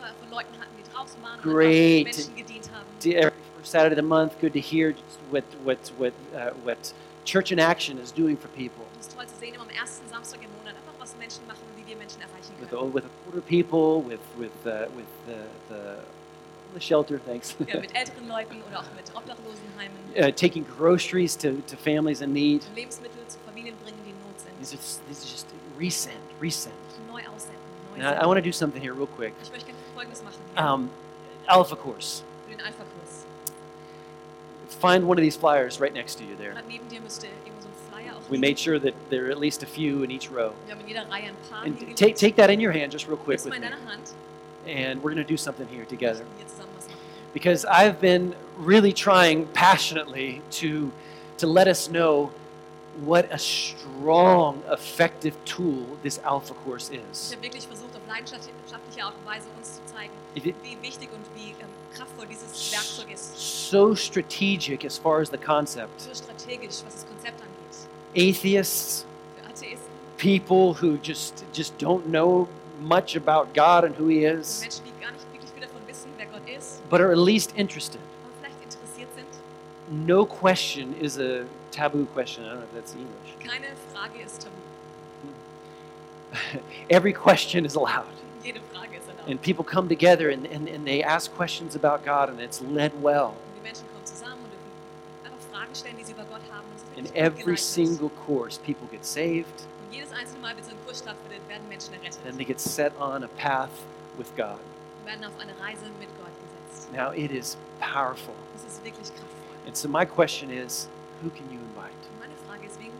Wie 0.00 0.06
gestern, 0.06 0.06
wo 0.06 0.06
wir 0.06 0.06
eine 0.06 0.14
Gruppe 0.14 0.20
von 0.20 0.30
Leuten 0.30 0.58
hatten, 0.60 0.74
die 0.78 0.92
draußen 0.92 1.22
waren 1.22 1.40
Great. 1.42 2.00
und 2.00 2.06
einfach 2.08 2.16
Menschen 2.18 2.36
gedient 2.36 2.70
haben. 2.72 2.86
To 3.02 3.08
Every 3.10 3.32
first 3.58 3.70
Saturday 3.72 3.92
of 3.92 3.96
the 3.96 4.08
month, 4.08 4.40
good 4.40 4.52
to 4.52 4.60
hear 4.60 4.94
what 5.30 5.44
what 5.64 5.78
what 5.98 6.12
uh, 6.34 6.50
what 6.64 6.92
Church 7.24 7.52
in 7.52 7.58
Action 7.58 7.98
is 7.98 8.12
doing 8.12 8.36
for 8.36 8.48
people. 8.48 8.84
Es 8.98 9.06
ist 9.08 9.16
toll 9.16 9.26
zu 9.26 9.36
sehen, 9.38 9.54
immer 9.54 9.64
am 9.64 9.70
ersten 9.70 10.08
Samstag 10.08 10.40
im 10.42 10.50
Monat 10.58 10.74
einfach 10.74 10.94
was 10.98 11.14
Menschen 11.16 11.46
machen 11.46 11.60
und 11.68 11.82
wie 11.82 11.88
wir 11.88 11.96
Menschen 11.96 12.20
With 12.60 12.70
the, 12.70 12.76
with 12.76 13.04
older 13.26 13.40
people, 13.40 14.02
with 14.02 14.20
with 14.38 14.52
uh, 14.66 14.86
with 14.94 15.06
the, 15.26 15.38
the 15.68 15.96
the 16.74 16.80
shelter, 16.80 17.18
thanks. 17.18 17.56
Ja, 17.66 17.80
mit 17.80 17.94
älteren 17.94 18.28
Leuten 18.28 18.62
oder 18.68 18.80
auch 18.80 18.90
mit 18.94 19.10
Obdachlosenheimen. 19.14 19.96
uh, 20.18 20.30
taking 20.32 20.64
groceries 20.76 21.36
to, 21.36 21.62
to 21.66 21.76
families 21.76 22.20
in 22.20 22.32
need. 22.32 22.62
Lebensmittel 22.74 23.26
zu 23.28 23.38
Familien 23.46 23.74
bringen, 23.82 23.98
die 24.04 24.10
in 24.10 24.16
Not 24.20 24.38
sind. 24.40 24.80
these 25.08 25.22
are 25.24 25.30
just 25.32 25.46
resend, 25.78 26.14
resend. 26.40 26.74
Neu 27.08 27.20
aussenden. 27.34 27.58
Neu 27.96 28.02
Now, 28.02 28.10
I 28.10 28.14
senden. 28.14 28.26
want 28.26 28.38
to 28.38 28.42
do 28.42 28.52
something 28.52 28.80
here 28.82 28.94
real 28.94 29.06
quick. 29.08 29.34
Ich 29.42 29.50
möchte 29.50 29.66
gerne 29.66 29.69
Folgendes 30.00 30.22
machen. 30.22 30.40
Um, 30.56 30.90
Alpha 31.46 31.76
Course. 31.76 32.22
für 32.48 32.56
den 32.56 32.64
Alpha-Kurs. 32.64 33.24
Find 34.80 35.06
one 35.06 35.18
of 35.18 35.22
these 35.22 35.36
flyers 35.36 35.78
right 35.80 35.92
next 35.92 36.16
to 36.18 36.24
you 36.24 36.36
there. 36.36 36.54
Neben 36.68 36.88
dir 36.88 37.00
müsste 37.00 37.26
irgendwo 37.44 37.60
so 37.62 37.68
ein 37.68 37.74
Flyer 37.90 38.16
auch 38.16 38.30
We 38.30 38.38
made 38.38 38.58
sure 38.58 38.78
that 38.78 38.94
there 39.10 39.26
are 39.26 39.30
at 39.30 39.38
least 39.38 39.62
a 39.62 39.66
few 39.66 40.02
in 40.02 40.10
each 40.10 40.30
row. 40.30 40.52
Wir 40.66 40.74
haben 40.74 40.80
in 40.80 40.88
jeder 40.88 41.06
Reihe 41.10 41.28
ein 41.28 41.36
paar 41.50 41.64
And 41.64 41.78
take, 41.96 42.14
take 42.16 42.36
that 42.36 42.50
in 42.50 42.60
your 42.60 42.72
hand 42.72 42.92
just 42.92 43.06
real 43.06 43.18
quick 43.18 43.44
with 43.44 43.52
me. 43.52 43.66
And 44.66 45.02
we're 45.02 45.12
going 45.12 45.16
to 45.16 45.24
do 45.24 45.36
something 45.36 45.66
here 45.68 45.84
together. 45.84 46.24
Wir 46.38 46.46
zusammen 46.46 46.74
was 46.76 46.86
machen. 46.86 46.98
Because 47.34 47.66
I've 47.66 48.00
been 48.00 48.34
really 48.56 48.92
trying 48.92 49.46
passionately 49.48 50.40
to, 50.60 50.90
to 51.38 51.46
let 51.46 51.68
us 51.68 51.88
know 51.90 52.30
what 53.04 53.30
a 53.32 53.38
strong, 53.38 54.62
effective 54.70 55.34
tool 55.44 55.98
this 56.02 56.18
Alpha 56.24 56.54
Course 56.54 56.90
Ich 56.90 57.00
is. 57.10 57.32
habe 57.32 57.42
wirklich 57.42 57.66
versucht, 57.66 57.94
auf 57.94 58.02
leidenschaftliche 58.08 58.52
Art 59.04 59.14
und 59.14 59.26
Weise 59.26 59.46
uns 59.58 59.74
zu 59.76 59.94
zeigen, 59.94 60.12
wie 60.34 60.54
wichtig 60.82 61.08
und 61.12 61.24
wie 61.34 61.50
ähm, 61.50 61.68
kraftvoll 61.94 62.26
dieses 62.26 62.72
Werkzeug 62.72 63.12
ist. 63.12 63.70
so 63.70 63.94
strategic 63.94 64.84
as 64.84 64.98
far 64.98 65.20
as 65.20 65.30
the 65.30 65.38
concept. 65.38 66.00
So 66.00 66.14
strategisch, 66.14 66.82
was 66.86 66.94
das 66.94 67.06
Konzept 67.06 67.40
angeht. 67.40 67.56
Atheists, 68.16 69.04
Atheisten, 69.48 69.90
people 70.18 70.74
who 70.74 70.98
just 71.02 71.44
just 71.52 71.76
don't 71.78 72.06
know 72.06 72.48
much 72.80 73.16
about 73.16 73.52
God 73.54 73.84
and 73.84 73.94
who 73.96 74.08
He 74.08 74.24
is, 74.24 74.60
Menschen, 74.60 74.84
die 74.84 75.04
gar 75.04 75.12
nicht 75.12 75.24
wirklich 75.32 75.50
viel 75.52 75.62
davon 75.62 75.80
wissen, 75.86 76.10
wer 76.16 76.26
Gott 76.26 76.48
ist, 76.48 76.80
but 76.90 77.00
are 77.00 77.12
at 77.12 77.18
least 77.18 77.52
interested. 77.56 78.00
aber 78.24 78.32
vielleicht 78.40 78.62
interessiert 78.64 79.08
sind. 79.14 80.06
No 80.06 80.24
question 80.24 80.94
is 81.00 81.18
a 81.18 81.44
taboo 81.72 82.06
question. 82.14 82.44
I 82.44 82.48
don't 82.48 82.56
know 82.58 82.64
if 82.64 82.74
that's 82.74 82.94
English. 82.94 83.36
Keine 83.44 83.66
Frage 83.92 84.24
ist 84.24 84.42
tabu. 84.42 84.54
Every 86.88 87.12
question 87.12 87.64
is 87.64 87.74
allowed. 87.76 88.06
Jede 88.42 88.60
Frage 88.72 88.96
ist 88.96 89.08
erlaubt. 89.08 89.28
And 89.28 89.40
people 89.42 89.64
come 89.64 89.88
together 89.88 90.30
and, 90.30 90.46
and, 90.52 90.68
and 90.68 90.84
they 90.86 91.02
ask 91.02 91.34
questions 91.36 91.74
about 91.76 92.04
God, 92.04 92.28
and 92.30 92.40
it's 92.40 92.60
led 92.60 92.92
well. 93.02 93.32
Und 93.34 93.56
die 93.58 93.62
Menschen 93.62 93.84
kommen 93.92 94.06
zusammen 94.06 94.40
und 94.44 95.26
einfach 95.26 95.38
Fragen 95.52 95.74
stellen, 95.74 95.96
die 95.98 96.04
sie 96.04 96.12
über 96.12 96.24
Gott 96.24 96.40
haben. 96.50 96.64
Und 96.96 97.06
In 97.06 97.14
every 97.14 97.56
single 97.56 98.10
course, 98.26 98.58
people 98.60 98.86
get 98.90 99.04
saved, 99.04 99.66
Und 99.86 99.92
jedes 99.94 100.12
einzelne 100.12 100.40
Mal, 100.40 100.56
wenn 100.56 100.64
so 100.64 100.70
ein 100.70 100.76
Kurs 100.86 100.98
stattfindet, 100.98 101.40
werden 101.48 101.68
Menschen 101.68 101.94
errettet. 101.94 102.18
and 102.26 102.36
they 102.36 102.44
get 102.44 102.60
set 102.60 102.92
on 103.00 103.24
a 103.24 103.28
path 103.36 103.70
with 104.18 104.28
God. 104.36 104.58
und 105.00 105.06
werden 105.06 105.24
auf 105.24 105.32
eine 105.38 105.52
Reise 105.60 105.84
mit 105.98 106.08
Gott 106.18 106.32
gesetzt. 106.40 106.92
Now, 106.92 107.12
it 107.12 107.30
is 107.30 107.56
powerful. 107.80 108.34
Das 108.54 108.64
ist 108.64 108.84
wirklich 108.84 109.08
kraftvoll. 109.08 109.56
And 109.66 109.76
so, 109.76 109.88
my 109.88 110.04
question 110.06 110.50
is 110.50 110.88
who 111.22 111.30
can 111.30 111.44
you 111.52 111.58
invite? 111.58 111.92
Und 112.12 112.20
meine 112.20 112.34
Frage 112.48 112.66
ist, 112.66 112.78
wen 112.80 112.88
kannst 112.88 112.88
du 112.88 112.88
einladen? 112.88 112.99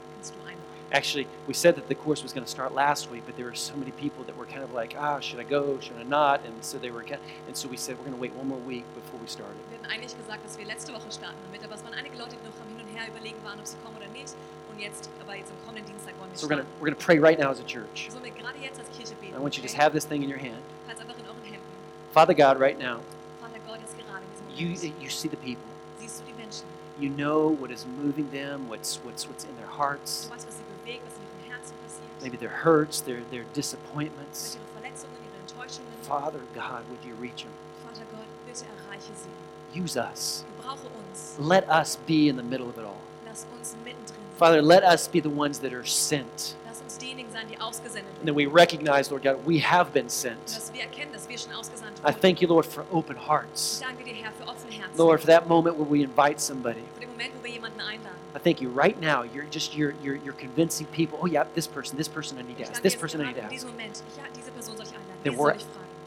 Actually, 0.93 1.29
we 1.47 1.55
said 1.55 1.77
that 1.77 1.87
the 1.87 1.95
course 1.95 2.23
was 2.23 2.33
going 2.33 2.45
to 2.45 2.51
start 2.51 2.75
last 2.75 3.11
week, 3.13 3.23
but 3.25 3.37
there 3.37 3.47
were 3.47 3.55
so 3.55 3.77
many 3.77 3.93
people 3.93 4.25
that 4.25 4.37
were 4.37 4.47
kind 4.47 4.65
of 4.65 4.73
like, 4.73 4.97
ah, 4.99 5.21
should 5.21 5.39
I 5.39 5.45
go? 5.45 5.79
Should 5.79 5.97
I 5.99 6.03
not? 6.03 6.45
And 6.45 6.65
so 6.65 6.79
they 6.79 6.91
were, 6.91 7.05
kind 7.05 7.21
and 7.47 7.57
so 7.57 7.69
we 7.69 7.77
said 7.77 7.97
we're 7.97 8.05
going 8.11 8.17
to 8.17 8.21
wait 8.21 8.35
one 8.35 8.49
more 8.49 8.59
week 8.59 8.85
before 8.95 9.21
we 9.21 9.29
started. 9.29 9.55
Wir 9.71 9.79
hatten 9.79 9.87
eigentlich 9.87 10.17
gesagt, 10.17 10.45
dass 10.45 10.59
wir 10.59 10.67
letzte 10.67 10.93
Woche 10.93 11.11
starten 11.13 11.39
damit, 11.47 11.65
aber 11.65 11.77
es 11.77 11.85
waren 11.85 11.95
einige 11.95 12.17
Leute, 12.17 12.35
die 12.35 12.43
noch 12.43 12.59
Hin 12.67 12.85
und 12.85 12.99
Her 12.99 13.07
überlegen 13.07 13.39
waren, 13.45 13.61
ob 13.61 13.67
sie 13.69 13.77
kommen 13.85 13.97
oder 13.99 14.09
nicht. 14.09 14.35
Und 14.73 14.81
jetzt, 14.81 15.09
aber 15.21 15.37
jetzt 15.37 15.53
am 15.53 15.65
kommenden 15.65 15.87
Dienstag 15.87 16.19
wollen 16.19 16.33
wir 16.33 16.39
So 16.39 16.49
we're 16.49 16.57
going 16.57 16.63
to 16.63 16.69
we're 16.81 16.91
going 16.91 16.99
to 16.99 17.05
pray 17.07 17.19
right 17.21 17.39
now 17.39 17.51
as 17.51 17.61
a 17.61 17.65
church. 17.65 18.11
Sollen 18.11 18.25
wir 18.25 18.33
gerade 18.33 18.59
jetzt 18.59 18.81
als 18.81 18.91
Kirche 18.91 19.15
beten? 19.21 19.37
I 19.37 19.39
want 19.39 19.55
you 19.55 19.63
to 19.63 19.69
just 19.69 19.79
have 19.79 19.93
this 19.93 20.05
thing 20.05 20.25
in 20.25 20.29
your 20.29 20.43
hand. 20.43 20.59
Falls 20.87 20.99
einfach 20.99 21.19
in 21.19 21.27
euren 21.27 21.45
Händen. 21.45 21.71
Father 22.13 22.35
God, 22.35 22.59
right 22.59 22.79
now, 22.79 22.99
Vater 23.39 23.63
Gott 23.67 23.79
ist 23.87 23.95
gerade 23.95 24.27
in 24.27 24.59
diesem 24.59 24.91
you 24.91 24.93
you 24.99 25.09
see 25.09 25.29
the 25.29 25.39
people. 25.39 25.71
Siehst 26.01 26.19
du 26.19 26.25
die 26.27 26.35
Menschen? 26.35 26.67
You 26.99 27.11
know 27.11 27.57
what 27.61 27.71
is 27.71 27.87
moving 27.87 28.29
them, 28.31 28.69
what's 28.69 28.99
what's 29.05 29.27
what's 29.29 29.45
in 29.45 29.55
their 29.57 29.71
hearts. 29.71 30.27
Du 30.27 30.35
weißt, 30.35 30.47
was 30.47 30.60
sie 30.99 31.01
was 31.07 31.15
in 31.15 31.23
ihrem 31.47 31.53
Herzen 31.53 31.75
passiert. 31.85 32.23
Maybe 32.23 32.37
their 32.37 32.65
hurts, 32.65 33.01
their 33.03 33.21
their 33.31 33.45
disappointments. 33.55 34.57
ihre 34.57 34.81
Verletzungen, 34.81 35.15
ihre 35.25 35.39
Enttäuschungen. 35.41 35.89
Father 36.03 36.41
God, 36.55 36.83
would 36.91 37.05
you 37.05 37.15
reach 37.21 37.43
them? 37.45 37.53
Vater 37.87 38.05
Gott, 38.11 38.27
bitte 38.47 38.65
erreiche 38.65 39.13
sie. 39.15 39.81
Use 39.81 39.97
us. 39.97 40.45
Gebrauche 40.59 40.89
uns. 41.09 41.37
Let 41.39 41.69
us 41.69 41.97
be 42.07 42.29
in 42.29 42.37
the 42.37 42.43
middle 42.43 42.69
of 42.69 42.77
it 42.79 42.85
all. 42.85 43.01
Lass 43.27 43.47
uns 43.57 43.75
mittendrin 43.85 44.07
sein. 44.09 44.17
Father, 44.39 44.63
let 44.63 44.83
us 44.83 45.07
be 45.07 45.21
the 45.21 45.29
ones 45.31 45.61
that 45.61 45.73
are 45.73 45.85
sent. 45.87 46.57
Lass 46.67 46.81
uns 46.81 46.99
diejenigen 46.99 47.31
sein, 47.31 47.47
die 47.49 47.61
ausgesendet 47.61 48.11
And 48.19 48.27
werden. 48.27 48.37
we 48.37 48.47
recognize, 48.47 49.11
Lord 49.11 49.23
God, 49.23 49.37
we 49.47 49.61
have 49.61 49.93
been 49.93 50.09
sent. 50.09 50.45
dass 50.47 50.73
wir 50.73 50.81
erkennen, 50.83 51.13
dass 51.13 51.29
wir 51.29 51.39
schon 51.39 51.53
ausgesandt 51.53 52.01
I 52.05 52.13
thank 52.13 52.41
you, 52.43 52.49
Lord, 52.49 52.67
for 52.67 52.85
open 52.91 53.17
hearts. 53.17 53.79
danke 53.81 54.03
dir, 54.03 54.15
Herr, 54.15 54.33
für 54.33 54.49
offene 54.49 54.73
Herzen. 54.73 54.97
Lord, 54.99 55.21
for 55.21 55.27
that 55.29 55.47
moment 55.47 55.79
when 55.79 55.89
we 55.89 56.03
invite 56.03 56.41
somebody. 56.41 56.81
Für 56.95 57.01
den 57.01 57.11
Moment, 57.11 57.33
wo 57.39 57.45
wir 57.45 57.51
jemanden 57.53 57.81
einladen. 57.81 58.19
Thank 58.43 58.61
you 58.61 58.71
right 58.71 58.99
now. 59.01 59.23
You're 59.23 59.45
just 59.45 59.77
you're 59.77 59.95
you're, 60.03 60.17
you're 60.17 60.35
convincing 60.35 60.87
people. 60.87 61.19
Oh 61.23 61.27
yeah, 61.27 61.45
this 61.55 61.67
person, 61.67 61.97
this 61.99 62.09
person 62.09 62.39
I 62.39 62.43
need 62.43 62.59
to 62.59 62.69
ask. 62.71 62.83
This 62.83 62.95
person 62.97 63.21
I 63.21 63.27
need 63.27 63.37
to 63.37 63.43
ask. 63.43 63.51
diesem 63.51 63.71
Moment. 63.71 64.03
Ich, 64.09 64.17
ja, 64.17 64.25
diese 64.35 64.51
Person 64.51 64.77
soll 64.77 64.87
ich 64.87 64.93
einladen. 64.93 65.23
That 65.25 65.33
Diese 65.33 65.43
we're. 65.43 65.57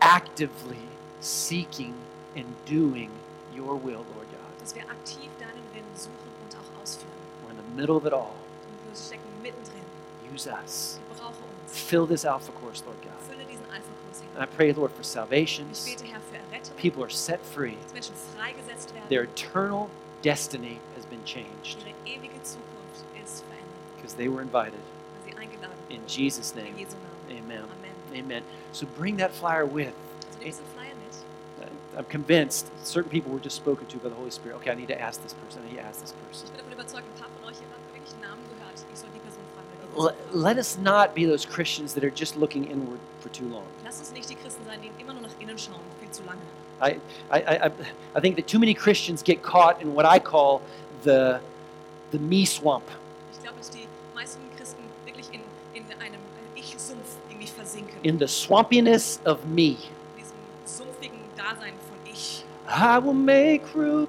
Actively 0.01 0.81
seeking 1.21 1.93
and 2.35 2.45
doing 2.65 3.09
your 3.55 3.75
will, 3.75 4.03
Lord 4.15 4.27
God. 4.31 4.59
Dass 4.59 4.73
wir 4.75 4.83
aktiv 4.83 5.29
deinen 5.39 5.63
Willen 5.73 5.95
suchen 5.95 6.11
und 6.43 6.55
auch 6.57 6.81
ausführen. 6.81 7.11
We're 7.45 7.51
in 7.51 7.57
the 7.57 7.75
middle 7.79 7.95
of 7.95 8.05
it 8.05 8.13
all. 8.13 8.33
Und 8.33 8.89
wir 8.89 8.95
stecken 8.95 9.29
mittendrin. 9.41 9.83
Use 10.33 10.47
us. 10.47 10.99
Fill 11.67 12.05
this 12.07 12.25
Alpha 12.25 12.51
course, 12.51 12.83
Lord 12.85 13.01
God. 13.01 13.13
Fülle 13.27 13.45
diesen 13.45 13.65
Alpha-Kurs 13.65 14.21
And 14.35 14.43
I 14.43 14.45
pray, 14.45 14.71
Lord, 14.73 14.91
for 14.91 15.03
salvations. 15.03 15.85
bete, 15.85 16.05
Herr, 16.05 16.19
für 16.29 16.37
Errettung. 16.37 16.75
People 16.77 17.03
are 17.03 17.09
set 17.09 17.39
free. 17.53 17.75
Dass 17.83 17.93
Menschen 17.93 18.15
freigesetzt 18.35 18.93
werden. 18.93 19.09
Their 19.09 19.23
eternal 19.23 19.89
destiny 20.23 20.79
been 21.13 21.23
changed 21.25 21.77
Ihre 22.05 22.17
ewige 22.17 22.41
Zukunft 22.41 23.05
ist 23.23 23.43
verändert. 23.45 23.95
because 23.97 24.15
they 24.15 24.27
were 24.27 24.41
invited. 24.41 24.81
Weil 24.81 25.33
sie 25.33 25.37
eingeladen 25.37 25.77
In. 25.89 26.01
Jesus' 26.07 26.55
name, 26.55 26.73
amen. 27.29 27.63
Amen. 27.69 28.25
Amen. 28.25 28.43
So 28.71 28.85
bring 28.97 29.17
that 29.17 29.31
flyer 29.31 29.65
with. 29.65 29.93
Also 29.93 30.39
nimm 30.39 30.45
diesen 30.49 30.65
Flyer 30.75 30.95
mit. 30.95 31.13
I'm 31.95 32.05
convinced 32.09 32.65
certain 32.83 33.09
people 33.11 33.31
were 33.31 33.39
just 33.39 33.55
spoken 33.55 33.85
to 33.87 33.97
by 33.97 34.09
the 34.09 34.15
Holy 34.15 34.31
Spirit. 34.31 34.55
Okay, 34.57 34.71
I 34.71 34.75
need 34.75 34.87
to 34.89 34.99
ask 34.99 35.21
this 35.21 35.33
person. 35.33 35.61
I 35.61 35.69
need 35.69 35.77
to 35.79 35.85
ask 35.85 36.01
this 36.01 36.13
person. 36.25 36.47
Ich 36.47 36.51
bin 36.51 36.59
davon 36.59 36.73
überzeugt, 36.73 37.05
ein 37.05 37.19
paar 37.21 37.29
von 37.39 37.49
euch 37.49 37.57
hier 37.57 37.69
haben 37.69 37.85
wirklich 37.93 38.13
Namen 38.19 38.41
gehört. 38.49 38.73
Ich 38.91 38.99
soll 38.99 39.09
die 39.13 39.19
Person 39.21 39.43
fragen. 39.53 39.69
oder 39.95 40.11
die 40.11 40.17
Person 40.17 40.41
Let, 40.41 40.57
us 40.57 40.77
not 40.79 41.13
be 41.13 41.25
those 41.27 41.45
Christians 41.47 41.93
that 41.93 42.03
are 42.03 42.11
just 42.13 42.35
looking 42.35 42.65
inward 42.65 42.99
for 43.21 43.29
too 43.31 43.45
long. 43.47 43.63
Lass 43.85 43.99
uns 43.99 44.11
nicht 44.11 44.27
die 44.29 44.35
Christen 44.35 44.65
sein, 44.65 44.79
die 44.81 44.89
immer 45.01 45.13
nur 45.13 45.21
nach 45.21 45.35
innen 45.39 45.57
schauen, 45.57 45.85
viel 46.01 46.09
zu 46.11 46.23
lange. 46.23 46.41
I, 46.81 46.99
I, 47.31 47.67
I, 47.67 47.71
I 48.15 48.19
think 48.19 48.35
that 48.37 48.47
too 48.47 48.59
many 48.59 48.73
Christians 48.73 49.21
get 49.23 49.41
caught 49.43 49.79
in 49.79 49.93
what 49.93 50.05
I 50.05 50.19
call 50.19 50.61
the, 51.03 51.39
the 52.11 52.19
me 52.19 52.45
swamp. 52.45 52.83
Ich 53.33 53.41
glaube, 53.41 53.57
dass 53.57 53.69
die 53.69 53.87
meisten 54.15 54.39
Christen 54.57 54.83
wirklich 55.05 55.27
in, 55.31 55.41
in 55.73 55.83
einem 56.01 56.19
Ich-Sumpf 56.55 57.17
irgendwie 57.29 57.47
versinken. 57.47 57.95
in 58.03 58.17
the 58.19 58.27
swampiness 58.27 59.19
of 59.25 59.43
me. 59.45 59.71
In 59.71 59.77
diesem 60.17 60.35
sumpfigen 60.65 61.19
Dasein 61.35 61.73
von 61.87 62.11
Ich. 62.11 62.43
I 62.67 62.97
will 63.03 63.13
make 63.13 63.63
room 63.75 64.07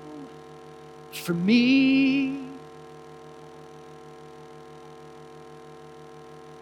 for 1.13 1.35
me. 1.35 2.39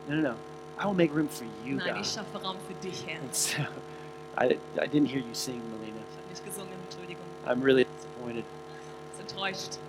No, 0.09 0.17
no, 0.17 0.23
no. 0.23 0.35
I 0.79 0.87
will 0.87 0.95
make 0.95 1.13
room 1.15 1.29
for 1.29 1.45
you, 1.65 1.77
Nein, 1.77 1.95
God. 1.95 2.01
ich 2.01 2.11
schaffe 2.11 2.39
Raum 2.43 2.57
für 2.67 2.75
dich, 2.87 3.05
Herr. 3.07 3.21
And 3.21 3.35
so, 3.35 3.63
I, 4.37 4.59
I 4.81 4.87
didn't 4.89 5.07
hear 5.07 5.21
you 5.21 5.35
sing, 5.35 5.61
Melina. 5.71 6.01
Ich 6.11 6.17
habe 6.17 6.29
nicht 6.31 6.45
gesungen, 6.45 6.73
Entschuldigung. 6.89 7.23
I'm 7.47 7.63
really 7.63 7.85
disappointed. 7.85 8.45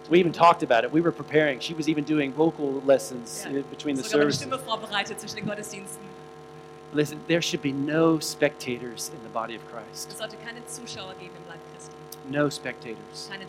We 0.09 0.19
even 0.19 0.31
talked 0.31 0.63
about 0.63 0.83
it. 0.83 0.91
We 0.91 1.01
were 1.01 1.11
preparing. 1.11 1.59
She 1.59 1.73
was 1.73 1.87
even 1.87 2.03
doing 2.03 2.33
vocal 2.33 2.81
lessons 2.85 3.45
Ja. 3.45 3.59
uh, 3.59 3.63
between 3.69 3.95
the 3.95 4.03
services. 4.03 4.41
Stimme 4.41 4.59
vorbereitet 4.59 5.19
zwischen 5.19 5.37
den 5.37 5.45
Gottesdiensten. 5.45 6.01
Listen, 6.93 7.19
there 7.27 7.41
should 7.41 7.61
be 7.61 7.71
no 7.71 8.19
spectators 8.19 9.09
in 9.09 9.21
the 9.23 9.29
body 9.29 9.55
of 9.55 9.61
Christ. 9.71 10.11
Es 10.11 10.19
keine 10.19 10.61
geben 10.61 11.35
im 11.35 11.47
Leib 11.49 11.59
No 12.29 12.49
spectators. 12.49 13.29
Keine 13.29 13.45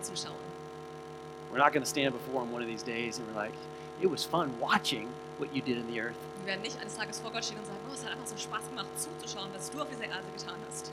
We're 1.53 1.59
not 1.59 1.73
going 1.73 1.85
to 1.85 1.89
stand 1.89 2.13
before 2.13 2.43
him 2.43 2.51
one 2.53 2.63
of 2.63 2.69
these 2.69 2.83
days 2.83 3.19
and 3.19 3.29
we're 3.29 3.41
like, 3.41 3.53
it 4.01 4.11
was 4.11 4.25
fun 4.25 4.59
watching 4.59 5.09
what 5.39 5.55
you 5.55 5.63
did 5.63 5.77
in 5.79 5.87
the 5.87 6.01
earth. 6.01 6.17
Wir 6.45 6.53
werden 6.53 6.63
nicht 6.63 6.81
eines 6.81 6.97
Tages 6.97 7.21
vor 7.21 7.31
Gott 7.31 7.45
stehen 7.45 7.59
und 7.59 7.67
sagen, 7.67 7.79
oh, 7.89 7.95
es 7.95 8.05
hat 8.05 8.13
einfach 8.13 8.27
so 8.27 8.37
Spaß 8.37 8.69
gemacht 8.71 8.89
zuzuschauen, 8.97 9.49
was 9.55 9.71
du 9.71 9.81
auf 9.81 9.89
dieser 9.89 10.05
Erde 10.05 10.25
getan 10.37 10.57
hast. 10.69 10.91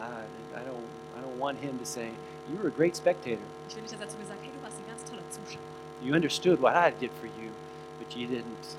I, 0.00 0.24
I 0.56 0.60
don't 0.60 0.82
I 1.16 1.20
don't 1.22 1.38
want 1.38 1.60
him 1.60 1.78
to 1.78 1.84
say 1.86 2.10
you 2.50 2.58
were 2.58 2.68
a 2.68 2.70
great 2.70 2.96
spectator. 2.96 3.42
Ich 3.68 3.74
will 3.76 3.82
nicht, 3.82 3.94
dass 3.94 4.12
zu 4.12 4.18
mir 4.18 4.26
sagt, 4.26 4.40
hey, 4.42 4.50
du 4.52 4.62
warst 4.62 4.78
ein 4.78 4.86
ganz 4.88 5.04
toller 5.04 5.22
Zuschauer. 5.30 5.60
You 6.02 6.14
understood 6.14 6.60
what 6.60 6.74
I 6.74 6.90
did 6.98 7.10
for 7.20 7.26
you, 7.26 7.50
but 7.98 8.16
you 8.16 8.26
didn't. 8.26 8.76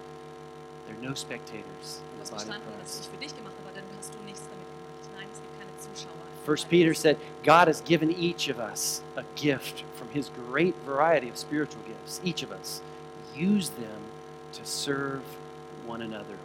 There 0.87 0.97
are 0.97 1.01
no 1.01 1.13
spectators 1.13 2.01
Du 2.15 2.21
hast 2.21 2.31
the 2.31 2.35
body 2.35 2.49
of 2.49 2.63
verstanden, 2.63 2.79
was 2.81 2.99
ich 2.99 3.07
für 3.07 3.17
dich 3.17 3.35
gemacht 3.35 3.53
habe, 3.59 3.77
aber 3.77 3.97
hast 3.97 4.13
du 4.13 4.19
nichts 4.25 4.41
damit 4.49 4.65
gemacht. 4.65 5.05
Nein, 5.15 5.27
es 5.31 5.39
gibt 5.39 5.53
keine 5.59 5.71
Zuschauer. 5.77 6.25
First 6.45 6.69
Peter 6.69 6.95
said, 6.95 7.17
God 7.43 7.67
has 7.67 7.81
given 7.81 8.09
each 8.09 8.49
of 8.49 8.57
us 8.57 9.03
a 9.15 9.23
gift 9.35 9.83
from 9.95 10.09
his 10.09 10.31
great 10.49 10.73
variety 10.85 11.29
of 11.29 11.37
spiritual 11.37 11.83
gifts. 11.85 12.19
Each 12.23 12.41
of 12.41 12.51
us. 12.51 12.81
Use 13.35 13.69
them 13.69 14.01
to 14.53 14.65
serve 14.65 15.21
one 15.85 16.01
another. 16.01 16.39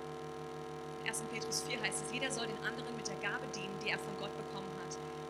1. 1.07 1.23
Petrus 1.33 1.63
4 1.69 1.81
heißt 1.81 2.05
es, 2.05 2.13
jeder 2.13 2.31
soll 2.31 2.47
den 2.47 2.59
anderen 2.67 2.95
mit 2.97 3.07
der 3.07 3.17
Gabe 3.23 3.47
dienen, 3.55 3.73
die 3.83 3.91
er 3.91 3.99
von 3.99 4.13
Gott. 4.21 4.34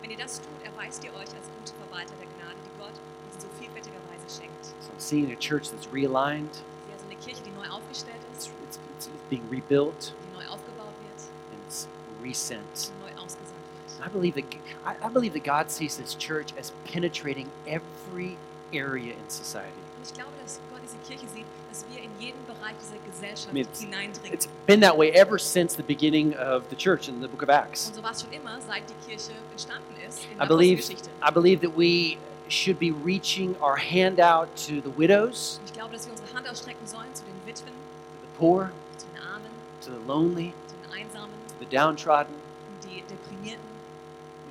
Wenn 0.05 0.11
ihr 0.11 0.19
das 0.19 0.37
tut, 0.37 0.63
erweist 0.63 1.03
ihr 1.03 1.15
euch 1.15 1.33
als 1.33 1.49
gute 1.59 1.73
Verwalter 1.81 2.13
der 2.21 2.27
Gnade, 2.37 2.61
die 2.61 2.79
Gott 2.79 2.93
uns 2.93 3.37
in 3.37 3.41
so 3.41 3.49
vielfältiger 3.59 3.97
Weise 4.13 4.39
schenkt. 4.39 4.67
So 4.85 4.93
I'm 4.93 5.01
seeing 5.01 5.33
a 5.33 5.37
church 5.37 5.71
that's 5.71 5.91
realigned, 5.91 6.61
also 6.93 7.07
eine 7.09 7.17
Kirche, 7.17 7.41
die 7.43 7.51
neu 7.53 7.67
aufgestellt 7.73 8.21
it's, 8.35 8.49
ist, 8.49 8.55
it's, 8.69 8.79
it's 8.99 9.09
being 9.31 9.49
rebuilt, 9.51 10.13
die 10.13 10.37
neu 10.37 10.45
aufgebaut 10.45 10.93
wird 11.09 11.21
and 11.53 11.65
it's 11.67 11.89
resent. 12.23 12.93
neu 13.01 13.17
ausgesandt 13.17 13.65
wird. 13.97 14.07
I 14.07 14.11
believe 14.11 14.35
that 14.35 14.45
I, 14.85 15.07
I 15.07 15.09
believe 15.09 15.33
that 15.33 15.43
God 15.43 15.71
sees 15.71 15.97
this 15.97 16.15
church 16.15 16.53
as 16.59 16.71
penetrating 16.85 17.49
every 17.67 18.37
area 18.75 19.15
in 19.15 19.31
society. 19.31 19.73
Und 19.97 20.05
ich 20.05 20.13
glaube, 20.13 20.33
dass 20.43 20.61
Gott 20.71 20.74
Kirche 21.15 21.29
sieht, 21.35 21.45
dass 21.71 21.85
wir 21.91 22.03
in 22.03 22.11
jeden 22.19 22.45
Bereich 22.47 22.75
dieser 22.81 22.99
Gesellschaft 23.05 23.51
I 23.51 23.55
mean, 23.55 23.67
it's- 23.67 23.81
hineindringen. 23.81 24.33
It's 24.35 24.49
been 24.67 24.81
that 24.81 24.97
way 24.97 25.11
ever 25.11 25.39
since 25.39 25.77
the 25.77 25.83
beginning 25.83 26.35
of 26.37 26.65
the 26.71 26.77
church 26.77 27.09
in 27.09 27.21
the 27.21 27.29
book 27.29 27.43
of 27.43 27.49
Acts. 27.49 27.89
Und 27.89 27.95
so 27.97 28.03
war 28.03 28.13
es 28.13 28.21
schon 28.23 28.33
immer, 28.33 28.59
seit 28.67 28.83
die 28.89 28.95
Kirche 29.11 29.33
entstanden 29.51 29.95
ist 30.07 30.21
in 30.33 30.41
I 30.41 30.47
believe 30.47 30.81
I 31.23 31.31
believe 31.33 31.61
that 31.67 31.77
we 31.77 32.17
should 32.49 32.79
be 32.79 32.93
reaching 33.05 33.55
our 33.61 33.77
hand 33.77 34.21
out 34.21 34.49
to 34.67 34.81
the 34.83 34.93
widows, 34.97 35.61
ich 35.65 35.73
glaube, 35.73 35.93
dass 35.95 36.07
wir 36.07 36.13
unsere 36.13 36.33
Hand 36.35 36.49
ausstrecken 36.49 36.87
sollen 36.87 37.13
zu 37.15 37.23
den 37.25 37.35
Witwen, 37.47 37.69
to 37.73 38.21
the 38.23 38.39
poor, 38.39 38.71
zu 38.99 39.07
den 39.07 39.23
Armen, 39.23 39.51
to 39.85 39.91
the 39.93 40.07
lonely, 40.07 40.53
zu 40.69 40.75
den 40.83 40.93
Einsamen, 40.93 41.31
to 41.49 41.55
the 41.61 41.67
downtrodden. 41.77 42.35
Um 42.35 42.91
die 42.91 43.03
Deprimierten. 43.03 43.65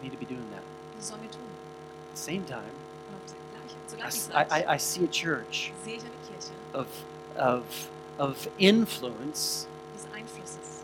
We 0.02 0.10
need 0.10 0.14
to 0.14 0.18
be 0.20 0.26
doing 0.26 0.44
that. 0.52 0.64
Das 0.98 1.10
sollen 1.10 1.22
wir 1.22 1.32
tun. 1.32 1.40
At 2.12 2.18
the 2.18 2.22
same 2.24 2.46
time, 2.46 2.62
Und 3.10 3.16
auf 3.16 3.30
der 3.30 3.60
gleichen, 3.62 3.78
zur 3.88 3.98
I, 3.98 4.02
gleichen 4.02 4.18
s- 4.18 4.30
Zeit 4.30 4.52
I- 4.52 4.76
I- 4.76 4.80
see 4.80 5.04
a 5.06 5.08
church 5.12 5.72
sehe 5.86 5.96
ich 5.96 6.02
eine 6.02 6.10
Kirche 6.10 6.23
of, 6.74 6.88
of, 7.38 7.90
of 8.20 8.48
influence 8.60 9.68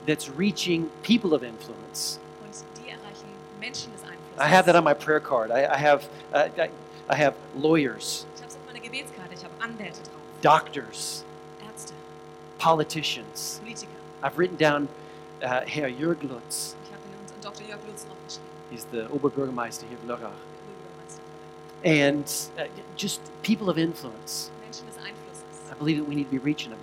that's 0.05 0.29
reaching 0.29 0.89
people 1.03 1.33
of 1.33 1.43
influence. 1.43 2.19
Und 2.43 2.53
die 2.75 2.91
des 2.91 4.41
I 4.41 4.47
have 4.47 4.65
that 4.65 4.75
on 4.75 4.83
my 4.83 4.93
prayer 4.93 5.19
card. 5.19 5.51
I, 5.51 5.65
I 5.65 5.77
have 5.77 6.07
uh, 6.33 6.47
I, 6.57 6.69
I 7.09 7.15
have 7.15 7.35
lawyers, 7.55 8.25
ich 8.35 8.43
auf 8.43 9.51
ich 9.79 9.91
drauf, 9.91 10.21
doctors, 10.41 11.23
Ärzte, 11.67 11.93
politicians. 12.57 13.59
Politiker. 13.63 13.91
I've 14.23 14.37
written 14.37 14.57
down 14.57 14.87
uh, 15.43 15.61
Herr 15.65 15.89
Jörg 15.89 16.23
Lutz. 16.23 16.75
Ich 16.83 16.91
habe 16.91 17.03
den 17.03 17.19
unseren 17.21 17.41
Dr. 17.41 17.67
Jörg 17.67 17.79
Lutz 17.87 18.05
He's 18.69 18.85
the 18.91 19.07
Oberbürgermeister 19.09 19.85
here 19.87 19.97
of 19.97 20.05
Lörrach. 20.07 20.31
And 21.83 22.25
uh, 22.57 22.65
just 22.95 23.19
people 23.41 23.69
of 23.69 23.77
influence. 23.77 24.51
Menschen 25.69 25.75
des 25.75 25.75
Einflusses. 25.75 25.75
I 25.75 25.75
believe 25.79 25.99
that 25.99 26.09
we 26.09 26.15
need 26.15 26.29
to 26.29 26.35
be 26.35 26.43
reaching 26.43 26.71
them. 26.71 26.79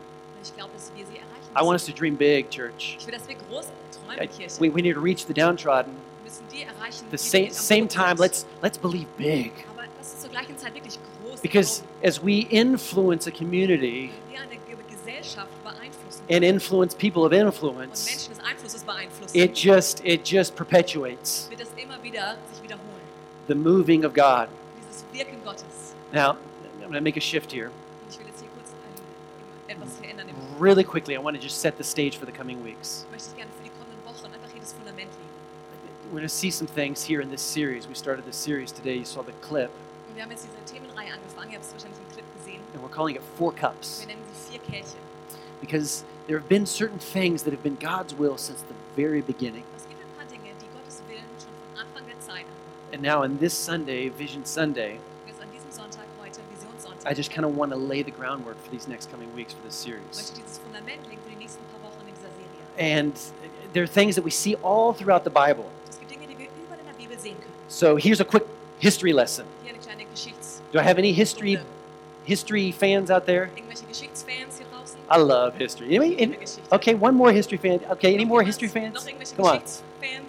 Glaube, 0.56 0.70
dass 0.74 0.92
wir 0.94 1.04
sie 1.06 1.16
erreichen 1.16 1.56
I 1.56 1.62
want 1.62 1.74
us 1.74 1.86
to 1.86 1.92
dream 1.92 2.16
big, 2.16 2.50
church. 2.50 2.96
Ich 3.00 3.06
will, 3.06 3.14
dass 3.14 3.26
wir 3.28 3.34
groß 3.34 3.66
träumen, 4.06 4.22
I- 4.22 4.60
we, 4.60 4.72
we 4.72 4.80
need 4.82 4.94
to 4.94 5.00
reach 5.00 5.26
the 5.26 5.34
downtrodden. 5.34 5.92
Wir 6.22 6.30
müssen 6.30 6.44
die 6.52 6.62
erreichen, 6.62 7.06
the 7.10 7.16
same, 7.18 7.50
same 7.50 7.88
time 7.88 8.14
let's 8.18 8.46
let's 8.62 8.78
believe 8.78 9.06
big 9.16 9.52
Aber 9.74 9.82
lass 9.98 10.12
uns 10.12 10.20
zur 10.22 10.30
gleichen 10.30 10.56
Zeit 10.58 10.74
wirklich 10.74 10.98
groß 11.24 11.40
because 11.40 11.82
as 12.04 12.22
we 12.24 12.46
influence 12.50 13.26
a 13.26 13.30
community 13.32 14.10
Wenn 14.28 14.32
wir 14.34 14.40
eine 14.40 14.50
Ge- 14.50 14.76
Gesellschaft 14.90 15.48
beeinflussen 15.64 16.22
and 16.30 16.44
influence 16.44 16.94
people 16.94 17.22
of 17.24 17.32
influence 17.32 18.06
Menschen 18.06 18.34
des 18.34 18.44
Einflusses 18.44 18.82
beeinflussen, 18.84 19.36
it 19.36 19.56
just 19.56 20.04
it 20.04 20.28
just 20.28 20.54
perpetuates 20.54 21.48
wird 21.50 21.60
das 21.60 21.68
immer 21.76 22.00
wieder 22.04 22.36
sich 22.52 22.62
wiederholen. 22.62 23.02
the 23.48 23.54
moving 23.54 24.04
of 24.04 24.12
god 24.14 24.48
Dieses 24.88 25.04
Wirken 25.12 25.42
Gottes. 25.44 25.64
now 26.12 26.36
i'm 26.74 26.80
going 26.80 26.92
to 26.92 27.00
make 27.00 27.16
a 27.16 27.20
shift 27.20 27.50
here 27.52 27.66
Und 27.70 28.12
ich 28.12 28.18
will 28.18 28.26
jetzt 28.26 28.40
hier 28.40 28.48
kurz 28.54 28.70
ein, 28.72 29.76
etwas 29.76 29.96
verändern. 30.00 30.28
Im, 30.28 30.34
really 30.58 30.84
quickly 30.84 31.14
i 31.16 31.18
want 31.18 31.36
to 31.36 31.42
just 31.42 31.60
set 31.60 31.76
the 31.78 31.84
stage 31.84 32.16
for 32.16 32.26
the 32.26 32.32
coming 32.32 32.62
weeks 32.64 33.04
möchte 33.10 33.28
ich 33.30 33.36
gerne 33.36 33.50
für 33.56 33.64
die 33.64 33.70
kommenden 33.70 34.04
Wochen 34.06 34.26
einfach 34.32 34.50
hier 34.52 34.60
das 34.60 34.72
Fundament 34.72 35.10
legen. 35.10 36.10
we're 36.10 36.18
going 36.18 36.22
to 36.22 36.28
see 36.28 36.50
some 36.50 36.66
things 36.68 37.04
here 37.04 37.20
in 37.22 37.30
this 37.30 37.42
series 37.42 37.86
we 37.88 37.94
started 37.94 38.24
this 38.24 38.36
series 38.36 38.72
today 38.72 38.96
you 38.96 39.04
saw 39.04 39.22
the 39.22 39.32
clip 39.40 39.70
Und 40.08 40.16
wir 40.16 40.22
haben 40.22 40.30
jetzt 40.30 40.46
diese 40.46 40.72
Themenreihe 40.72 41.12
angefangen. 41.12 41.50
Ihr 41.50 41.56
habt 41.58 41.66
es 41.66 41.72
wahrscheinlich 41.72 41.98
im 42.00 42.12
Clip 42.14 42.24
gesehen. 42.38 42.60
and 42.74 42.82
we're 42.82 42.88
calling 42.94 43.16
it 43.16 43.22
four 43.36 43.52
cups 43.52 44.00
Wir 44.00 44.08
nennen 44.14 44.22
sie 44.32 44.52
vier 44.52 44.60
Kelche. 44.60 44.96
because 45.60 46.04
there 46.26 46.38
have 46.38 46.48
been 46.48 46.64
certain 46.66 46.98
things 46.98 47.42
that 47.42 47.52
have 47.52 47.62
been 47.62 47.76
god's 47.80 48.14
will 48.16 48.38
since 48.38 48.62
the 48.68 48.74
very 48.96 49.20
beginning 49.20 49.64
Es 49.76 49.84
gibt 49.88 50.00
ein 50.00 50.16
paar 50.16 50.26
Dinge, 50.26 50.54
die 50.60 50.68
Gottes 50.72 51.02
Willen 51.08 51.24
schon 51.38 51.52
von 51.74 51.84
Anfang 51.84 52.06
der 52.06 52.18
Zeit 52.20 52.44
waren. 52.46 52.94
and 52.94 53.02
now 53.02 53.22
on 53.22 53.38
this 53.38 53.52
sunday 53.52 54.08
vision 54.08 54.44
sunday 54.46 54.98
I 57.06 57.14
just 57.14 57.30
kind 57.30 57.44
of 57.46 57.56
want 57.56 57.70
to 57.72 57.78
lay 57.78 58.02
the 58.02 58.10
groundwork 58.10 58.60
for 58.62 58.70
these 58.70 58.88
next 58.88 59.10
coming 59.12 59.32
weeks 59.36 59.52
for 59.54 59.62
this 59.64 59.76
series. 59.76 60.02
ich 60.18 60.32
dieses 60.42 60.58
Fundament 60.58 61.06
legen 61.08 61.20
für 61.24 61.30
die 61.30 61.36
nächsten 61.36 61.62
paar 61.70 61.80
Wochen 61.88 62.00
in 62.08 62.14
dieser 62.14 62.28
Serie. 62.34 62.96
And 62.96 63.14
there 63.72 63.84
are 63.84 63.88
things 63.88 64.16
that 64.16 64.24
we 64.24 64.30
see 64.30 64.56
all 64.62 64.92
throughout 64.92 65.22
the 65.24 65.30
Bible. 65.30 65.66
Es 65.88 65.98
gibt 65.98 66.10
Dinge, 66.10 66.26
die 66.26 66.36
wir 66.36 66.48
überall 66.64 66.80
in 66.80 66.86
der 66.86 66.94
Bibel 66.98 67.16
sehen 67.18 67.36
können. 67.38 67.52
So 67.68 67.96
here's 67.96 68.20
a 68.20 68.24
quick 68.24 68.44
history 68.80 69.12
lesson. 69.12 69.46
Hier 69.62 69.72
eine 69.72 69.80
kleine 69.82 70.04
Geschichts... 70.06 70.60
Do 70.72 70.80
I 70.80 70.82
have 70.82 70.98
any 70.98 71.12
history 71.12 71.58
history 72.24 72.72
fans 72.72 73.08
out 73.10 73.24
there? 73.24 73.48
Irgendwelche 73.54 73.86
Geschichtsfans 73.86 74.58
hier 74.58 74.66
draußen? 74.72 74.98
I 75.08 75.16
love 75.18 75.54
history. 75.56 75.96
Any, 75.96 76.14
Ich 76.14 76.22
any- 76.22 76.38
okay, 76.72 76.94
one 76.94 77.14
more 77.14 77.30
history 77.32 77.56
fan. 77.56 77.80
Okay, 77.88 78.12
any 78.14 78.24
more 78.24 78.42
history 78.42 78.66
fans? 78.68 79.06
Come 79.36 79.46
on. 79.46 79.62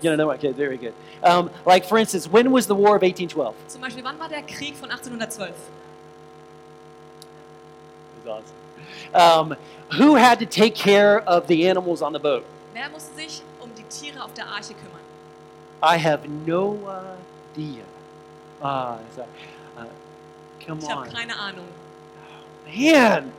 You 0.02 0.16
know? 0.16 0.32
Okay, 0.34 0.52
very 0.54 0.78
good. 0.78 0.94
Um, 1.24 1.50
like 1.66 1.84
for 1.86 1.98
instance, 1.98 2.28
when 2.32 2.52
was 2.52 2.68
the 2.68 2.76
War 2.76 2.96
of 2.96 3.02
1812? 3.02 3.56
Zum 3.68 3.82
Beispiel, 3.82 4.04
wann 4.04 4.20
war 4.20 4.30
der 4.30 4.44
Krieg 4.44 4.76
von 4.76 4.90
1812? 4.92 5.50
That 5.50 5.56
was 8.16 8.17
awesome. 8.28 8.54
Um, 9.14 9.56
who 9.98 10.16
had 10.16 10.40
to 10.40 10.46
take 10.46 10.76
care 10.76 11.22
of 11.22 11.48
the 11.48 11.68
animals 11.70 12.02
on 12.02 12.14
the 12.14 12.20
boat? 12.20 12.46
Wer 12.74 12.90
musste 12.90 13.16
sich 13.16 13.42
um 13.62 13.70
die 13.76 13.84
Tiere 13.84 14.24
auf 14.24 14.34
der 14.34 14.46
Arche 14.48 14.74
kümmern? 14.74 15.02
I 15.82 15.98
have 15.98 16.28
no 16.46 16.78
idea. 17.56 17.84
Ah, 18.62 18.98
uh, 19.18 19.84
come 20.66 20.80
Ich 20.80 20.90
habe 20.90 21.02
on. 21.08 21.14
keine 21.14 21.34
Ahnung. 21.38 21.66
Man, 22.68 23.32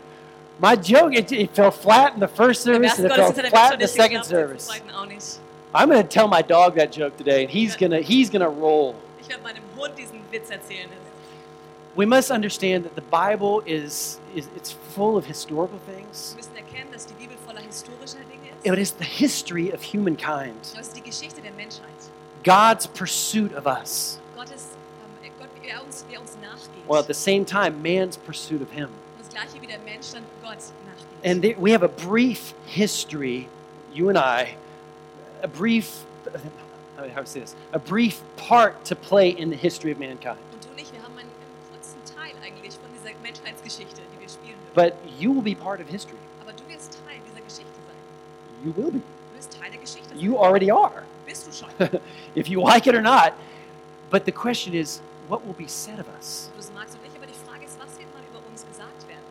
my 0.60 0.74
joke, 0.74 1.12
it, 1.14 1.30
it 1.32 1.50
fell 1.54 1.70
flat 1.70 2.14
in 2.14 2.20
the 2.20 2.28
first 2.28 2.62
service 2.62 2.96
and 2.98 3.06
it 3.06 3.12
fell 3.14 3.32
Gottesdienst 3.32 3.36
hat 3.36 3.44
der 3.44 3.50
flat 3.50 3.72
in 3.74 3.80
the 3.80 3.86
second 3.88 4.18
nicht 4.18 4.28
geklappt, 4.28 4.42
im 4.42 4.48
service. 4.48 4.66
zweiten 4.66 4.90
auch 4.90 5.06
nicht. 5.06 5.38
I'm 5.74 5.88
going 5.90 6.02
to 6.02 6.08
tell 6.08 6.28
my 6.28 6.40
dog 6.42 6.76
that 6.76 6.90
joke 6.96 7.16
today, 7.18 7.42
and 7.44 7.50
he's 7.50 7.76
going 7.76 7.90
to 7.90 8.00
he's 8.00 8.30
gonna 8.30 8.48
roll. 8.48 8.94
Ich 9.20 9.28
werde 9.28 9.42
meinem 9.42 9.62
Hund 9.76 9.92
diesen 9.98 10.20
Witz 10.30 10.48
erzählen. 10.50 10.88
We 11.98 12.06
must 12.06 12.30
understand 12.30 12.84
that 12.84 12.94
the 12.94 13.02
Bible 13.10 13.60
is, 13.66 14.20
is 14.32 14.46
it's 14.54 14.70
full 14.94 15.16
of 15.16 15.26
historical 15.26 15.80
things. 15.84 16.32
Wir 16.36 16.44
müssen 16.44 16.56
erkennen, 16.56 16.92
dass 16.92 17.06
die 17.06 17.14
Bibel 17.14 17.36
voller 17.44 17.60
historischer 17.60 18.18
Dinge 18.30 18.50
ist. 18.56 18.64
It 18.64 18.78
is 18.78 18.92
the 18.92 19.04
history 19.04 19.72
of 19.72 19.82
humankind, 19.82 20.54
Das 20.76 20.86
ist 20.86 20.96
die 20.96 21.02
Geschichte 21.02 21.40
der 21.42 21.50
Menschheit. 21.54 21.88
God's 22.44 22.86
pursuit 22.86 23.52
of 23.52 23.66
us, 23.66 24.20
Gottes, 24.36 24.68
ähm, 25.24 25.32
Gott, 25.40 25.48
wie 25.60 25.68
er 25.70 25.82
uns, 25.82 26.04
wie 26.08 26.14
er 26.14 26.20
uns 26.20 26.36
nachgeht. 26.40 26.86
while 26.88 27.00
at 27.00 27.08
the 27.08 27.14
same 27.14 27.44
time, 27.44 27.82
man's 27.82 28.16
pursuit 28.16 28.62
of 28.62 28.70
Him. 28.70 28.90
Das 29.18 29.28
gleiche 29.30 29.60
wie 29.60 29.66
der 29.66 29.80
Mensch 29.80 30.12
dann 30.12 30.22
Gott 30.40 30.52
nachgeht. 30.86 31.24
And 31.24 31.42
there, 31.42 31.56
we 31.58 31.72
have 31.72 31.82
a 31.82 31.88
brief 31.88 32.54
history, 32.64 33.48
you 33.92 34.08
and 34.08 34.16
I, 34.16 34.54
a 35.42 35.48
brief, 35.48 36.04
how 36.96 37.02
do 37.02 37.10
I 37.10 37.24
say 37.24 37.40
this? 37.40 37.56
A 37.72 37.80
brief 37.80 38.20
part 38.36 38.84
to 38.84 38.94
play 38.94 39.30
in 39.30 39.50
the 39.50 39.56
history 39.56 39.90
of 39.90 39.98
mankind. 39.98 40.38
Und 40.52 40.64
du 40.64 40.70
nicht, 40.76 40.92
wir 40.92 41.02
haben 41.02 41.18
einen, 41.18 41.28
einen 41.28 41.72
kurzen 41.72 41.98
Teil 42.14 42.32
eigentlich 42.42 42.74
von 42.74 42.88
dieser 42.94 43.10
Menschheitsgeschichte, 43.68 44.02
die 44.14 44.20
wir 44.20 44.28
spielen 44.28 44.56
dürfen. 44.64 44.74
But 44.74 44.94
you 45.20 45.32
will 45.32 45.42
be 45.42 45.54
part 45.54 45.80
of 45.80 45.88
history. 45.88 46.18
Aber 46.42 46.52
du 46.52 46.66
wirst 46.68 46.98
Teil 47.06 47.20
dieser 47.28 47.40
Geschichte 47.44 47.78
sein. 47.86 48.64
You 48.64 48.72
will 48.74 48.90
be. 48.90 48.98
Du 49.00 49.36
wirst 49.36 49.52
Teil 49.52 49.70
der 49.70 49.80
Geschichte 49.80 50.08
sein. 50.08 50.18
You 50.18 50.38
already 50.38 50.70
are, 50.70 51.02
Bist 51.26 51.46
du 51.46 51.52
schon. 51.52 51.68
if 52.34 52.48
you 52.48 52.60
like 52.60 52.86
it 52.86 52.94
or 52.94 53.02
not. 53.02 53.32
But 54.10 54.24
the 54.24 54.32
question 54.32 54.74
is, 54.74 55.00
what 55.28 55.44
will 55.44 55.54
be 55.54 55.68
said 55.68 55.98
of 56.00 56.06
us? 56.16 56.50
Du 56.56 56.72
magst 56.72 56.94
oder 56.94 57.04
nicht, 57.04 57.16
aber 57.16 57.26
die 57.26 57.34
Frage 57.46 57.64
ist, 57.64 57.78
was 57.78 57.98
wird 57.98 58.08
mal 58.14 58.22
über 58.30 58.40
uns 58.48 58.64
gesagt 58.64 59.06
werden? 59.06 59.24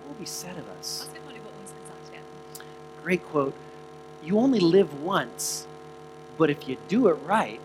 What 0.00 0.16
will 0.16 0.24
be 0.24 0.26
said 0.26 0.56
of 0.56 0.64
us? 0.78 1.04
Was 1.04 1.12
wird 1.12 1.24
mal 1.26 1.36
über 1.36 1.50
uns 1.60 1.70
gesagt 1.76 2.12
werden? 2.12 2.24
Great 3.04 3.20
quote. 3.30 3.54
You 4.22 4.38
only 4.38 4.60
live 4.60 4.88
once, 5.04 5.66
but 6.38 6.48
if 6.48 6.66
you 6.66 6.78
do 6.88 7.08
it 7.10 7.18
right, 7.28 7.60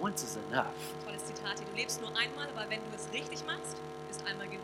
once 0.00 0.22
is 0.22 0.38
enough. 0.48 0.78
Tolles 1.04 1.24
Zitat 1.26 1.58
hier. 1.58 1.66
Du 1.66 1.76
lebst 1.76 2.00
nur 2.00 2.10
einmal, 2.10 2.46
aber 2.54 2.70
wenn 2.70 2.78
du 2.78 2.94
es 2.94 3.12
richtig 3.12 3.44
machst, 3.44 3.76
ist 4.08 4.24
einmal 4.24 4.46
genug. 4.46 4.61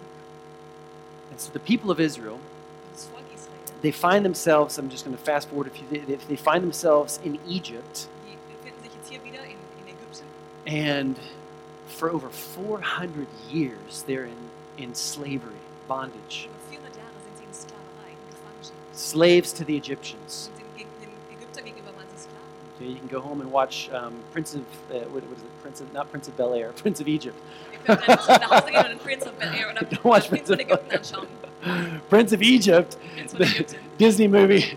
And 1.39 1.45
so 1.45 1.53
the 1.53 1.61
people 1.61 1.91
of 1.93 2.01
Israel, 2.01 2.39
das 2.93 3.07
Volk 3.07 3.23
Israel. 3.33 3.81
they 3.81 3.93
find 3.93 4.25
themselves, 4.25 4.77
I'm 4.77 4.89
just 4.91 5.05
going 5.05 5.17
to 5.17 5.23
fast 5.23 5.49
forward 5.49 5.69
a 5.69 5.71
few, 5.71 5.87
if 5.93 6.27
they 6.27 6.37
find 6.37 6.63
themselves 6.65 7.21
in 7.25 7.39
Egypt, 7.47 8.09
Die 8.27 8.37
befinden 8.53 8.83
sich 8.83 8.93
jetzt 8.95 9.09
hier 9.09 9.23
wieder 9.25 9.45
in, 9.45 9.57
in 9.79 9.95
Ägypten. 9.95 10.27
and 10.67 11.17
for 11.87 12.11
over 12.11 12.29
400 12.29 13.27
years 13.51 14.05
they're 14.07 14.25
in, 14.25 14.37
in 14.79 14.95
slavery, 14.95 15.55
bondage, 15.87 16.49
Über 16.71 16.83
400 16.83 16.97
Jahre 16.97 17.19
sind 17.25 17.39
sie 17.39 17.45
in 17.45 17.53
Sklaverei, 17.55 18.11
in 18.11 18.31
Gefangenschaft. 18.35 18.97
slaves 18.99 19.53
to 19.53 19.65
the 19.65 19.77
Egyptians. 19.77 20.51
Und 20.53 20.59
den, 20.59 20.67
gegen- 20.77 20.91
den 21.01 21.39
Ägyptern 21.39 21.65
gegenüber 21.65 21.95
waren 21.97 22.07
sie 22.17 22.23
Sklaven. 22.25 22.79
So 22.79 22.85
you 22.85 22.97
can 22.97 23.09
go 23.09 23.21
home 23.21 23.41
and 23.41 23.53
watch 23.53 23.89
um, 23.93 24.15
Prince 24.33 24.55
of, 24.57 24.63
uh, 24.91 25.07
what, 25.11 25.23
what 25.23 25.37
is 25.39 25.43
it, 25.45 25.63
Prince 25.63 25.81
of, 25.81 25.93
not 25.93 26.11
Prince 26.11 26.27
of 26.29 26.37
Bel 26.37 26.53
Air, 26.55 26.73
Prince 26.83 27.01
of 27.01 27.07
Egypt. 27.09 27.37
Nach 27.89 28.51
Hause 28.51 28.71
gehen 28.71 28.81
und 28.85 28.89
den 28.91 28.99
Prince 28.99 29.27
of 29.27 29.33
Bel 29.33 29.49
Air 29.55 29.71
oder 29.73 29.81
Don't 29.87 30.05
watch 30.05 30.29
Prince 30.29 30.47
von 30.47 30.55
of- 30.55 30.61
Ägypten 30.61 30.97
anschauen. 30.97 31.27
Prince 32.09 32.35
of 32.35 32.41
Egypt, 32.41 32.97
Prince 33.15 33.37
von 33.37 33.47
the 33.47 33.77
Disney 33.99 34.29
movie. 34.29 34.77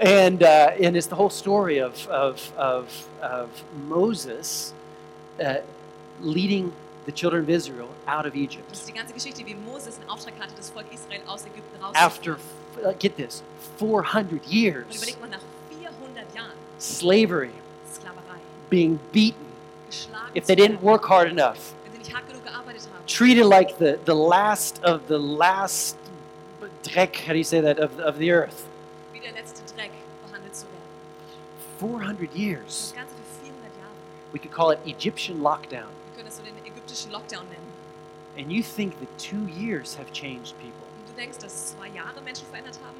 And, 0.00 0.42
uh, 0.42 0.70
and 0.82 0.96
it's 0.96 1.06
the 1.06 1.14
whole 1.14 1.30
story 1.30 1.78
of, 1.80 2.08
of, 2.08 2.52
of, 2.58 3.06
of 3.22 3.48
Moses 3.88 4.72
uh, 5.40 5.58
leading 6.20 6.72
the 7.06 7.12
children 7.12 7.44
of 7.44 7.48
Israel 7.50 7.88
out 8.08 8.26
of 8.26 8.32
Das 8.32 8.40
Egypt. 8.42 8.72
ist 8.72 8.88
die 8.88 8.92
ganze 8.92 9.12
Geschichte, 9.14 9.46
wie 9.46 9.54
Moses 9.54 10.00
den 10.00 10.08
Auftrag 10.10 10.34
hatte, 10.40 10.54
das 10.56 10.70
Volk 10.70 10.86
Israel 10.92 11.20
aus 11.28 11.42
Ägypten 11.44 11.80
After, 11.94 12.32
rauszuführen. 12.32 12.40
uh, 12.84 12.92
get 12.98 13.16
this, 13.16 13.44
400 13.78 14.32
Und 14.32 14.52
years, 14.52 14.96
überlegt 14.96 15.20
mal, 15.20 15.28
nach 15.30 15.40
400 15.70 16.34
Jahren 16.34 16.50
slavery, 16.80 17.50
Sklaverei, 17.92 18.40
being 18.70 18.98
beaten, 19.12 19.46
if 20.34 20.46
they 20.46 20.56
didn't 20.56 20.80
work 20.82 21.08
hard 21.08 21.28
enough, 21.28 21.74
treated 23.12 23.44
like 23.44 23.78
the, 23.78 23.98
the 24.04 24.14
last 24.14 24.82
of 24.82 25.06
the 25.06 25.18
last 25.18 25.96
dreck, 26.82 27.14
how 27.16 27.32
do 27.32 27.38
you 27.38 27.44
say 27.44 27.60
that, 27.60 27.78
of, 27.78 27.98
of 28.00 28.18
the 28.18 28.30
earth. 28.30 28.66
wie 29.12 29.20
der 29.20 29.32
letzte 29.32 29.62
Dreck 29.74 29.90
behandelt 30.26 30.54
zu 30.56 30.66
werden. 30.66 30.88
400 31.78 32.34
years. 32.34 32.92
Ganze 32.96 33.14
für 33.14 33.44
400 33.44 33.72
Jahre. 33.78 33.92
We 34.32 34.38
could 34.38 34.52
call 34.52 34.70
it 34.70 34.78
Egyptian 34.86 35.42
lockdown. 35.42 35.88
Wir 36.08 36.16
können 36.16 36.26
das 36.26 36.38
so 36.38 36.42
den 36.42 36.56
ägyptischen 36.64 37.12
Lockdown 37.12 37.44
nennen. 37.48 37.70
And 38.38 38.50
you 38.50 38.62
think 38.62 38.98
that 39.00 39.18
two 39.18 39.46
years 39.46 39.94
have 39.94 40.10
changed 40.12 40.54
people. 40.58 40.86
Und 40.98 41.08
du 41.08 41.20
denkst, 41.20 41.38
dass 41.38 41.74
zwei 41.76 41.88
Jahre 41.88 42.20
Menschen 42.22 42.46
verändert 42.48 42.78
haben? 42.82 42.96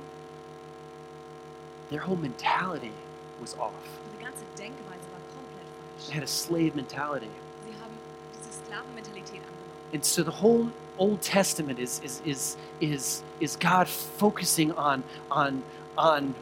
Their 1.88 2.06
whole 2.06 2.18
mentality 2.18 2.92
was 3.40 3.54
off. 3.58 3.72
Ihre 4.12 4.24
ganze 4.24 4.44
Denkweise 4.58 5.08
war 5.10 5.20
komplett 5.32 6.06
They 6.06 6.14
had 6.14 6.22
a 6.22 6.26
slave 6.26 6.74
mentality. 6.74 7.30
Sie 7.64 7.74
haben 7.80 7.96
diese 8.38 8.52
Sklavenmentalität 8.52 9.40
angenommen. 9.40 9.61
And 9.92 10.04
so 10.04 10.22
the 10.22 10.30
whole 10.30 10.70
Old 10.98 11.20
Testament 11.22 11.78
is, 11.78 12.00
is, 12.04 12.20
is, 12.24 12.56
is, 12.80 13.22
is 13.40 13.56
God 13.56 13.88
focusing 13.88 14.72
on, 14.72 15.02
on, 15.30 15.62
on, 15.96 16.34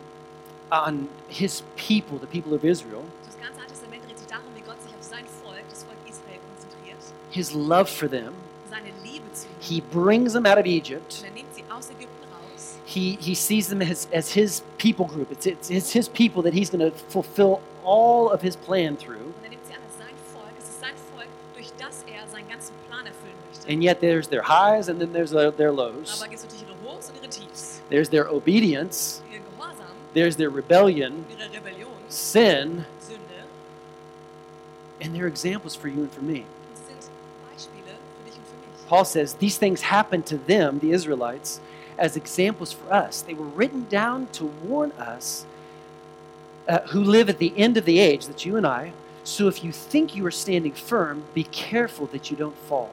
on 0.71 1.09
his 1.29 1.63
people, 1.77 2.19
the 2.19 2.27
people 2.27 2.55
of 2.55 2.65
Israel, 2.65 3.05
Das 3.27 3.37
ganze 3.41 3.61
Alte 3.61 3.73
Testament 3.73 4.03
dreht 4.07 4.19
sich 4.19 4.27
darum, 4.29 4.45
wie 4.55 4.61
Gott 4.63 4.81
sich 4.83 4.93
auf 4.93 5.03
sein 5.03 5.25
Volk, 5.43 5.65
das 5.69 5.85
Volk 5.85 5.97
Israel, 6.09 6.39
konzentriert, 6.55 6.99
his 7.31 7.53
love 7.53 7.87
for 7.87 8.09
them. 8.09 8.33
seine 8.71 8.91
Liebe 9.05 9.25
zu 9.33 9.47
ihnen. 9.47 9.57
He 9.61 9.81
brings 9.81 10.33
them 10.33 10.47
out 10.47 10.59
of 10.59 10.67
Egypt. 10.67 11.23
Er 11.25 11.31
nimmt 11.33 11.55
sie 11.55 11.65
aus 11.71 11.91
Ägypten 11.91 12.25
raus. 12.33 12.77
He, 12.85 13.19
he 13.21 13.35
sees 13.35 13.69
them 13.69 13.81
as, 13.83 14.09
as 14.13 14.33
his 14.33 14.63
people 14.79 15.07
group. 15.07 15.31
It's, 15.33 15.47
it's, 15.47 15.71
it's 15.71 15.93
his 15.93 16.09
people 16.09 16.43
that 16.43 16.53
he's 16.55 16.71
going 16.71 16.85
to 16.89 16.97
fulfill 17.09 17.61
all 17.85 18.31
of 18.31 18.43
his 18.43 18.57
plan 18.57 18.97
through. 18.97 19.33
Und 19.35 19.45
er 19.45 19.51
nimmt 19.51 19.67
sie 19.67 19.75
an 19.75 19.81
als 19.83 19.99
sein 19.99 20.15
Volk. 20.33 20.53
Es 20.59 20.69
ist 20.69 20.81
sein 20.81 20.95
Volk, 21.15 21.29
durch 21.55 21.71
das 21.79 22.05
er 22.07 22.27
seinen 22.29 22.49
ganzen 22.49 22.75
Plan 22.89 23.07
erfüllen 23.07 23.35
möchte. 23.49 23.60
And 23.71 23.85
yet 23.85 24.01
there's 24.01 24.27
their 24.27 24.43
highs 24.43 24.89
and 24.89 25.01
then 25.01 25.13
there's 25.13 25.31
their, 25.31 25.53
their 25.53 25.71
lows. 25.71 26.21
Aber 26.21 26.29
gibt 26.29 26.41
es 26.41 26.45
natürlich 26.45 26.65
ihre 26.69 26.75
Hochs 26.85 27.09
und 27.09 27.17
ihre 27.17 27.29
Tiefs. 27.29 27.81
There's 27.89 28.09
their 28.09 28.29
obedience. 28.29 29.23
There's 30.13 30.35
their 30.35 30.51
rebellion, 30.51 31.25
sin, 32.09 32.85
and 35.01 35.15
they're 35.15 35.29
examples 35.29 35.77
for 35.77 35.87
you 35.87 36.03
and 36.03 36.13
for 36.13 36.23
me. 36.23 36.43
Und 36.43 36.77
sie 36.77 36.85
sind 36.85 37.11
Beispiele 37.49 37.95
für 38.19 38.25
dich 38.25 38.35
und 38.35 38.45
für 38.45 38.57
mich. 38.57 38.89
Paul 38.89 39.05
says 39.05 39.35
these 39.35 39.57
things 39.57 39.83
happened 39.83 40.27
to 40.27 40.37
them, 40.37 40.81
the 40.81 40.91
Israelites, 40.91 41.61
as 41.97 42.17
examples 42.17 42.73
for 42.73 42.93
us. 42.93 43.23
They 43.23 43.35
were 43.35 43.47
written 43.47 43.87
down 43.89 44.27
to 44.33 44.47
warn 44.65 44.91
us 44.99 45.47
uh, 46.67 46.81
who 46.89 47.05
live 47.05 47.29
at 47.29 47.39
the 47.39 47.53
end 47.57 47.77
of 47.77 47.85
the 47.85 48.01
age, 48.01 48.27
that's 48.27 48.45
you 48.45 48.57
and 48.57 48.67
I. 48.67 48.93
So 49.23 49.47
if 49.47 49.63
you 49.63 49.71
think 49.71 50.17
you 50.17 50.27
are 50.27 50.33
standing 50.33 50.73
firm, 50.73 51.23
be 51.35 51.45
careful 51.45 52.07
that 52.07 52.33
you 52.33 52.37
don't 52.37 52.57
fall. 52.67 52.91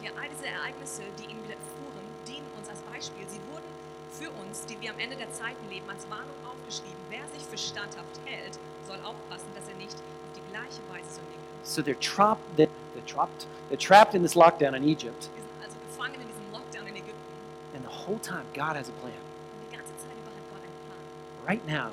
Hier, 0.00 0.10
all 0.20 0.28
diese 0.28 0.46
Ereignisse, 0.46 1.02
die 1.18 1.24
ihn 1.30 1.40
widerfuhren, 1.44 2.04
dienen 2.26 2.46
uns 2.58 2.68
als 2.68 2.80
Beispiel. 2.92 3.24
Sie 3.28 3.40
wurden 3.50 3.68
für 4.12 4.30
uns, 4.42 4.64
die 4.66 4.80
wir 4.80 4.90
am 4.92 4.98
Ende 4.98 5.16
der 5.16 5.30
Zeiten 5.32 5.64
leben, 5.68 5.88
als 5.88 6.08
Warnung 6.10 6.36
aufgeschrieben. 6.44 6.96
Wer 7.10 7.24
sich 7.32 7.44
für 7.48 7.58
standhaft 7.58 8.16
hält, 8.24 8.58
soll 8.86 8.98
aufpassen, 9.04 9.48
dass 9.54 9.68
er 9.68 9.76
nicht 9.76 9.94
auf 9.96 10.30
die 10.36 10.44
gleiche 10.52 10.80
Weise 10.92 11.20
sündigt. 11.20 11.40
So 11.64 11.82
they're 11.82 11.98
trapped. 12.00 12.42
They're, 12.56 12.68
trapped. 13.06 13.46
They're 13.70 13.76
trapped 13.80 14.14
in 14.14 14.22
this 14.22 14.34
lockdown 14.34 14.74
in 14.74 14.84
Egypt, 14.84 15.28
Wir 15.34 15.42
sind 15.42 15.62
also 15.62 15.76
gefangen 15.90 16.20
in 16.20 16.26
diesem 16.28 16.46
Lockdown 16.52 16.86
in 16.88 16.96
Ägypten. 16.96 17.32
and 17.74 17.84
the 17.84 17.90
whole 17.92 18.18
time 18.20 18.44
God 18.54 18.76
has 18.76 18.88
a 18.88 18.96
plan. 19.02 19.12
Und 19.12 19.60
die 19.68 19.76
ganze 19.76 19.92
Zeit 20.00 20.14
über 20.16 20.30
hat 20.32 20.44
Gott 20.48 20.62
einen 20.64 20.78
Plan. 20.86 21.02
Right 21.44 21.64
now, 21.66 21.90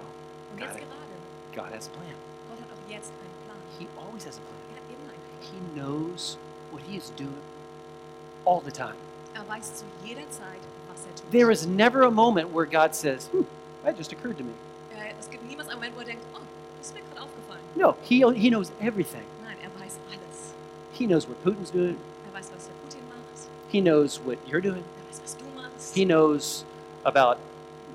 Und 0.53 0.59
jetzt 0.61 0.77
it. 0.77 0.85
gerade, 0.87 1.15
God 1.55 1.69
has 1.75 1.87
a 1.87 1.91
plan. 1.91 2.15
Gott 2.47 2.59
hat 2.61 2.69
auch 2.71 2.85
jetzt 2.89 3.11
einen 3.11 3.35
Plan. 3.43 3.59
He 3.79 3.87
always 3.99 4.23
has 4.25 4.37
a 4.37 4.43
plan. 4.47 4.61
Er 4.71 4.77
hat 4.79 4.87
immer 4.87 5.09
einen 5.11 5.23
Plan. 5.27 5.41
He 5.51 5.59
knows 5.75 6.37
what 6.71 6.81
He 6.87 6.95
is 6.97 7.11
doing 7.17 7.35
all 8.45 8.61
the 8.61 8.71
time. 8.71 8.95
Er 9.35 9.47
weiß 9.47 9.75
zu 9.75 9.85
jeder 10.03 10.29
Zeit, 10.29 10.61
was 10.91 11.05
er 11.05 11.15
tut. 11.15 11.31
There 11.31 11.51
is 11.51 11.65
never 11.65 12.03
a 12.03 12.11
moment 12.11 12.51
where 12.53 12.65
God 12.65 12.93
says, 12.95 13.27
hmm, 13.27 13.43
that 13.83 13.97
just 13.97 14.11
occurred 14.11 14.37
to 14.37 14.43
me. 14.43 14.53
Äh, 14.95 15.13
es 15.19 15.29
gibt 15.29 15.43
niemals 15.47 15.69
einen 15.69 15.79
Moment, 15.79 15.95
wo 15.95 16.01
er 16.01 16.05
denkt, 16.05 16.23
oh, 16.35 16.39
das 16.77 16.87
ist 16.87 16.93
mir 16.95 17.01
gerade 17.01 17.21
aufgefallen. 17.21 17.61
No, 17.75 17.95
he, 18.01 18.23
he 18.33 18.49
knows 18.49 18.71
everything. 18.79 19.25
Nein, 19.43 19.57
er 19.61 19.69
weiß 19.81 19.97
alles. 20.11 20.53
He 20.93 21.07
knows 21.07 21.27
what 21.27 21.41
Putin's 21.43 21.71
doing. 21.71 21.97
Er 22.31 22.39
weiß, 22.39 22.51
was 22.55 22.67
der 22.67 22.73
Putin 22.83 23.01
macht. 23.09 23.47
He 23.69 23.81
knows 23.81 24.19
what 24.23 24.37
you're 24.47 24.61
doing. 24.61 24.83
Er 24.83 25.09
weiß, 25.09 25.21
was 25.23 25.35
du 25.35 25.45
machst. 25.55 25.95
He 25.95 26.05
knows 26.05 26.65
about 27.05 27.37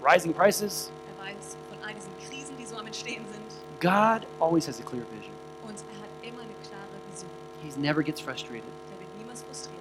rising 0.03 0.34
prices. 0.34 0.90
Er 1.16 1.24
weiß 1.24 1.57
von 1.70 1.78
all 1.86 1.94
diesen 1.94 2.12
Krisen, 2.28 2.57
die 2.59 2.66
so 2.66 2.76
am 2.76 2.86
Entstehen 2.86 3.24
sind. 3.30 3.49
God 3.80 4.26
always 4.40 4.66
has 4.66 4.80
a 4.80 4.82
clear 4.82 5.05
vision. 5.14 5.32
Und 5.66 5.76
er 5.78 6.03
hat 6.03 6.11
immer 6.22 6.42
eine 6.42 6.55
klare 6.66 6.99
Vision. 7.12 7.30
He 7.62 7.70
never 7.80 8.03
gets 8.03 8.20
frustrated. 8.20 8.64
Er 8.92 8.99
wird 8.99 9.09
niemals 9.18 9.42
frustriert. 9.44 9.78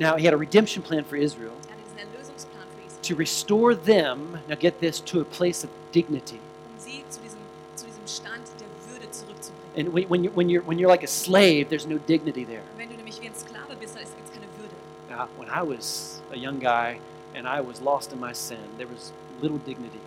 Now, 0.00 0.16
he 0.16 0.24
had 0.24 0.32
a 0.32 0.38
redemption 0.38 0.82
plan 0.82 1.04
for 1.04 1.16
Israel 1.16 1.52
hatte 1.68 1.82
diesen 1.84 1.98
Erlösungsplan 1.98 2.66
für 2.74 2.86
Israel, 2.86 3.02
to 3.02 3.14
restore 3.14 3.74
them, 3.74 4.38
now 4.48 4.56
get 4.56 4.80
this, 4.80 4.98
to 5.00 5.20
a 5.20 5.24
place 5.24 5.62
of 5.62 5.70
dignity. 5.92 6.40
um 6.66 6.78
sie 6.78 7.04
zu 7.10 7.20
diesem, 7.20 7.38
zu 7.76 7.84
diesem 7.84 8.06
Stand 8.06 8.48
der 8.58 8.68
Würde 8.90 9.10
zurückzubringen. 9.10 9.60
And 9.76 9.92
when, 9.92 10.08
when, 10.08 10.24
you, 10.24 10.30
when, 10.30 10.48
you're, 10.48 10.62
when 10.62 10.78
you're 10.78 10.88
like 10.88 11.04
a 11.04 11.06
slave, 11.06 11.68
there's 11.68 11.86
no 11.86 11.98
dignity 11.98 12.44
there. 12.44 12.62
Und 12.72 12.78
wenn 12.78 12.88
du 12.88 12.96
nämlich 12.96 13.20
wie 13.20 13.26
ein 13.26 13.34
Sklave 13.34 13.76
bist, 13.78 13.94
da 13.94 14.00
gibt 14.00 14.24
es 14.24 14.32
keine 14.32 14.46
Würde. 14.58 14.74
Now, 15.10 15.28
when 15.36 15.48
I 15.50 15.62
was 15.62 16.22
a 16.32 16.36
young 16.36 16.58
guy 16.58 16.98
and 17.34 17.46
I 17.46 17.60
was 17.60 17.82
lost 17.82 18.12
in 18.12 18.18
my 18.18 18.32
sin, 18.32 18.58
there 18.78 18.88
was 18.88 19.12
little 19.42 19.58
dignity. 19.58 20.00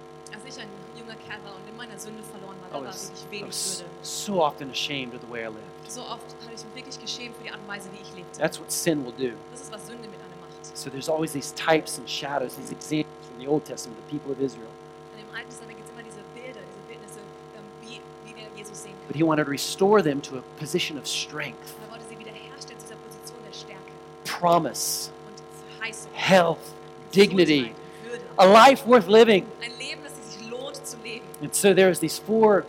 Als 1.91 2.05
ich 2.05 2.11
ein 2.11 2.15
junger 2.15 2.23
Kerl 2.23 2.41
war 2.41 2.49
und 2.49 2.53
in 2.53 2.53
meiner 2.53 2.53
Sünde 2.53 2.53
verloren 2.53 2.57
war, 2.61 2.67
I 2.67 2.71
da 2.71 2.77
war 2.79 2.87
was, 2.89 3.09
wirklich 3.09 3.23
I 3.23 3.31
wenig 3.31 3.47
was 3.49 3.79
Würde. 3.79 3.91
so 4.03 4.33
often 4.43 4.69
ashamed 4.71 5.13
of 5.15 5.21
the 5.21 5.29
way 5.31 5.41
I 5.43 5.47
lived. 5.47 5.91
So 5.91 6.01
oft 6.01 6.27
habe 6.43 6.53
ich 6.55 6.63
mich 6.63 6.75
wirklich 6.75 6.99
geschämt 6.99 7.35
für 7.37 7.43
die 7.43 7.51
Art 7.51 7.59
und 7.59 7.67
Weise, 7.67 7.89
wie 7.91 8.01
ich 8.01 8.11
lebte. 8.15 8.39
That's 8.39 8.59
what 8.59 8.71
sin 8.71 9.03
will 9.05 9.13
do. 9.17 9.35
Das 9.51 9.61
ist, 9.61 9.71
was 9.71 9.85
Sünde 9.87 10.07
mit 10.07 10.19
einem 10.19 10.39
macht. 10.41 10.53
So 10.77 10.89
there's 10.89 11.09
always 11.09 11.33
these 11.33 11.53
types 11.53 11.97
and 11.99 12.09
shadows, 12.09 12.55
these 12.55 12.71
examples 12.71 13.13
from 13.27 13.37
the 13.39 13.47
Old 13.47 13.65
Testament, 13.65 13.97
the 14.07 14.17
people 14.17 14.31
of 14.31 14.39
Israel. 14.39 14.71
Und 15.13 15.21
im 15.21 15.29
Alten 15.35 15.49
Testament 15.49 15.77
gibt 15.77 15.87
es 15.87 15.93
immer 15.93 16.03
diese 16.03 16.23
Bilder, 16.33 16.61
diese 16.65 16.81
Bildnisse, 16.87 17.19
ähm, 17.55 17.65
wie, 17.81 17.99
wie 18.25 18.35
wir 18.35 18.47
Jesus 18.55 18.81
sehen 18.83 18.93
But 19.07 19.15
he 19.15 19.23
wanted 19.23 19.45
to 19.45 19.51
restore 19.51 20.01
them 20.01 20.21
to 20.23 20.37
a 20.39 20.43
position 20.57 20.97
of 20.97 21.05
strength, 21.05 21.75
Er 21.85 21.91
wollte 21.91 22.05
sie 22.09 22.17
wiederherstellen 22.17 22.79
zu 22.79 22.85
dieser 22.87 22.95
Position 23.03 23.37
der 23.45 23.53
Stärke 23.53 23.91
promise, 24.25 25.11
und 25.27 25.37
Verheißung. 25.77 26.11
health, 26.13 26.57
dignity, 27.13 27.69
Gesundheit, 27.69 27.75
Würde. 28.09 28.23
a 28.37 28.45
life 28.45 28.87
worth 28.87 29.07
living. 29.07 29.45
Ein 29.61 29.72
And 31.43 31.53
so 31.53 31.73
there's 31.73 31.99
these 31.99 32.17
four, 32.17 32.65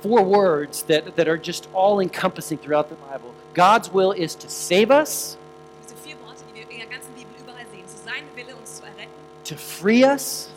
four 0.00 0.22
words 0.22 0.82
that, 0.84 1.14
that 1.16 1.28
are 1.28 1.36
just 1.36 1.68
all 1.74 2.00
encompassing 2.00 2.58
throughout 2.58 2.88
the 2.88 2.94
Bible. 2.96 3.34
God's 3.54 3.92
will 3.92 4.12
is 4.12 4.34
to 4.36 4.48
save 4.48 4.90
us, 4.90 5.36
Diese 5.82 5.94
vier 6.02 6.16
Worte, 6.24 6.42
die 6.54 6.64
wir 6.66 6.70
in 6.70 6.78
der 6.78 6.86
ganzen 6.88 7.12
Bibel 7.14 7.34
überall 7.38 7.66
sehen. 7.70 7.84
Es 7.84 8.04
sein 8.04 8.24
Wille, 8.34 8.56
uns 8.56 8.76
zu 8.76 8.82
erretten, 8.84 9.12
to 9.44 9.56
free 9.56 10.04
us, 10.04 10.48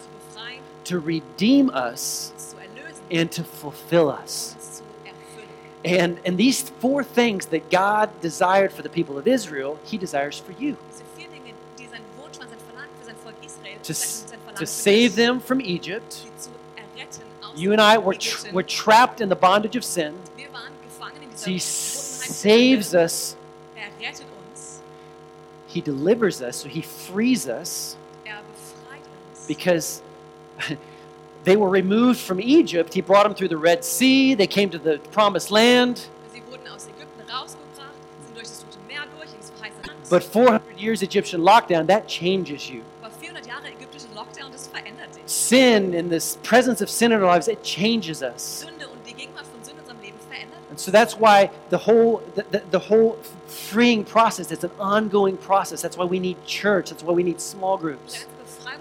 to 0.86 1.00
redeem 1.00 1.70
us, 1.70 2.32
uns 2.34 2.50
zu 2.52 2.58
erlösen 2.58 3.04
and 3.12 3.32
to 3.32 3.44
fulfill 3.44 4.08
us. 4.10 4.56
uns 4.56 4.78
zu 4.78 4.84
erfüllen. 5.04 6.02
And, 6.02 6.20
and 6.26 6.38
these 6.38 6.72
four 6.80 7.04
things 7.04 7.48
that 7.48 7.70
God 7.70 8.10
desired 8.22 8.72
for 8.72 8.82
the 8.84 8.90
people 8.90 9.18
of 9.18 9.28
Israel, 9.28 9.78
He 9.84 9.98
desires 9.98 10.38
for 10.40 10.54
you. 10.54 10.78
Diese 10.92 11.04
vier 11.18 11.28
Dinge, 11.28 11.54
die 11.78 11.88
sein 11.88 12.02
Wunsch 12.22 12.40
waren, 12.40 12.48
sein 12.50 12.60
Verlangen 12.70 12.92
für 13.00 13.06
sein 13.08 13.16
Volk 13.24 13.36
Israel, 13.44 13.78
To, 13.84 13.94
sein, 13.94 14.28
sein 14.30 14.40
Verlangen 14.40 14.60
to 14.60 14.66
save 14.66 15.16
them 15.16 15.42
from 15.42 15.60
Egypt. 15.60 16.14
sie 16.14 16.32
zu 16.38 16.50
erretten 16.78 17.24
aus 17.42 17.43
You 17.56 17.72
and 17.72 17.82
I, 17.82 17.98
we're, 17.98 18.14
tr- 18.14 18.48
trapped 18.64 19.22
in 19.22 19.30
the 19.30 19.36
bondage 19.36 19.76
of 19.76 19.84
sin. 19.84 20.18
He 21.46 21.60
saves 21.60 22.96
us, 22.96 23.36
He 25.68 25.82
delivers 25.82 26.42
us, 26.42 26.58
so 26.58 26.70
He 26.70 26.82
frees 26.82 27.48
us, 27.48 27.96
because 29.48 30.02
they 31.44 31.56
were 31.56 31.70
removed 31.70 32.20
from 32.20 32.40
Egypt. 32.42 32.94
He 32.94 33.02
brought 33.02 33.24
them 33.24 33.36
through 33.36 33.50
the 33.50 33.58
Red 33.58 33.84
Sea. 33.84 34.34
They 34.36 34.48
came 34.48 34.70
to 34.72 34.78
the 34.78 35.00
promised 35.12 35.52
Land. 35.52 36.08
But 40.10 40.24
400 40.24 40.78
years 40.80 41.02
Egyptian 41.02 41.42
lockdown, 41.42 41.88
that 41.88 42.08
changes 42.08 42.70
you. 42.70 42.84
Sin 45.34 45.94
and 45.94 46.10
this 46.12 46.38
presence 46.44 46.82
of 46.82 46.90
sin 46.90 47.12
in 47.12 47.22
our 47.22 47.28
lives, 47.28 47.48
it 47.48 47.64
changes 47.64 48.22
us. 48.22 48.66
Sünde 48.66 48.88
und 48.88 49.06
die 49.06 49.14
Gegenwart 49.14 49.46
von 49.48 49.64
Sünde 49.64 49.72
in 49.72 49.80
unserem 49.80 50.02
Leben 50.02 50.18
verändert 50.30 50.60
And 50.70 50.80
so 50.80 50.92
that's 50.92 51.16
why 51.20 51.50
the 51.70 51.78
whole 51.78 52.22
the, 52.36 52.44
the, 52.52 52.62
the 52.72 52.80
whole 52.80 53.18
freeing 53.48 54.04
process, 54.04 54.52
it's 54.52 54.64
an 54.64 54.72
ongoing 54.80 55.38
process. 55.38 55.82
That's 55.82 55.98
why 55.98 56.06
we 56.06 56.20
need 56.20 56.38
church. 56.46 56.90
That's 56.90 57.04
why 57.04 57.14
we 57.14 57.24
need 57.24 57.40
small 57.42 57.78
groups 57.78 58.26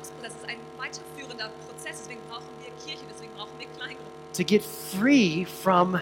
ganze 0.03 0.12
Befreiungsprozess 0.12 0.32
er 0.32 0.38
ist 0.38 0.48
ein 0.48 0.59
weiterführender 0.78 1.50
Prozess, 1.66 2.03
deswegen 2.03 2.20
brauchen 2.28 2.48
wir 2.61 2.70
Kirche, 2.84 3.05
deswegen 3.11 3.32
brauchen 3.36 3.53
wir 3.59 3.66
Kleingruppen, 3.76 4.12
to 4.34 4.44
get 4.44 4.62
free 4.62 5.44
from 5.44 6.00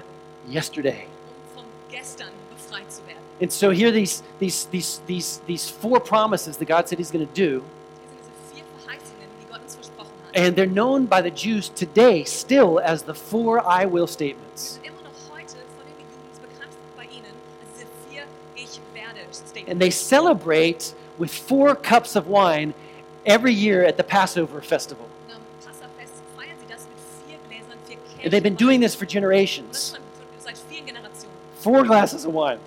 yesterday. 0.48 1.06
vom 1.54 1.64
Gestern 1.90 2.30
befreit 2.50 2.90
zu 2.90 3.06
werden. 3.06 3.20
And 3.40 3.52
so 3.52 3.70
here 3.70 3.88
are 3.88 3.92
these 3.92 4.22
these 4.38 4.66
these 4.70 5.00
these 5.06 5.40
these 5.46 5.70
four 5.70 6.00
promises 6.00 6.56
that 6.58 6.68
God 6.68 6.88
said 6.88 6.98
He's 6.98 7.10
going 7.10 7.26
to 7.26 7.34
do, 7.34 7.62
Hier 7.62 8.08
sind 8.08 8.20
diese 8.20 8.32
vier 8.52 8.64
Verheißungen, 8.84 9.28
die 9.40 9.46
Gott 9.50 9.62
uns 9.62 9.74
versprochen 9.74 10.12
hat. 10.19 10.19
And 10.34 10.56
they're 10.56 10.66
known 10.66 11.06
by 11.06 11.20
the 11.20 11.30
Jews 11.30 11.68
today 11.70 12.24
still 12.24 12.78
as 12.80 13.02
the 13.02 13.14
four 13.14 13.60
I 13.66 13.86
will 13.86 14.06
statements. 14.06 14.74
sind 14.74 14.86
immer 14.86 15.02
noch 15.02 15.36
heute 15.36 15.56
von 15.76 15.84
den 15.86 15.98
Juden 16.00 16.40
bekannt 16.42 16.72
bei 16.96 17.04
ihnen 17.04 17.34
als 17.60 17.78
diese 17.78 17.86
vier 18.08 18.22
Ich 18.56 18.80
werde 18.94 19.20
Statements. 19.32 19.70
And 19.70 19.80
they 19.80 19.90
celebrate 19.90 20.94
with 21.18 21.30
four 21.30 21.74
cups 21.74 22.16
of 22.16 22.26
wine 22.26 22.74
every 23.26 23.52
year 23.52 23.84
at 23.84 23.96
the 23.96 24.04
Passover 24.04 24.60
festival. 24.60 25.06
Und 25.28 25.34
am 25.34 25.42
Passafest 25.64 26.14
feiern 26.36 26.56
sie 26.60 26.72
das 26.72 26.86
mit 26.86 26.98
vier 27.26 27.38
Gläsern, 27.48 27.78
vier 27.86 27.96
Kelchen. 27.96 28.24
And 28.24 28.32
they've 28.32 28.42
been 28.42 28.56
doing 28.56 28.80
this 28.80 28.94
for 28.94 29.06
generations. 29.06 29.92
schon 29.92 30.00
seit 30.38 30.58
vielen 30.68 30.86
Generationen. 30.86 31.34
Four 31.60 31.84
glasses 31.84 32.24
of 32.24 32.32
wine. 32.32 32.58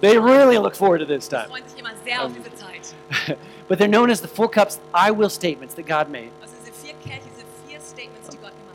They 0.00 0.18
really 0.18 0.58
look 0.58 0.74
forward 0.74 0.98
to 0.98 1.06
this 1.06 1.28
time. 1.28 1.48
freuen 1.48 1.66
sich 1.66 1.78
immer 1.78 1.92
sehr 2.04 2.22
auf 2.22 2.32
diese 2.32 2.54
Zeit. 2.54 3.38
but 3.68 3.78
they're 3.78 3.88
known 3.88 4.10
as 4.10 4.20
the 4.20 4.28
four 4.28 4.50
cups 4.50 4.78
I 4.92 5.10
will 5.12 5.30
statements 5.30 5.74
that 5.76 5.86
God 5.86 6.10
made. 6.10 6.30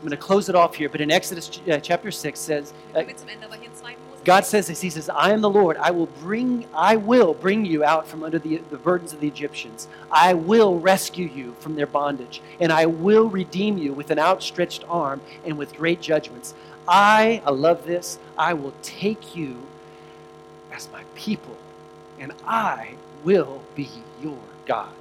I'm 0.00 0.06
going 0.08 0.16
to 0.16 0.16
close 0.16 0.48
it 0.48 0.54
off 0.54 0.76
here, 0.76 0.88
but 0.88 1.02
in 1.02 1.10
Exodus 1.10 1.60
uh, 1.70 1.78
chapter 1.78 2.10
6 2.10 2.40
says, 2.40 2.72
uh, 2.94 3.00
Kommen 3.00 3.08
wir 3.08 3.16
zum 3.18 3.28
Ende, 3.28 3.44
aber 3.44 3.56
hier 3.56 3.66
in 3.66 3.76
2. 3.76 3.82
Mose. 3.82 4.20
God 4.24 4.46
says 4.46 4.66
this. 4.66 4.80
He 4.80 4.88
says, 4.88 5.10
I 5.10 5.30
am 5.32 5.42
the 5.42 5.50
Lord. 5.50 5.76
I 5.76 5.90
will 5.90 6.08
bring 6.22 6.66
I 6.74 6.96
will 6.96 7.34
bring 7.34 7.66
you 7.66 7.84
out 7.84 8.06
from 8.06 8.22
under 8.22 8.38
the, 8.38 8.62
the 8.70 8.78
burdens 8.78 9.12
of 9.12 9.20
the 9.20 9.28
Egyptians. 9.28 9.88
I 10.10 10.32
will 10.32 10.80
rescue 10.80 11.26
you 11.26 11.54
from 11.58 11.74
their 11.74 11.86
bondage, 11.86 12.40
and 12.60 12.72
I 12.72 12.86
will 12.86 13.28
redeem 13.28 13.76
you 13.76 13.92
with 13.92 14.10
an 14.10 14.18
outstretched 14.18 14.84
arm 14.88 15.20
and 15.44 15.58
with 15.58 15.74
great 15.76 16.00
judgments. 16.00 16.54
I, 16.88 17.42
I 17.44 17.50
love 17.50 17.84
this, 17.84 18.18
I 18.38 18.54
will 18.54 18.72
take 18.82 19.36
you 19.36 19.56
as 20.72 20.88
my 20.90 21.04
people, 21.14 21.58
and 22.18 22.32
I 22.46 22.94
will 23.22 23.62
be 23.74 23.88
your 24.22 24.38
God. 24.64 24.94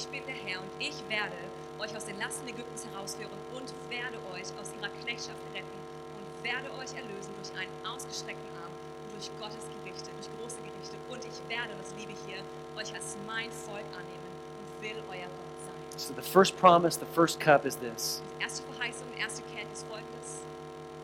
ich 0.00 0.06
bin 0.08 0.24
der 0.24 0.34
Herr 0.34 0.60
und 0.60 0.70
ich 0.78 0.94
werde 1.08 1.36
euch 1.78 1.94
aus 1.96 2.06
den 2.06 2.18
Lasten 2.18 2.48
Ägyptens 2.48 2.86
herausführen 2.86 3.32
und 3.54 3.68
werde 3.90 4.16
euch 4.32 4.48
aus 4.60 4.72
ihrer 4.78 4.88
Knechtschaft 5.02 5.40
retten 5.54 5.78
und 6.16 6.26
werde 6.42 6.68
euch 6.80 6.92
erlösen 6.96 7.32
durch 7.40 7.50
einen 7.58 7.72
ausgestreckten 7.86 8.50
Arm 8.62 8.72
und 8.72 9.08
durch 9.16 9.28
Gottes 9.40 9.64
Gerichte, 9.80 10.10
durch 10.16 10.28
große 10.38 10.58
Gerichte. 10.64 10.96
Und 11.10 11.20
ich 11.24 11.38
werde, 11.48 11.72
das 11.78 11.92
liebe 11.98 12.12
hier, 12.26 12.40
euch 12.76 12.92
als 12.94 13.16
mein 13.26 13.50
Volk 13.66 13.86
annehmen 13.92 14.30
und 14.60 14.68
will 14.82 14.98
euer 15.10 15.28
Gott 15.28 15.56
sein. 15.66 15.80
So 15.98 16.14
the 16.14 16.22
first 16.22 16.56
promise, 16.56 16.98
the 16.98 17.06
first 17.14 17.38
cup 17.40 17.64
is 17.66 17.76
this 17.76 18.22
Die 18.38 18.42
erste 18.42 18.62
Verheißung, 18.72 19.06
erste 19.18 19.42
Kelch 19.54 19.68
ist 19.72 19.84
folgendes. 19.86 20.40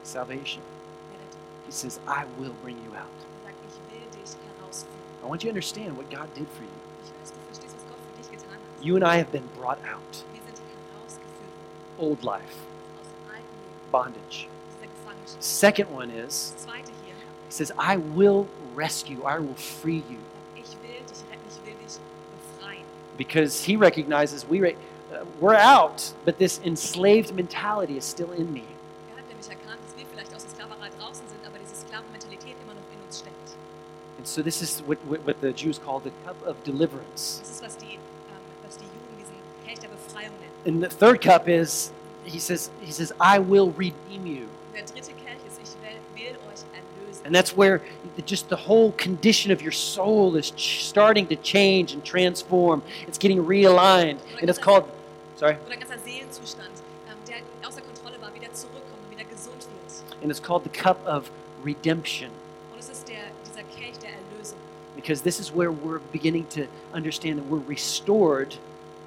salvation. 0.03 0.63
He 1.67 1.73
says, 1.73 1.99
I 2.07 2.25
will 2.39 2.55
bring 2.63 2.79
you 2.85 2.95
out. 2.95 3.11
er 3.45 3.51
sagt, 3.51 3.59
ich 3.67 3.77
will 3.91 4.07
dich 4.15 4.31
herausführen. 4.57 4.95
I 5.23 5.27
want 5.29 5.43
you 5.43 5.51
to 5.51 5.55
understand 5.55 5.97
what 5.99 6.09
God 6.11 6.33
did 6.35 6.47
for 6.55 6.63
you. 6.63 6.71
Ich 7.05 7.11
will, 7.11 7.19
dass 7.21 7.33
du 7.33 7.39
verstehst, 7.51 7.75
was 7.75 7.85
Gott 7.91 7.99
für 8.07 8.23
dich 8.23 8.31
getan 8.31 8.55
hat. 8.55 8.85
You 8.85 8.95
and 8.95 9.05
I 9.05 9.19
have 9.19 9.33
been 9.33 9.49
brought 9.59 9.79
out. 9.85 10.13
Wir 10.33 10.41
sind 10.47 10.63
herausgeführt 10.95 11.99
Old 11.99 12.23
life, 12.23 12.55
aus 13.03 13.09
dem 13.11 13.35
alten 13.35 13.55
Leben, 13.61 13.91
bondage. 13.91 14.47
Aus 15.27 15.39
dieser 15.39 15.73
Gefangenschaft. 15.73 15.87
Second 15.87 15.91
one 15.93 16.11
is, 16.13 16.53
Das 16.57 16.65
zweite 16.65 16.91
hier, 17.05 17.15
He 17.49 17.53
says, 17.53 17.73
I 17.79 17.97
will 17.97 18.47
rescue, 18.75 19.25
I 19.25 19.39
will 19.39 19.55
free 19.57 20.03
you. 20.09 20.19
ich 20.55 20.65
will 20.83 21.01
dich 21.07 21.23
retten, 21.31 21.47
ich 21.49 21.67
will 21.67 21.75
dich 21.85 21.99
befreien. 22.59 22.85
Because 23.17 23.65
he 23.65 23.77
recognizes 23.77 24.45
we 24.49 24.61
re- 24.61 24.77
uh, 25.13 25.25
we're 25.41 25.57
out, 25.57 26.13
but 26.25 26.39
this 26.39 26.59
enslaved 26.65 27.35
mentality 27.35 27.97
is 27.97 28.05
still 28.05 28.33
in 28.33 28.53
me. 28.53 28.63
Er 29.13 29.19
hat 29.19 29.29
nämlich 29.29 29.49
erkannt, 29.49 29.81
dass 29.87 29.97
wir 29.97 30.05
vielleicht 30.13 30.35
aus 30.35 30.43
der 30.45 30.51
Sklaverei 30.53 30.91
draußen 30.99 31.25
sind, 31.29 31.41
aber 31.47 31.59
diese 31.59 31.77
Sklavenmentalität 31.87 32.57
immer 32.65 32.75
noch 32.75 32.87
in 32.93 33.01
uns 33.07 33.19
steckt. 33.21 33.57
And 34.19 34.27
so 34.27 34.43
this 34.43 34.61
is 34.63 34.83
what, 34.87 34.99
what, 35.09 35.25
what 35.27 35.37
the 35.41 35.53
Jews 35.53 35.79
call 35.79 36.01
the 36.03 36.11
cup 36.25 36.37
of 36.47 36.57
deliverance. 36.65 37.41
Das 37.41 37.51
ist, 37.51 37.63
was 37.63 37.77
die, 37.79 37.95
ähm, 37.95 38.43
was 38.67 38.77
die 38.77 38.85
Juden 38.85 39.17
diesen 39.19 39.37
Kelch 39.67 39.79
der 39.79 39.89
Befreiung 39.89 40.33
nennen. 40.41 40.83
And 40.83 40.83
the 40.83 40.89
third 40.99 41.21
cup 41.23 41.49
is, 41.49 41.93
he 42.25 42.39
says, 42.41 42.71
he 42.83 42.91
says, 42.93 43.13
I 43.21 43.39
will 43.39 43.73
redeem 43.79 44.27
you. 44.27 44.47
And 47.27 47.35
that's 47.35 47.57
where 47.57 47.81
just 48.25 48.49
the 48.49 48.57
whole 48.57 48.93
condition 48.93 49.51
of 49.51 49.61
your 49.61 49.73
soul 49.73 50.37
is 50.37 50.53
ch- 50.53 50.85
starting 50.85 51.27
to 51.27 51.35
change 51.37 51.93
and 51.93 52.05
transform. 52.05 52.83
It's 53.09 53.19
getting 53.19 53.45
realigned. 53.45 54.19
And 54.41 54.49
it's 54.49 54.61
called, 54.61 54.85
sorry, 55.37 55.57
Oder 55.67 55.73
ein 55.75 55.81
ganzer 55.81 55.99
Seelenzustand, 56.05 56.71
um, 57.09 57.17
der 57.27 57.39
außer 57.69 57.81
Kontrolle 57.83 58.21
war, 58.21 58.33
wieder 58.33 58.53
zurückkommt 58.55 59.03
und 59.11 59.19
wieder 59.19 59.29
gesund 59.29 59.57
wird. 59.59 60.23
and 60.23 60.31
it's 60.31 60.41
called 60.41 60.63
the 60.63 60.71
cup 60.71 61.05
of 61.05 61.29
redemption. 61.65 62.31
Und 62.73 62.79
es 62.79 62.89
ist 62.89 63.09
der, 63.09 63.19
dieser 63.45 63.65
Kelch 63.77 63.99
der 63.99 64.11
Erlösung. 64.11 64.59
because 64.95 65.23
this 65.23 65.41
is 65.41 65.51
where 65.53 65.73
we're 65.73 66.01
beginning 66.13 66.47
to 66.51 66.69
understand 66.95 67.39
that 67.39 67.51
we're 67.51 67.67
restored 67.69 68.55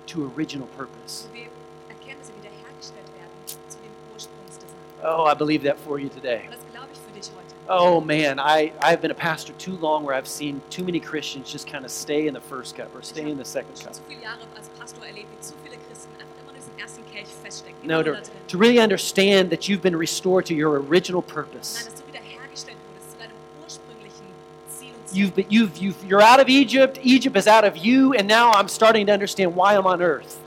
to 0.08 0.30
original 0.36 0.68
purpose. 0.78 1.26
Wo 1.32 1.36
wir 1.36 1.48
erkennen, 1.88 2.20
dass 2.20 2.28
wir 2.28 2.36
wiederhergestellt 2.44 3.08
werden 3.16 3.32
zu 3.48 3.78
dem 3.78 3.92
Ursprungsdesign. 4.14 4.76
Oh, 5.06 5.26
I 5.26 5.34
believe 5.36 5.64
that 5.64 5.78
for 5.80 5.98
you 5.98 6.10
today. 6.10 6.42
Und 6.44 6.52
das 6.52 6.60
glaube 6.74 6.88
ich 6.92 7.00
für 7.00 7.14
dich 7.18 7.32
heute. 7.34 7.56
Oh 7.72 8.02
man, 8.02 8.40
I, 8.40 8.74
I've 8.82 9.00
been 9.00 9.12
a 9.12 9.16
pastor 9.16 9.54
too 9.54 9.78
long 9.78 10.04
where 10.04 10.16
I've 10.16 10.28
seen 10.28 10.60
too 10.72 10.84
many 10.84 11.00
Christians 11.00 11.52
just 11.52 11.68
kind 11.68 11.86
of 11.86 11.92
stay 11.92 12.26
in 12.28 12.34
the 12.34 12.42
first 12.42 12.76
cup 12.76 12.94
or 12.96 13.04
stay 13.04 13.30
in 13.30 13.38
the 13.38 13.46
second 13.46 13.76
cup. 13.76 13.94
habe 13.94 13.94
zu 13.94 14.02
viele 14.08 14.22
Jahre 14.24 14.40
als 14.58 14.70
Pastor 14.70 15.06
erlebt, 15.06 15.28
wie 15.32 15.40
zu 15.40 15.54
viele 15.64 15.78
Christen 15.88 16.10
einfach 16.14 16.34
immer 16.42 16.50
in 16.50 16.56
diesem 16.56 16.74
ersten 16.80 17.06
Kelch 17.14 17.28
feststecken. 17.44 17.76
No, 17.84 18.02
to, 18.02 18.10
nur 18.10 18.18
da 18.18 18.24
drin. 18.24 18.48
to 18.48 18.58
really 18.58 18.80
understand 18.80 19.52
that 19.52 19.70
you've 19.70 19.84
been 19.84 19.96
restored 19.96 20.48
to 20.48 20.56
your 20.56 20.82
original 20.82 21.22
purpose. 21.22 21.86
dass 21.86 21.94
du 21.94 22.08
wiederhergestellt 22.08 22.78
wurdest 22.90 23.12
zu 23.12 23.18
deinem 23.20 23.38
ursprünglichen 23.64 24.26
Ziel 24.68 24.90
und 24.90 25.08
Zweck. 25.08 25.16
You've 25.16 25.36
been, 25.36 25.46
you've, 25.52 25.78
you've, 25.78 26.04
you're 26.10 26.24
out 26.24 26.40
of 26.40 26.50
Egypt, 26.50 26.98
Egypt 27.04 27.38
is 27.38 27.46
out 27.46 27.66
of 27.66 27.78
you, 27.78 28.14
and 28.16 28.28
now 28.28 28.52
I'm 28.52 28.68
starting 28.68 29.06
to 29.06 29.14
understand 29.14 29.56
why 29.56 29.76
I'm 29.76 29.86
on 29.86 30.02
earth. 30.02 30.40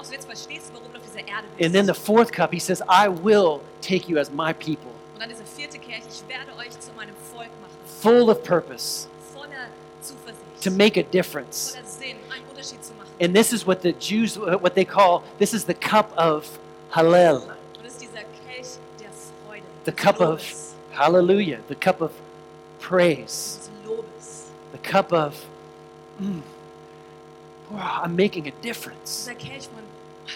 aus 0.00 0.08
dir 0.08 0.08
raus. 0.08 0.08
Und 0.08 0.12
jetzt 0.14 0.26
verstehst 0.26 0.70
du, 0.70 0.74
warum 0.78 0.92
du 0.92 0.98
auf 0.98 1.04
dieser 1.04 1.26
Erde 1.26 1.46
bist. 1.56 1.64
And 1.66 1.74
then 1.74 1.86
the 1.86 1.94
fourth 1.94 2.32
cup, 2.32 2.52
he 2.52 2.58
says, 2.60 2.80
I 2.88 3.08
will 3.08 3.60
take 3.80 4.08
you 4.08 4.18
as 4.18 4.30
my 4.30 4.52
people, 4.52 4.90
und 5.14 5.20
dann 5.20 5.28
dieser 5.28 5.44
vierte 5.44 5.78
Kelch, 5.78 6.02
ich 6.08 6.22
werde 6.28 6.50
euch 6.58 6.70
zu 6.80 6.90
meinem 6.96 7.14
Volk 7.32 7.48
machen. 7.60 7.78
full 8.02 8.28
of 8.30 8.42
purpose, 8.42 9.06
Voller 9.32 9.68
Zuversicht. 10.02 10.62
to 10.62 10.70
make 10.70 10.98
a 10.98 11.02
difference. 11.02 11.70
voller 11.74 11.86
Sinn, 11.86 12.16
einen 12.32 12.44
Unterschied 12.50 12.84
zu 12.84 12.92
machen. 12.94 13.08
And 13.20 13.34
this 13.34 13.52
is 13.52 13.66
what 13.66 13.82
the 13.82 13.92
Jews, 13.98 14.36
what 14.38 14.74
they 14.74 14.84
call, 14.84 15.22
this 15.38 15.52
is 15.54 15.64
the 15.64 15.74
cup 15.74 16.12
of 16.18 16.46
Hallel. 16.90 17.36
Und 17.36 17.84
das 17.84 17.92
ist 17.94 18.02
dieser 18.02 18.22
Kelch 18.46 18.78
der 19.00 19.10
Freude. 19.46 19.62
The 19.86 19.92
cup 19.92 20.20
of- 20.20 20.42
Hallelujah. 20.96 21.58
The 21.68 21.74
cup 21.74 22.00
of 22.00 22.10
praise. 22.80 23.58
The 24.72 24.78
cup 24.78 25.12
of, 25.12 25.34
mm, 26.20 26.40
wow, 27.70 28.02
I'm 28.04 28.14
making 28.16 28.46
a 28.48 28.52
difference. 28.62 29.24
Dieser 29.24 29.34
Kelch 29.34 29.68
von, 29.68 29.82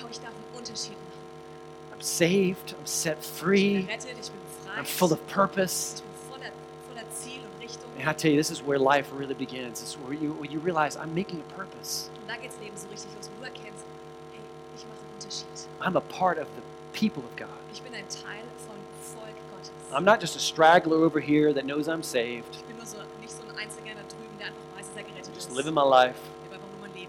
wow, 0.03 0.11
ich 0.11 0.21
darf 0.21 0.31
einen 0.31 0.57
Unterschied 0.59 0.93
machen. 0.93 1.99
I'm 1.99 2.03
saved. 2.03 2.75
I'm 2.81 2.87
set 2.87 3.19
Ich 3.21 3.29
bin 3.29 3.39
free. 3.39 3.77
ich 3.79 3.87
bin 3.87 4.17
befreit. 4.17 4.79
I'm 4.79 4.85
full 4.85 5.13
of 5.13 5.19
purpose. 5.29 5.97
ich 5.97 6.03
bin 6.03 6.31
voller, 6.31 6.53
voller 6.89 7.11
Ziel 7.15 7.41
und 7.41 7.63
Richtung. 7.63 7.91
And 7.99 8.09
I 8.09 8.13
tell 8.15 8.31
you, 8.31 8.37
this 8.39 8.51
is 8.51 8.63
where 8.63 8.79
life 8.79 9.09
really 9.13 9.35
begins. 9.35 9.83
It's 9.83 9.97
where 9.97 10.15
you, 10.15 10.33
where 10.35 10.51
you 10.51 10.61
realize 10.61 10.97
I'm 10.97 11.15
making 11.15 11.41
a 11.41 11.55
purpose. 11.57 12.11
Und 12.23 12.29
da 12.29 12.37
geht 12.37 12.51
das 12.53 12.61
Leben 12.61 12.77
so 12.77 12.89
richtig 12.89 13.11
los, 13.17 13.29
wo 13.37 13.41
du 13.41 13.45
erkennst, 13.47 13.85
hey, 14.33 14.41
ich 14.77 14.85
mache 14.85 15.01
einen 15.03 15.15
Unterschied. 15.19 15.69
I'm 15.81 15.97
a 15.97 16.01
part 16.01 16.39
of 16.39 16.47
the 16.57 16.63
people 16.93 17.23
of 17.25 17.35
God. 17.37 17.49
Ich 17.73 17.83
bin 17.83 17.95
ein 17.95 18.07
Teil 18.09 18.45
vom 18.67 18.77
Volk 19.15 19.35
Gottes. 19.51 19.71
I'm 19.93 20.05
not 20.05 20.21
just 20.21 20.37
a 20.37 20.41
straggler 20.41 21.05
over 21.05 21.19
here 21.21 21.53
that 21.53 21.65
knows 21.65 21.89
I'm 21.89 22.03
saved. 22.05 22.55
ich 22.55 22.65
bin 22.65 22.77
nur 22.77 22.87
so, 22.87 22.99
nicht 23.21 23.33
so 23.33 23.43
ein 23.43 23.57
Einzelgänger 23.59 23.97
da 23.97 24.07
drüben, 24.09 24.39
der 24.39 24.49
einfach 24.49 24.63
weiß, 24.79 24.87
dass 24.95 25.05
gerettet 25.05 25.35
Just 25.35 25.51
living 25.51 25.75
my 25.75 25.83
life. 25.83 26.19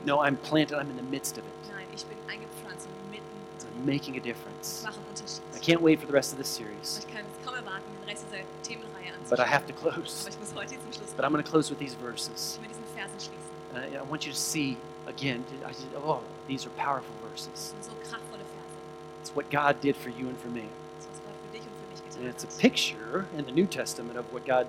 No, 0.10 0.20
I'm 0.22 0.38
planted. 0.38 0.76
I'm 0.76 0.90
in 0.90 0.96
the 0.98 1.04
midst 1.04 1.38
of 1.38 1.44
it. 1.46 1.54
Nein, 1.72 1.86
ich 1.94 2.04
bin 2.04 2.18
eingepflanzt 2.28 2.88
und 2.88 3.12
mitten. 3.12 3.30
I'm 3.62 3.86
making 3.86 4.18
a 4.18 4.20
difference. 4.20 4.82
mache 4.84 4.96
einen 4.98 5.06
Unterschied. 5.08 5.42
I 5.54 5.60
can't 5.60 5.82
wait 5.82 6.00
for 6.00 6.08
the 6.08 6.14
rest 6.14 6.32
of 6.34 6.40
this 6.40 6.48
series, 6.50 7.06
Ich 7.06 7.14
kann 7.14 7.24
es 7.30 7.46
kaum 7.46 7.54
erwarten, 7.54 7.86
den 8.02 8.10
Rest 8.10 8.26
dieser 8.26 8.44
Themenreihe 8.64 9.14
anzuschauen. 9.14 9.30
but 9.30 9.40
I 9.40 9.46
have 9.46 9.68
to 9.68 9.74
close. 9.74 10.26
Aber 10.26 10.30
ich 10.34 10.40
muss 10.40 10.56
heute 10.56 10.70
zum 10.82 10.92
Schluss 10.92 11.14
But 11.16 11.26
I'm 11.26 11.32
going 11.32 11.44
to 11.44 11.50
close 11.50 11.70
with 11.70 11.78
these 11.78 11.94
Ich 11.94 12.02
verses. 12.02 12.58
will 12.58 12.68
mit 12.68 12.72
diesen 12.72 12.90
Versen 12.98 13.20
schließen. 13.22 13.50
Uh, 13.70 14.02
I 14.02 14.10
want 14.10 14.26
you 14.26 14.32
to 14.34 14.38
see 14.38 14.78
again, 15.06 15.46
I 15.64 15.74
oh, 15.96 16.22
these 16.48 16.66
are 16.66 16.74
powerful 16.76 17.14
verses. 17.30 17.76
So 17.86 17.92
kraftvolle 18.10 18.42
Verse. 18.42 18.74
It's 19.22 19.36
what 19.36 19.46
God 19.52 19.80
did 19.80 19.96
for 19.96 20.10
you 20.10 20.26
and 20.28 20.38
for 20.42 20.50
me. 20.50 20.66
Das 20.98 21.06
ist, 21.06 21.22
was 21.22 21.22
Gott 21.22 21.38
für 21.46 21.52
dich 21.54 21.62
und 21.70 21.76
für 21.78 21.88
mich 21.94 22.02
And 22.18 22.26
it's 22.34 22.44
a 22.44 22.52
picture 22.60 23.28
in 23.38 23.46
the 23.46 23.52
New 23.54 23.68
Testament 23.68 24.18
of 24.18 24.26
what 24.34 24.44
God 24.48 24.66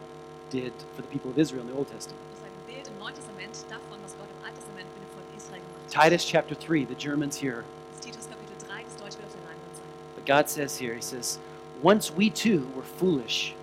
did 0.50 0.74
for 0.94 1.00
the 1.00 1.08
people 1.08 1.30
of 1.30 1.38
Israel 1.38 1.62
in 1.62 1.68
the 1.72 1.76
Old 1.80 1.88
Testament. 1.88 2.20
Das 2.28 2.40
ist 2.40 2.44
ein 2.44 2.52
Bild 2.68 2.86
im 2.86 2.98
Neuen 3.00 3.14
Testament 3.14 3.56
davon, 3.70 3.96
was 4.04 4.12
Gott 4.20 4.28
im 4.28 4.44
Alten 4.44 4.60
Testament 4.60 4.86
mit 4.92 5.00
dem 5.00 5.10
Volk 5.16 5.24
Israel 5.36 5.60
gemacht 5.64 5.79
hat. 5.79 5.79
Titus 5.90 6.24
chapter 6.24 6.54
3, 6.54 6.84
the 6.84 6.94
Germans 6.94 7.36
here. 7.36 7.64
Das 7.96 7.96
ist 7.96 8.04
Titus 8.04 8.26
Kapitel 8.28 8.68
3, 8.68 8.84
das 8.84 8.94
Deutsch 8.94 9.16
wird 9.16 9.26
auf 9.26 9.32
der 9.32 9.42
Leinwand 9.42 9.74
sein. 9.74 9.84
But 10.14 10.24
God 10.24 10.48
says 10.48 10.78
here, 10.78 10.94
He 10.94 11.02
says, 11.02 11.40
Once 11.82 12.12
we 12.12 12.30
too 12.30 12.68
were 12.76 12.84
foolish 12.84 13.54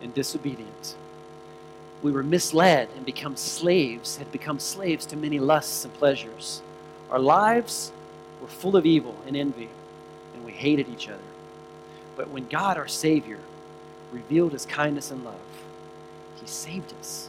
and 0.00 0.14
disobedient. 0.14 0.94
We 2.00 2.12
were 2.12 2.22
misled 2.22 2.88
and 2.96 3.04
become 3.04 3.36
slaves, 3.36 4.18
had 4.18 4.30
become 4.30 4.60
slaves 4.60 5.06
to 5.06 5.16
many 5.16 5.40
lusts 5.40 5.84
and 5.84 5.92
pleasures. 5.94 6.62
Our 7.10 7.18
lives 7.18 7.90
were 8.40 8.46
full 8.48 8.76
of 8.76 8.86
evil 8.86 9.16
and 9.26 9.36
envy, 9.36 9.68
and 10.34 10.44
we 10.44 10.52
hated 10.52 10.88
each 10.88 11.08
other. 11.08 11.18
But 12.16 12.30
when 12.30 12.46
God, 12.46 12.76
our 12.76 12.88
Savior, 12.88 13.38
revealed 14.12 14.52
His 14.52 14.66
kindness 14.66 15.10
and 15.10 15.24
love, 15.24 15.34
He 16.40 16.46
saved 16.46 16.94
us, 17.00 17.28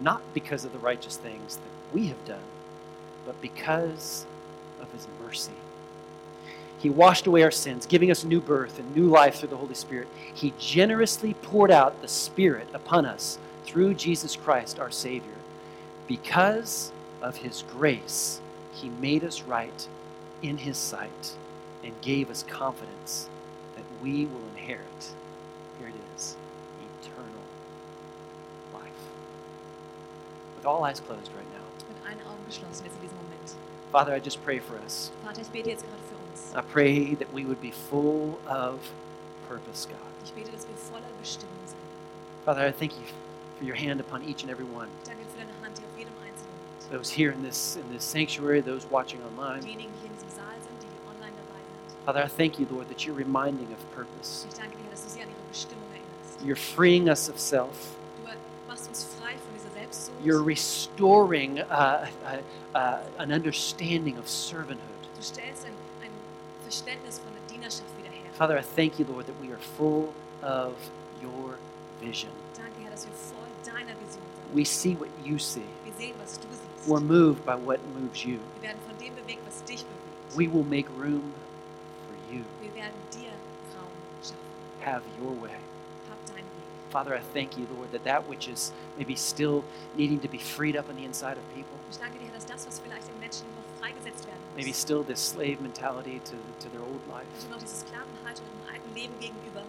not 0.00 0.22
because 0.34 0.64
of 0.64 0.72
the 0.72 0.78
righteous 0.78 1.16
things 1.16 1.56
that 1.56 1.94
we 1.94 2.06
have 2.06 2.24
done, 2.24 2.42
but 3.26 3.40
because 3.40 4.26
of 4.80 4.90
His 4.92 5.06
mercy. 5.22 5.52
He 6.78 6.90
washed 6.90 7.28
away 7.28 7.44
our 7.44 7.52
sins, 7.52 7.86
giving 7.86 8.10
us 8.10 8.24
new 8.24 8.40
birth 8.40 8.80
and 8.80 8.96
new 8.96 9.06
life 9.06 9.36
through 9.36 9.50
the 9.50 9.56
Holy 9.56 9.74
Spirit. 9.74 10.08
He 10.34 10.52
generously 10.58 11.34
poured 11.34 11.70
out 11.70 12.02
the 12.02 12.08
Spirit 12.08 12.66
upon 12.74 13.06
us 13.06 13.38
through 13.64 13.94
Jesus 13.94 14.34
Christ, 14.34 14.80
our 14.80 14.90
Savior. 14.90 15.30
Because 16.08 16.90
of 17.20 17.36
His 17.36 17.62
grace, 17.70 18.40
He 18.74 18.88
made 18.88 19.22
us 19.22 19.42
right 19.42 19.86
in 20.42 20.58
His 20.58 20.76
sight 20.76 21.36
and 21.84 21.92
gave 22.00 22.30
us 22.30 22.44
confidence 22.48 23.28
that 23.76 23.84
we 24.02 24.26
will 24.26 24.42
inherit. 24.56 25.10
Here 25.78 25.88
it 25.88 25.94
is 26.16 26.36
eternal 27.00 27.30
life. 28.74 28.82
With 30.56 30.66
all 30.66 30.82
eyes 30.82 30.98
closed 30.98 31.30
right 31.36 31.46
now, 31.54 31.61
Allen 32.12 32.26
Augen 32.28 32.44
geschlossen 32.46 32.84
jetzt 32.84 32.96
in 32.96 33.02
diesem 33.02 33.16
Moment. 33.16 33.56
Father, 33.90 34.16
I 34.16 34.20
just 34.20 34.42
pray 34.44 34.60
for 34.60 34.76
us. 34.84 35.10
Vater, 35.24 35.40
ich 35.40 35.48
bete 35.48 35.70
jetzt 35.70 35.84
gerade 35.84 36.02
für 36.08 36.16
uns. 36.16 36.54
I 36.54 36.62
pray 36.72 37.14
that 37.16 37.32
we 37.32 37.44
would 37.44 37.60
be 37.60 37.72
full 37.72 38.38
of 38.48 38.80
purpose, 39.48 39.86
God. 39.86 39.98
Ich 40.24 40.32
bete, 40.32 40.50
dass 40.52 40.66
wir 40.66 40.76
voller 40.76 41.08
Bestimmung 41.20 41.56
sind. 41.66 41.78
Father, 42.44 42.66
I 42.66 42.72
thank 42.72 42.92
you 42.92 43.04
for 43.58 43.64
your 43.64 43.76
hand 43.76 44.00
upon 44.00 44.22
each 44.22 44.42
and 44.42 44.50
every 44.50 44.64
one. 44.64 44.88
Danke 45.04 45.24
für 45.30 45.38
deine 45.38 45.52
Hand, 45.62 45.78
auf 45.78 45.98
jedem 45.98 46.12
Einzelnen. 46.24 46.52
Those 46.90 47.10
here 47.10 47.32
in 47.32 47.42
this 47.42 47.76
in 47.76 47.88
this 47.92 48.04
sanctuary, 48.04 48.60
those 48.62 48.86
watching 48.90 49.20
online. 49.22 49.60
Diejenigen, 49.60 49.92
hier 50.00 50.10
in 50.10 50.16
diesem 50.16 50.30
Saal 50.30 50.56
sind, 50.60 50.76
die 50.80 50.88
online 51.08 51.32
dabei 51.36 51.60
sind. 51.60 52.04
Father, 52.04 52.24
I 52.24 52.28
thank 52.28 52.58
you, 52.58 52.66
Lord, 52.70 52.88
that 52.88 53.06
you're 53.06 53.16
reminding 53.16 53.72
of 53.72 53.80
purpose. 53.94 54.46
Ich 54.48 54.58
danke 54.58 54.76
dir, 54.76 54.90
dass 54.90 55.04
du 55.04 55.10
sie 55.10 55.22
an 55.22 55.28
ihre 55.28 55.48
Bestimmung 55.48 55.84
erinnerst. 55.92 56.44
You're 56.44 56.56
freeing 56.56 57.08
us 57.08 57.28
of 57.28 57.38
self. 57.38 57.96
Du 58.24 58.28
machst 58.68 58.88
uns 58.88 59.04
frei 59.04 59.32
von 59.36 59.52
dieser 59.54 59.70
Selbstsucht. 59.70 59.81
You're 60.24 60.42
restoring 60.42 61.60
uh, 61.60 62.06
uh, 62.24 62.78
uh, 62.78 62.98
an 63.18 63.32
understanding 63.32 64.18
of 64.18 64.28
servanthood. 64.28 64.78
Du 65.16 65.22
stellst 65.22 65.64
ein, 65.66 65.72
ein 66.02 66.10
Verständnis 66.62 67.18
von 67.18 67.32
der 67.32 67.54
Dienerschaft 67.54 67.90
wieder 67.98 68.10
her. 68.10 68.30
Father, 68.34 68.58
I 68.58 68.62
thank 68.62 68.98
you, 68.98 69.04
Lord, 69.04 69.26
that 69.26 69.34
we 69.40 69.52
are 69.52 69.58
full 69.76 70.12
of 70.42 70.74
your 71.22 71.58
vision. 72.00 72.30
Danke, 72.56 72.82
Herr, 72.82 72.90
dass 72.90 73.06
wir 73.06 73.12
voll 73.12 73.48
deiner 73.64 73.94
Vision 74.00 74.22
sind. 74.22 74.54
We 74.54 74.64
see 74.64 74.94
what 74.94 75.08
you 75.24 75.38
see. 75.38 75.64
Wir 75.84 75.92
sehen, 75.98 76.14
was 76.20 76.38
du 76.38 76.48
siehst. 76.48 76.88
We're 76.88 77.00
moved 77.00 77.44
by 77.44 77.54
what 77.54 77.80
moves 77.94 78.24
you. 78.24 78.38
Wir 78.60 78.68
werden 78.68 78.80
von 78.86 78.98
dem 78.98 79.14
bewegt, 79.14 79.40
was 79.46 79.62
dich 79.64 79.84
bewegt. 79.84 80.36
We 80.36 80.48
will 80.48 80.64
make 80.64 80.88
room 80.98 81.32
for 82.06 82.34
you. 82.34 82.42
Wir 82.60 82.74
werden 82.74 82.98
dir 83.12 83.30
Raum 83.76 83.88
schaffen. 84.22 84.36
Have 84.84 85.02
your 85.20 85.32
way. 85.40 85.56
Hab 86.92 87.04
deinen 87.04 87.14
Weg. 87.14 87.14
Father, 87.14 87.14
I 87.14 87.20
thank 87.32 87.56
you, 87.58 87.66
Lord, 87.76 87.90
that 87.92 88.04
that 88.04 88.28
which 88.28 88.48
is 88.48 88.72
maybe 88.96 89.16
still 89.16 89.64
needing 89.96 90.20
to 90.20 90.28
be 90.28 90.38
freed 90.38 90.76
up 90.76 90.88
on 90.88 90.96
the 90.96 91.04
inside 91.04 91.36
of 91.36 91.44
people. 91.54 91.76
Ich 91.90 91.98
danke 91.98 92.18
dir, 92.18 92.30
dass 92.32 92.46
das, 92.46 92.66
was 92.66 92.78
vielleicht 92.80 93.08
im 93.08 93.18
Menschen 93.20 93.46
noch 93.56 93.80
freigesetzt 93.80 94.26
werden 94.26 94.40
muss. 94.54 94.56
Maybe 94.56 94.72
still 94.72 95.02
this 95.04 95.20
slave 95.20 95.60
mentality 95.60 96.20
to, 96.24 96.36
to 96.60 96.68
their 96.70 96.82
old 96.82 97.06
life, 97.08 97.26
also 97.34 97.48
noch 97.48 97.58
diese 97.58 97.76
Sklavenhaltung 97.76 98.46
im 98.46 98.74
alten 98.74 98.94
Leben 98.94 99.14
gegenüber, 99.20 99.62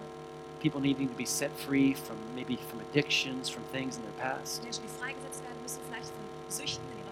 people 0.62 0.80
needing 0.80 1.10
to 1.10 1.16
be 1.16 1.26
set 1.26 1.52
free 1.52 1.94
from 1.94 2.18
maybe 2.36 2.58
from 2.70 2.80
addictions, 2.80 3.50
from 3.50 3.64
things 3.72 3.98
in 3.98 4.04
their 4.04 4.18
past. 4.20 4.64
Menschen, 4.64 4.84
die 4.84 4.94
freigesetzt 5.00 5.44
werden 5.44 5.62
müssen, 5.62 5.80
vielleicht 5.90 6.08
von 6.08 6.24
Süchten 6.50 6.84
in. 6.92 7.03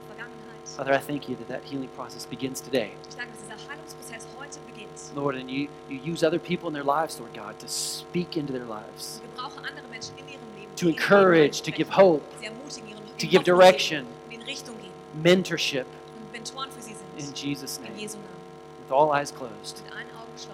Father, 0.78 0.94
I 0.94 0.98
thank 1.00 1.28
you 1.30 1.36
that 1.36 1.48
that 1.50 1.64
healing 1.64 1.90
process 1.90 2.26
begins 2.26 2.62
today. 2.62 2.92
Lord, 5.16 5.36
and 5.36 5.50
you, 5.52 5.68
you 5.90 5.98
use 6.00 6.24
other 6.24 6.40
people 6.40 6.68
in 6.68 6.74
their 6.74 6.84
lives, 6.84 7.20
Lord 7.20 7.34
God, 7.34 7.60
to 7.60 7.68
speak 7.68 8.38
into 8.38 8.54
their 8.54 8.66
lives, 8.66 9.22
to 10.78 10.90
encourage, 10.90 11.62
to 11.62 11.72
give 11.72 11.90
hope, 11.90 12.24
to 13.18 13.28
give 13.28 13.44
direction, 13.44 14.06
mentorship 15.22 15.86
in 17.18 17.34
Jesus' 17.34 17.80
name. 17.80 17.92
With 18.80 18.92
all 18.92 19.12
eyes 19.12 19.32
closed, 19.32 19.82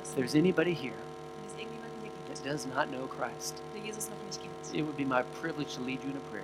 if 0.03 0.15
there's 0.15 0.35
anybody 0.35 0.73
here 0.73 0.93
that 2.27 2.43
does 2.43 2.65
not 2.65 2.91
know 2.91 3.07
Christ, 3.07 3.61
it 4.73 4.81
would 4.81 4.97
be 4.97 5.05
my 5.05 5.23
privilege 5.41 5.75
to 5.75 5.81
lead 5.81 6.03
you 6.03 6.09
in 6.11 6.17
a 6.17 6.19
prayer. 6.31 6.43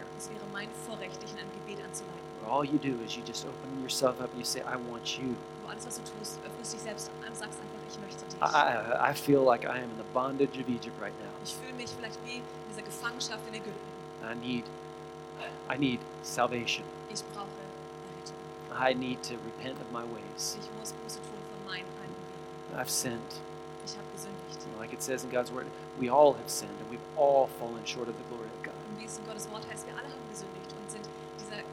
Where 2.44 2.52
all 2.52 2.66
you 2.66 2.78
do 2.78 3.00
is 3.06 3.16
you 3.16 3.24
just 3.24 3.46
open 3.46 3.82
yourself 3.82 4.20
up 4.22 4.30
and 4.32 4.40
you 4.40 4.46
say, 4.46 4.62
I 4.62 4.76
want 4.76 5.18
you. 5.18 5.36
Alles, 5.70 5.86
was 5.86 5.98
du 5.98 6.04
tust, 6.20 6.40
öffnest 6.46 6.74
dich 6.74 6.82
selbst 6.82 7.10
und 7.10 7.36
sagst 7.36 7.44
einfach, 7.44 7.82
ich 7.90 8.00
möchte 8.00 8.26
dich. 8.26 8.42
I, 8.42 9.12
I, 9.12 9.14
feel 9.14 9.42
like 9.42 9.64
I 9.64 9.80
am 9.80 9.90
in 9.90 9.98
the 9.98 10.10
bondage 10.14 10.60
of 10.60 10.68
Egypt 10.68 11.00
right 11.02 11.14
now. 11.24 11.32
Ich 11.44 11.54
fühle 11.54 11.74
mich 11.74 11.90
vielleicht 11.90 12.20
wie 12.26 12.38
in 12.38 12.44
dieser 12.70 12.84
Gefangenschaft 12.84 13.40
in 13.48 13.56
Ägypten. 13.56 13.80
I 14.22 14.36
need, 14.36 14.66
I 15.70 15.78
need 15.78 16.00
salvation. 16.22 16.84
Ich 17.10 17.24
brauche 17.34 17.48
Errettung. 17.48 18.38
I 18.76 18.94
need 18.94 19.24
to 19.24 19.36
repent 19.46 19.80
of 19.80 19.90
my 19.92 20.04
ways. 20.04 20.58
Ich 20.60 20.68
muss 20.78 20.92
Buße 20.92 21.20
tun 21.24 21.40
von 21.50 21.72
meinen 21.72 21.88
Wegen. 21.88 22.78
I've 22.78 22.90
sinned. 22.90 23.40
Ich 23.86 23.94
habe 23.94 24.08
gesündigt. 24.14 24.60
Like 24.78 24.92
it 24.94 25.02
says 25.02 25.24
in 25.24 25.32
God's 25.32 25.52
word, 25.52 25.68
we 25.98 26.10
all 26.10 26.34
have 26.34 26.50
sinned 26.50 26.76
and 26.80 26.92
we've 26.92 27.08
all 27.16 27.48
fallen 27.58 27.86
short 27.86 28.10
of 28.10 28.16
the 28.18 28.28
glory 28.30 28.48
of 28.52 28.64
God. 28.64 28.76
Und 28.92 29.00
wie 29.00 29.06
es 29.06 29.18
in 29.18 29.26
Gottes 29.26 29.50
Wort 29.50 29.66
heißt, 29.72 29.88
wir 29.88 29.94
alle 29.94 30.12
haben 30.12 30.28
gesündigt 30.30 30.70
und 30.76 30.92
sind 30.92 31.08
dieser 31.40 31.64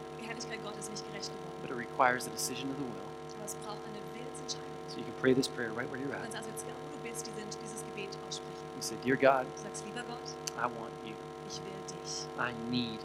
Herrlichkeit 0.41 0.64
Gottes 0.64 0.88
nicht 0.91 1.05
gerecht 1.12 1.30
But 1.62 1.70
it 1.70 1.76
requires 1.76 2.26
a 2.26 2.30
decision 2.30 2.70
of 2.70 2.76
the 2.78 2.84
will. 2.88 3.09
Aber 3.36 3.45
es 3.45 3.55
braucht 3.66 3.82
eine 3.84 4.01
Willensentscheidung. 4.16 4.72
So 4.88 4.97
you 4.99 5.05
can 5.05 5.14
pray 5.20 5.34
this 5.34 5.47
prayer 5.49 5.70
right 5.76 5.88
where 5.93 6.01
you're 6.01 6.09
Du 6.09 6.16
at. 6.16 6.22
kannst 6.32 6.36
also 6.36 6.51
jetzt, 6.51 6.64
wo 6.64 6.88
du 6.97 6.99
bist, 7.09 7.26
diesen, 7.26 7.49
dieses 7.62 7.84
Gebet 7.93 8.11
aussprechen. 8.28 8.64
You 8.76 8.82
say, 8.82 8.97
Dear 9.05 9.16
God, 9.16 9.45
Du 9.45 9.62
sagst, 9.62 9.84
lieber 9.84 10.03
Gott, 10.09 10.26
I 10.57 10.64
want 10.64 10.93
you. 11.05 11.14
ich 11.49 11.61
will 11.61 11.82
dich. 11.93 12.24
I 12.41 12.51
need. 12.72 13.01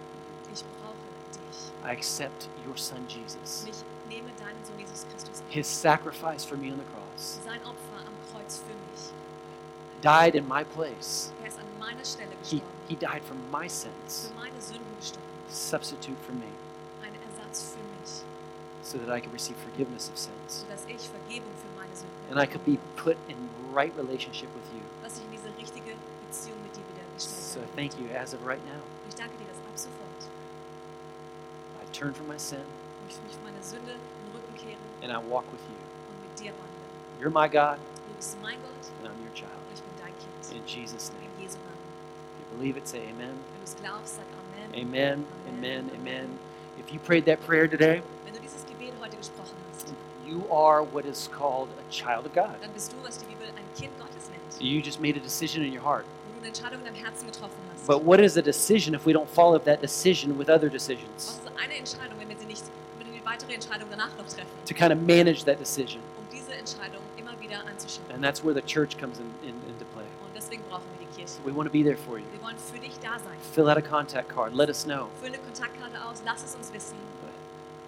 Ich 0.54 0.64
brauche 0.80 0.96
dich. 1.36 1.60
I 1.84 1.92
accept 1.92 2.48
your 2.66 2.78
son 2.78 3.04
Jesus. 3.08 3.68
Ich 3.68 3.84
nehme 4.08 4.32
deinen 4.40 4.64
Sohn 4.64 4.80
Jesus 4.80 5.06
Christus 5.12 5.42
an. 5.42 5.46
His 5.50 5.68
sacrifice 5.68 6.46
for 6.46 6.56
me 6.58 6.72
on 6.72 6.80
the 6.80 6.88
cross 6.96 7.40
Sein 7.44 7.60
Opfer 7.68 8.00
am 8.08 8.16
Kreuz 8.32 8.58
für 8.64 8.72
mich. 8.74 9.12
died 10.02 10.36
in 10.36 10.48
my 10.48 10.64
place. 10.64 11.32
Er 11.44 11.50
ist 11.50 11.60
an 11.60 11.66
meiner 11.80 12.06
Stelle 12.06 12.32
He, 12.44 12.62
he 12.88 12.96
died 12.96 13.22
for 13.28 13.36
my 13.52 13.68
sins, 13.68 14.32
Für 14.34 14.40
meine 14.40 14.62
Sünden 14.62 14.86
gestorben. 15.00 15.24
substitute 15.50 16.18
for 16.26 16.34
me, 16.34 16.48
Für 17.64 17.80
mich. 18.00 18.24
so 18.86 19.00
that 19.00 19.10
I 19.10 19.20
could 19.20 19.34
receive 19.34 19.58
forgiveness 19.58 20.10
of 20.10 20.18
sins. 20.18 20.62
Sodass 20.62 20.86
ich 20.88 21.10
Vergebung 21.10 21.50
für 21.58 21.72
meine 21.76 21.90
Sünden 21.96 22.14
And 22.30 22.38
I 22.40 22.46
could 22.46 22.64
be 22.66 22.78
put 22.96 23.18
in 23.28 23.36
right 23.74 23.92
relationship 23.98 24.50
with 24.54 24.68
you. 24.74 24.82
Dass 25.02 25.18
ich 25.18 25.26
in 25.26 25.32
diese 25.32 25.50
richtige 25.58 25.98
Beziehung 26.30 26.62
mit 26.62 26.76
dir 26.76 26.86
wieder 26.86 27.04
So 27.18 27.62
thank 27.76 27.98
you 27.98 28.06
as 28.14 28.34
of 28.34 28.46
right 28.46 28.64
now. 28.66 28.82
Ich 29.10 29.16
danke 29.16 29.34
dir, 29.38 29.48
dass 29.50 29.58
ab 29.58 29.76
sofort 29.76 30.22
I 31.82 31.86
turn 31.92 32.14
from 32.14 32.28
my 32.28 32.38
sin 32.38 32.62
ich 33.10 33.18
mich 33.26 33.38
meiner 33.44 33.62
Sünde 33.62 33.94
den 33.98 34.30
Rücken 34.34 34.54
kehre 34.56 34.82
and 35.02 35.12
I 35.12 35.18
walk 35.30 35.46
with 35.52 35.62
you. 35.66 35.78
und 36.10 36.18
mit 36.22 36.34
dir 36.38 36.54
wandle. 36.54 36.86
You're 37.20 37.34
my 37.34 37.50
God 37.50 37.78
Du 38.06 38.14
bist 38.18 38.38
mein 38.42 38.62
Gott 38.62 38.86
and 39.02 39.10
I'm 39.10 39.18
your 39.26 39.34
child. 39.34 39.58
und 39.66 39.74
ich 39.74 39.82
bin 39.82 39.96
dein 39.98 40.14
Kind. 40.22 40.62
In 40.62 40.66
Jesus' 40.66 41.10
name. 41.10 41.26
In 41.26 41.42
Jesu 41.42 41.58
Namen. 41.66 41.82
If 42.38 42.38
you 42.38 42.58
believe 42.58 42.78
it, 42.78 42.88
say 42.88 43.02
amen. 43.10 43.34
Wenn 43.34 43.60
du 43.60 43.66
es 43.66 43.76
glaubst, 43.82 44.16
sag 44.22 44.26
Amen. 44.74 45.26
Amen, 45.26 45.26
amen, 45.48 45.92
amen. 45.96 46.40
If 46.80 46.92
you 46.94 47.00
prayed 47.00 47.26
that 47.26 47.46
prayer 47.46 47.68
today, 47.70 48.02
Wenn 48.26 48.34
du 48.34 48.40
dieses 48.42 48.66
Gebet 48.66 48.94
heute 49.02 49.18
gesprochen 49.18 49.56
hast, 49.72 49.94
you 50.28 50.44
are 50.52 50.84
what 50.84 51.06
is 51.06 51.30
called 51.32 51.70
a 51.80 51.92
child 51.92 52.26
of 52.26 52.34
God. 52.34 52.56
dann 52.62 52.72
bist 52.74 52.92
du, 52.92 52.98
was 53.04 53.18
die 53.20 53.26
Bibel 53.26 53.48
ein 53.48 53.66
Kind 53.80 53.92
Gottes 54.00 54.30
nennt. 54.30 54.62
You 54.62 54.80
just 54.82 55.00
made 55.00 55.18
a 55.18 55.22
decision 55.24 55.64
in 55.64 55.72
your 55.74 55.84
heart. 55.84 56.06
Du 56.34 56.40
eine 56.40 56.48
Entscheidung 56.48 56.80
in 56.80 56.86
deinem 56.86 56.96
Herzen 57.04 57.26
getroffen 57.28 57.56
hast. 57.74 57.88
But 57.88 58.04
what 58.06 58.20
is 58.20 58.38
a 58.38 58.42
decision 58.42 58.94
if 58.96 59.06
we 59.06 59.14
don't 59.14 59.28
follow 59.30 59.58
that 59.60 59.82
decision 59.82 60.38
with 60.38 60.50
other 60.50 60.70
decisions? 60.70 61.40
Was 61.44 61.52
ist 61.54 61.60
eine 61.64 61.76
Entscheidung, 61.76 62.20
wenn 62.20 62.30
wir 62.30 62.38
sie 62.38 62.46
nicht, 62.46 62.64
wenn 63.00 63.08
wir 63.12 63.20
die 63.20 63.26
weitere 63.26 63.54
Entscheidung 63.54 63.88
danach 63.90 64.16
noch 64.18 64.28
treffen, 64.28 64.48
To 64.68 64.74
kind 64.74 64.92
of 64.92 65.00
manage 65.00 65.44
that 65.46 65.60
decision. 65.60 66.02
um 66.18 66.26
diese 66.32 66.54
Entscheidung 66.54 67.02
immer 67.18 67.40
wieder 67.40 67.60
anzuschauen? 67.66 68.06
And 68.14 68.24
that's 68.24 68.44
where 68.44 68.54
the 68.54 68.62
church 68.62 68.98
comes 69.00 69.18
in, 69.20 69.26
in, 69.48 69.56
into 69.70 69.86
play. 69.94 70.04
Und 70.26 70.36
deswegen 70.36 70.64
brauchen 70.70 70.84
wir 71.00 71.08
die 71.08 71.16
Kirche. 71.16 71.40
We 71.46 71.56
want 71.56 71.68
to 71.68 71.72
be 71.72 71.84
there 71.84 71.98
for 71.98 72.18
you. 72.18 72.26
Wir 72.34 72.42
wollen 72.42 72.58
für 72.58 72.80
dich 72.80 72.98
da 73.02 73.18
sein. 73.20 73.38
Fill 73.54 73.70
out 73.70 73.78
a 73.78 73.82
contact 73.82 74.30
card. 74.30 74.54
Let 74.54 74.70
us 74.70 74.84
know. 74.84 75.08
Fülle 76.16 76.26
Kontaktkarte 76.26 76.26
lass 76.26 76.44
es 76.44 76.56
uns 76.56 76.74
wissen. 76.74 76.96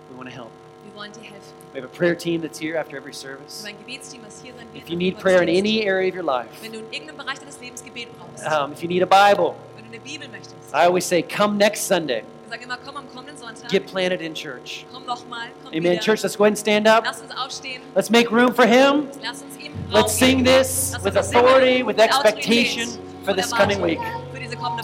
We 0.09 0.17
want 0.17 0.30
to 0.30 0.36
help. 0.36 0.49
Wir 0.86 0.95
wollen 0.95 1.11
dir 1.11 1.21
helfen. 1.21 1.53
We 1.73 1.82
have 1.82 1.86
a 1.86 1.95
prayer 1.95 2.15
team 2.17 2.41
that's 2.41 2.59
here 2.59 2.78
after 2.80 2.95
every 2.97 3.11
Wir 3.11 3.13
service. 3.13 3.63
haben 3.63 3.75
ein 3.75 3.86
Gebetsteam, 3.86 4.21
hier 4.21 4.53
sein 4.53 4.67
wird. 4.73 4.84
If 4.84 4.89
you 4.89 4.95
need 4.97 5.17
prayer 5.19 5.41
in 5.41 5.49
any 5.49 5.84
area 5.88 6.09
of 6.09 6.15
your 6.15 6.23
life, 6.23 6.49
Wenn 6.61 6.71
du 6.71 6.80
in 6.80 6.86
irgendeinem 6.91 7.17
Bereich 7.17 7.39
deines 7.39 7.59
Lebens 7.59 7.84
Gebet 7.84 8.07
brauchst, 8.17 8.45
um, 8.47 8.71
if 8.71 8.82
you 8.82 8.88
need 8.88 9.03
a 9.03 9.05
Bible, 9.05 9.55
wenn 9.75 9.86
du 9.86 9.91
eine 9.91 9.99
Bibel 9.99 10.28
möchtest, 10.30 10.55
I 10.73 10.86
always 10.86 11.05
say, 11.05 11.21
come 11.21 11.57
next 11.57 11.88
Sunday. 11.88 12.23
wir 12.45 12.51
sagen 12.51 12.63
immer, 12.63 12.78
komm 12.86 12.95
am 12.97 13.09
kommenden 13.13 13.38
Sonntag, 13.38 13.69
Get 13.69 13.86
planted 13.88 14.21
in 14.21 14.34
church. 14.34 14.86
komm 14.91 15.05
nochmal, 15.05 15.49
komm 15.63 15.73
Amen. 15.73 15.84
wieder. 15.84 15.99
Church, 16.01 16.23
let's 16.23 16.38
go 16.38 16.45
ahead 16.45 16.51
and 16.53 16.57
stand 16.57 16.88
up. 16.88 17.03
Lass 17.05 17.21
uns 17.21 17.32
aufstehen, 17.36 17.82
Let's 17.93 18.09
make 18.09 18.32
room 18.32 18.53
for 18.53 18.65
Him. 18.65 19.09
lass 19.21 19.41
uns 19.41 19.57
ihm 19.57 19.73
Raum 19.91 20.01
Let's 20.03 20.13
sing 20.17 20.43
this 20.45 20.93
Lass 20.93 21.03
with 21.03 21.17
authority, 21.17 21.84
with 21.84 21.99
expectation 21.99 22.88
for 23.25 23.34
this 23.34 23.51
coming 23.51 23.82
week. 23.82 23.99
Für 24.34 24.39
diese 24.39 24.55
kommende 24.55 24.84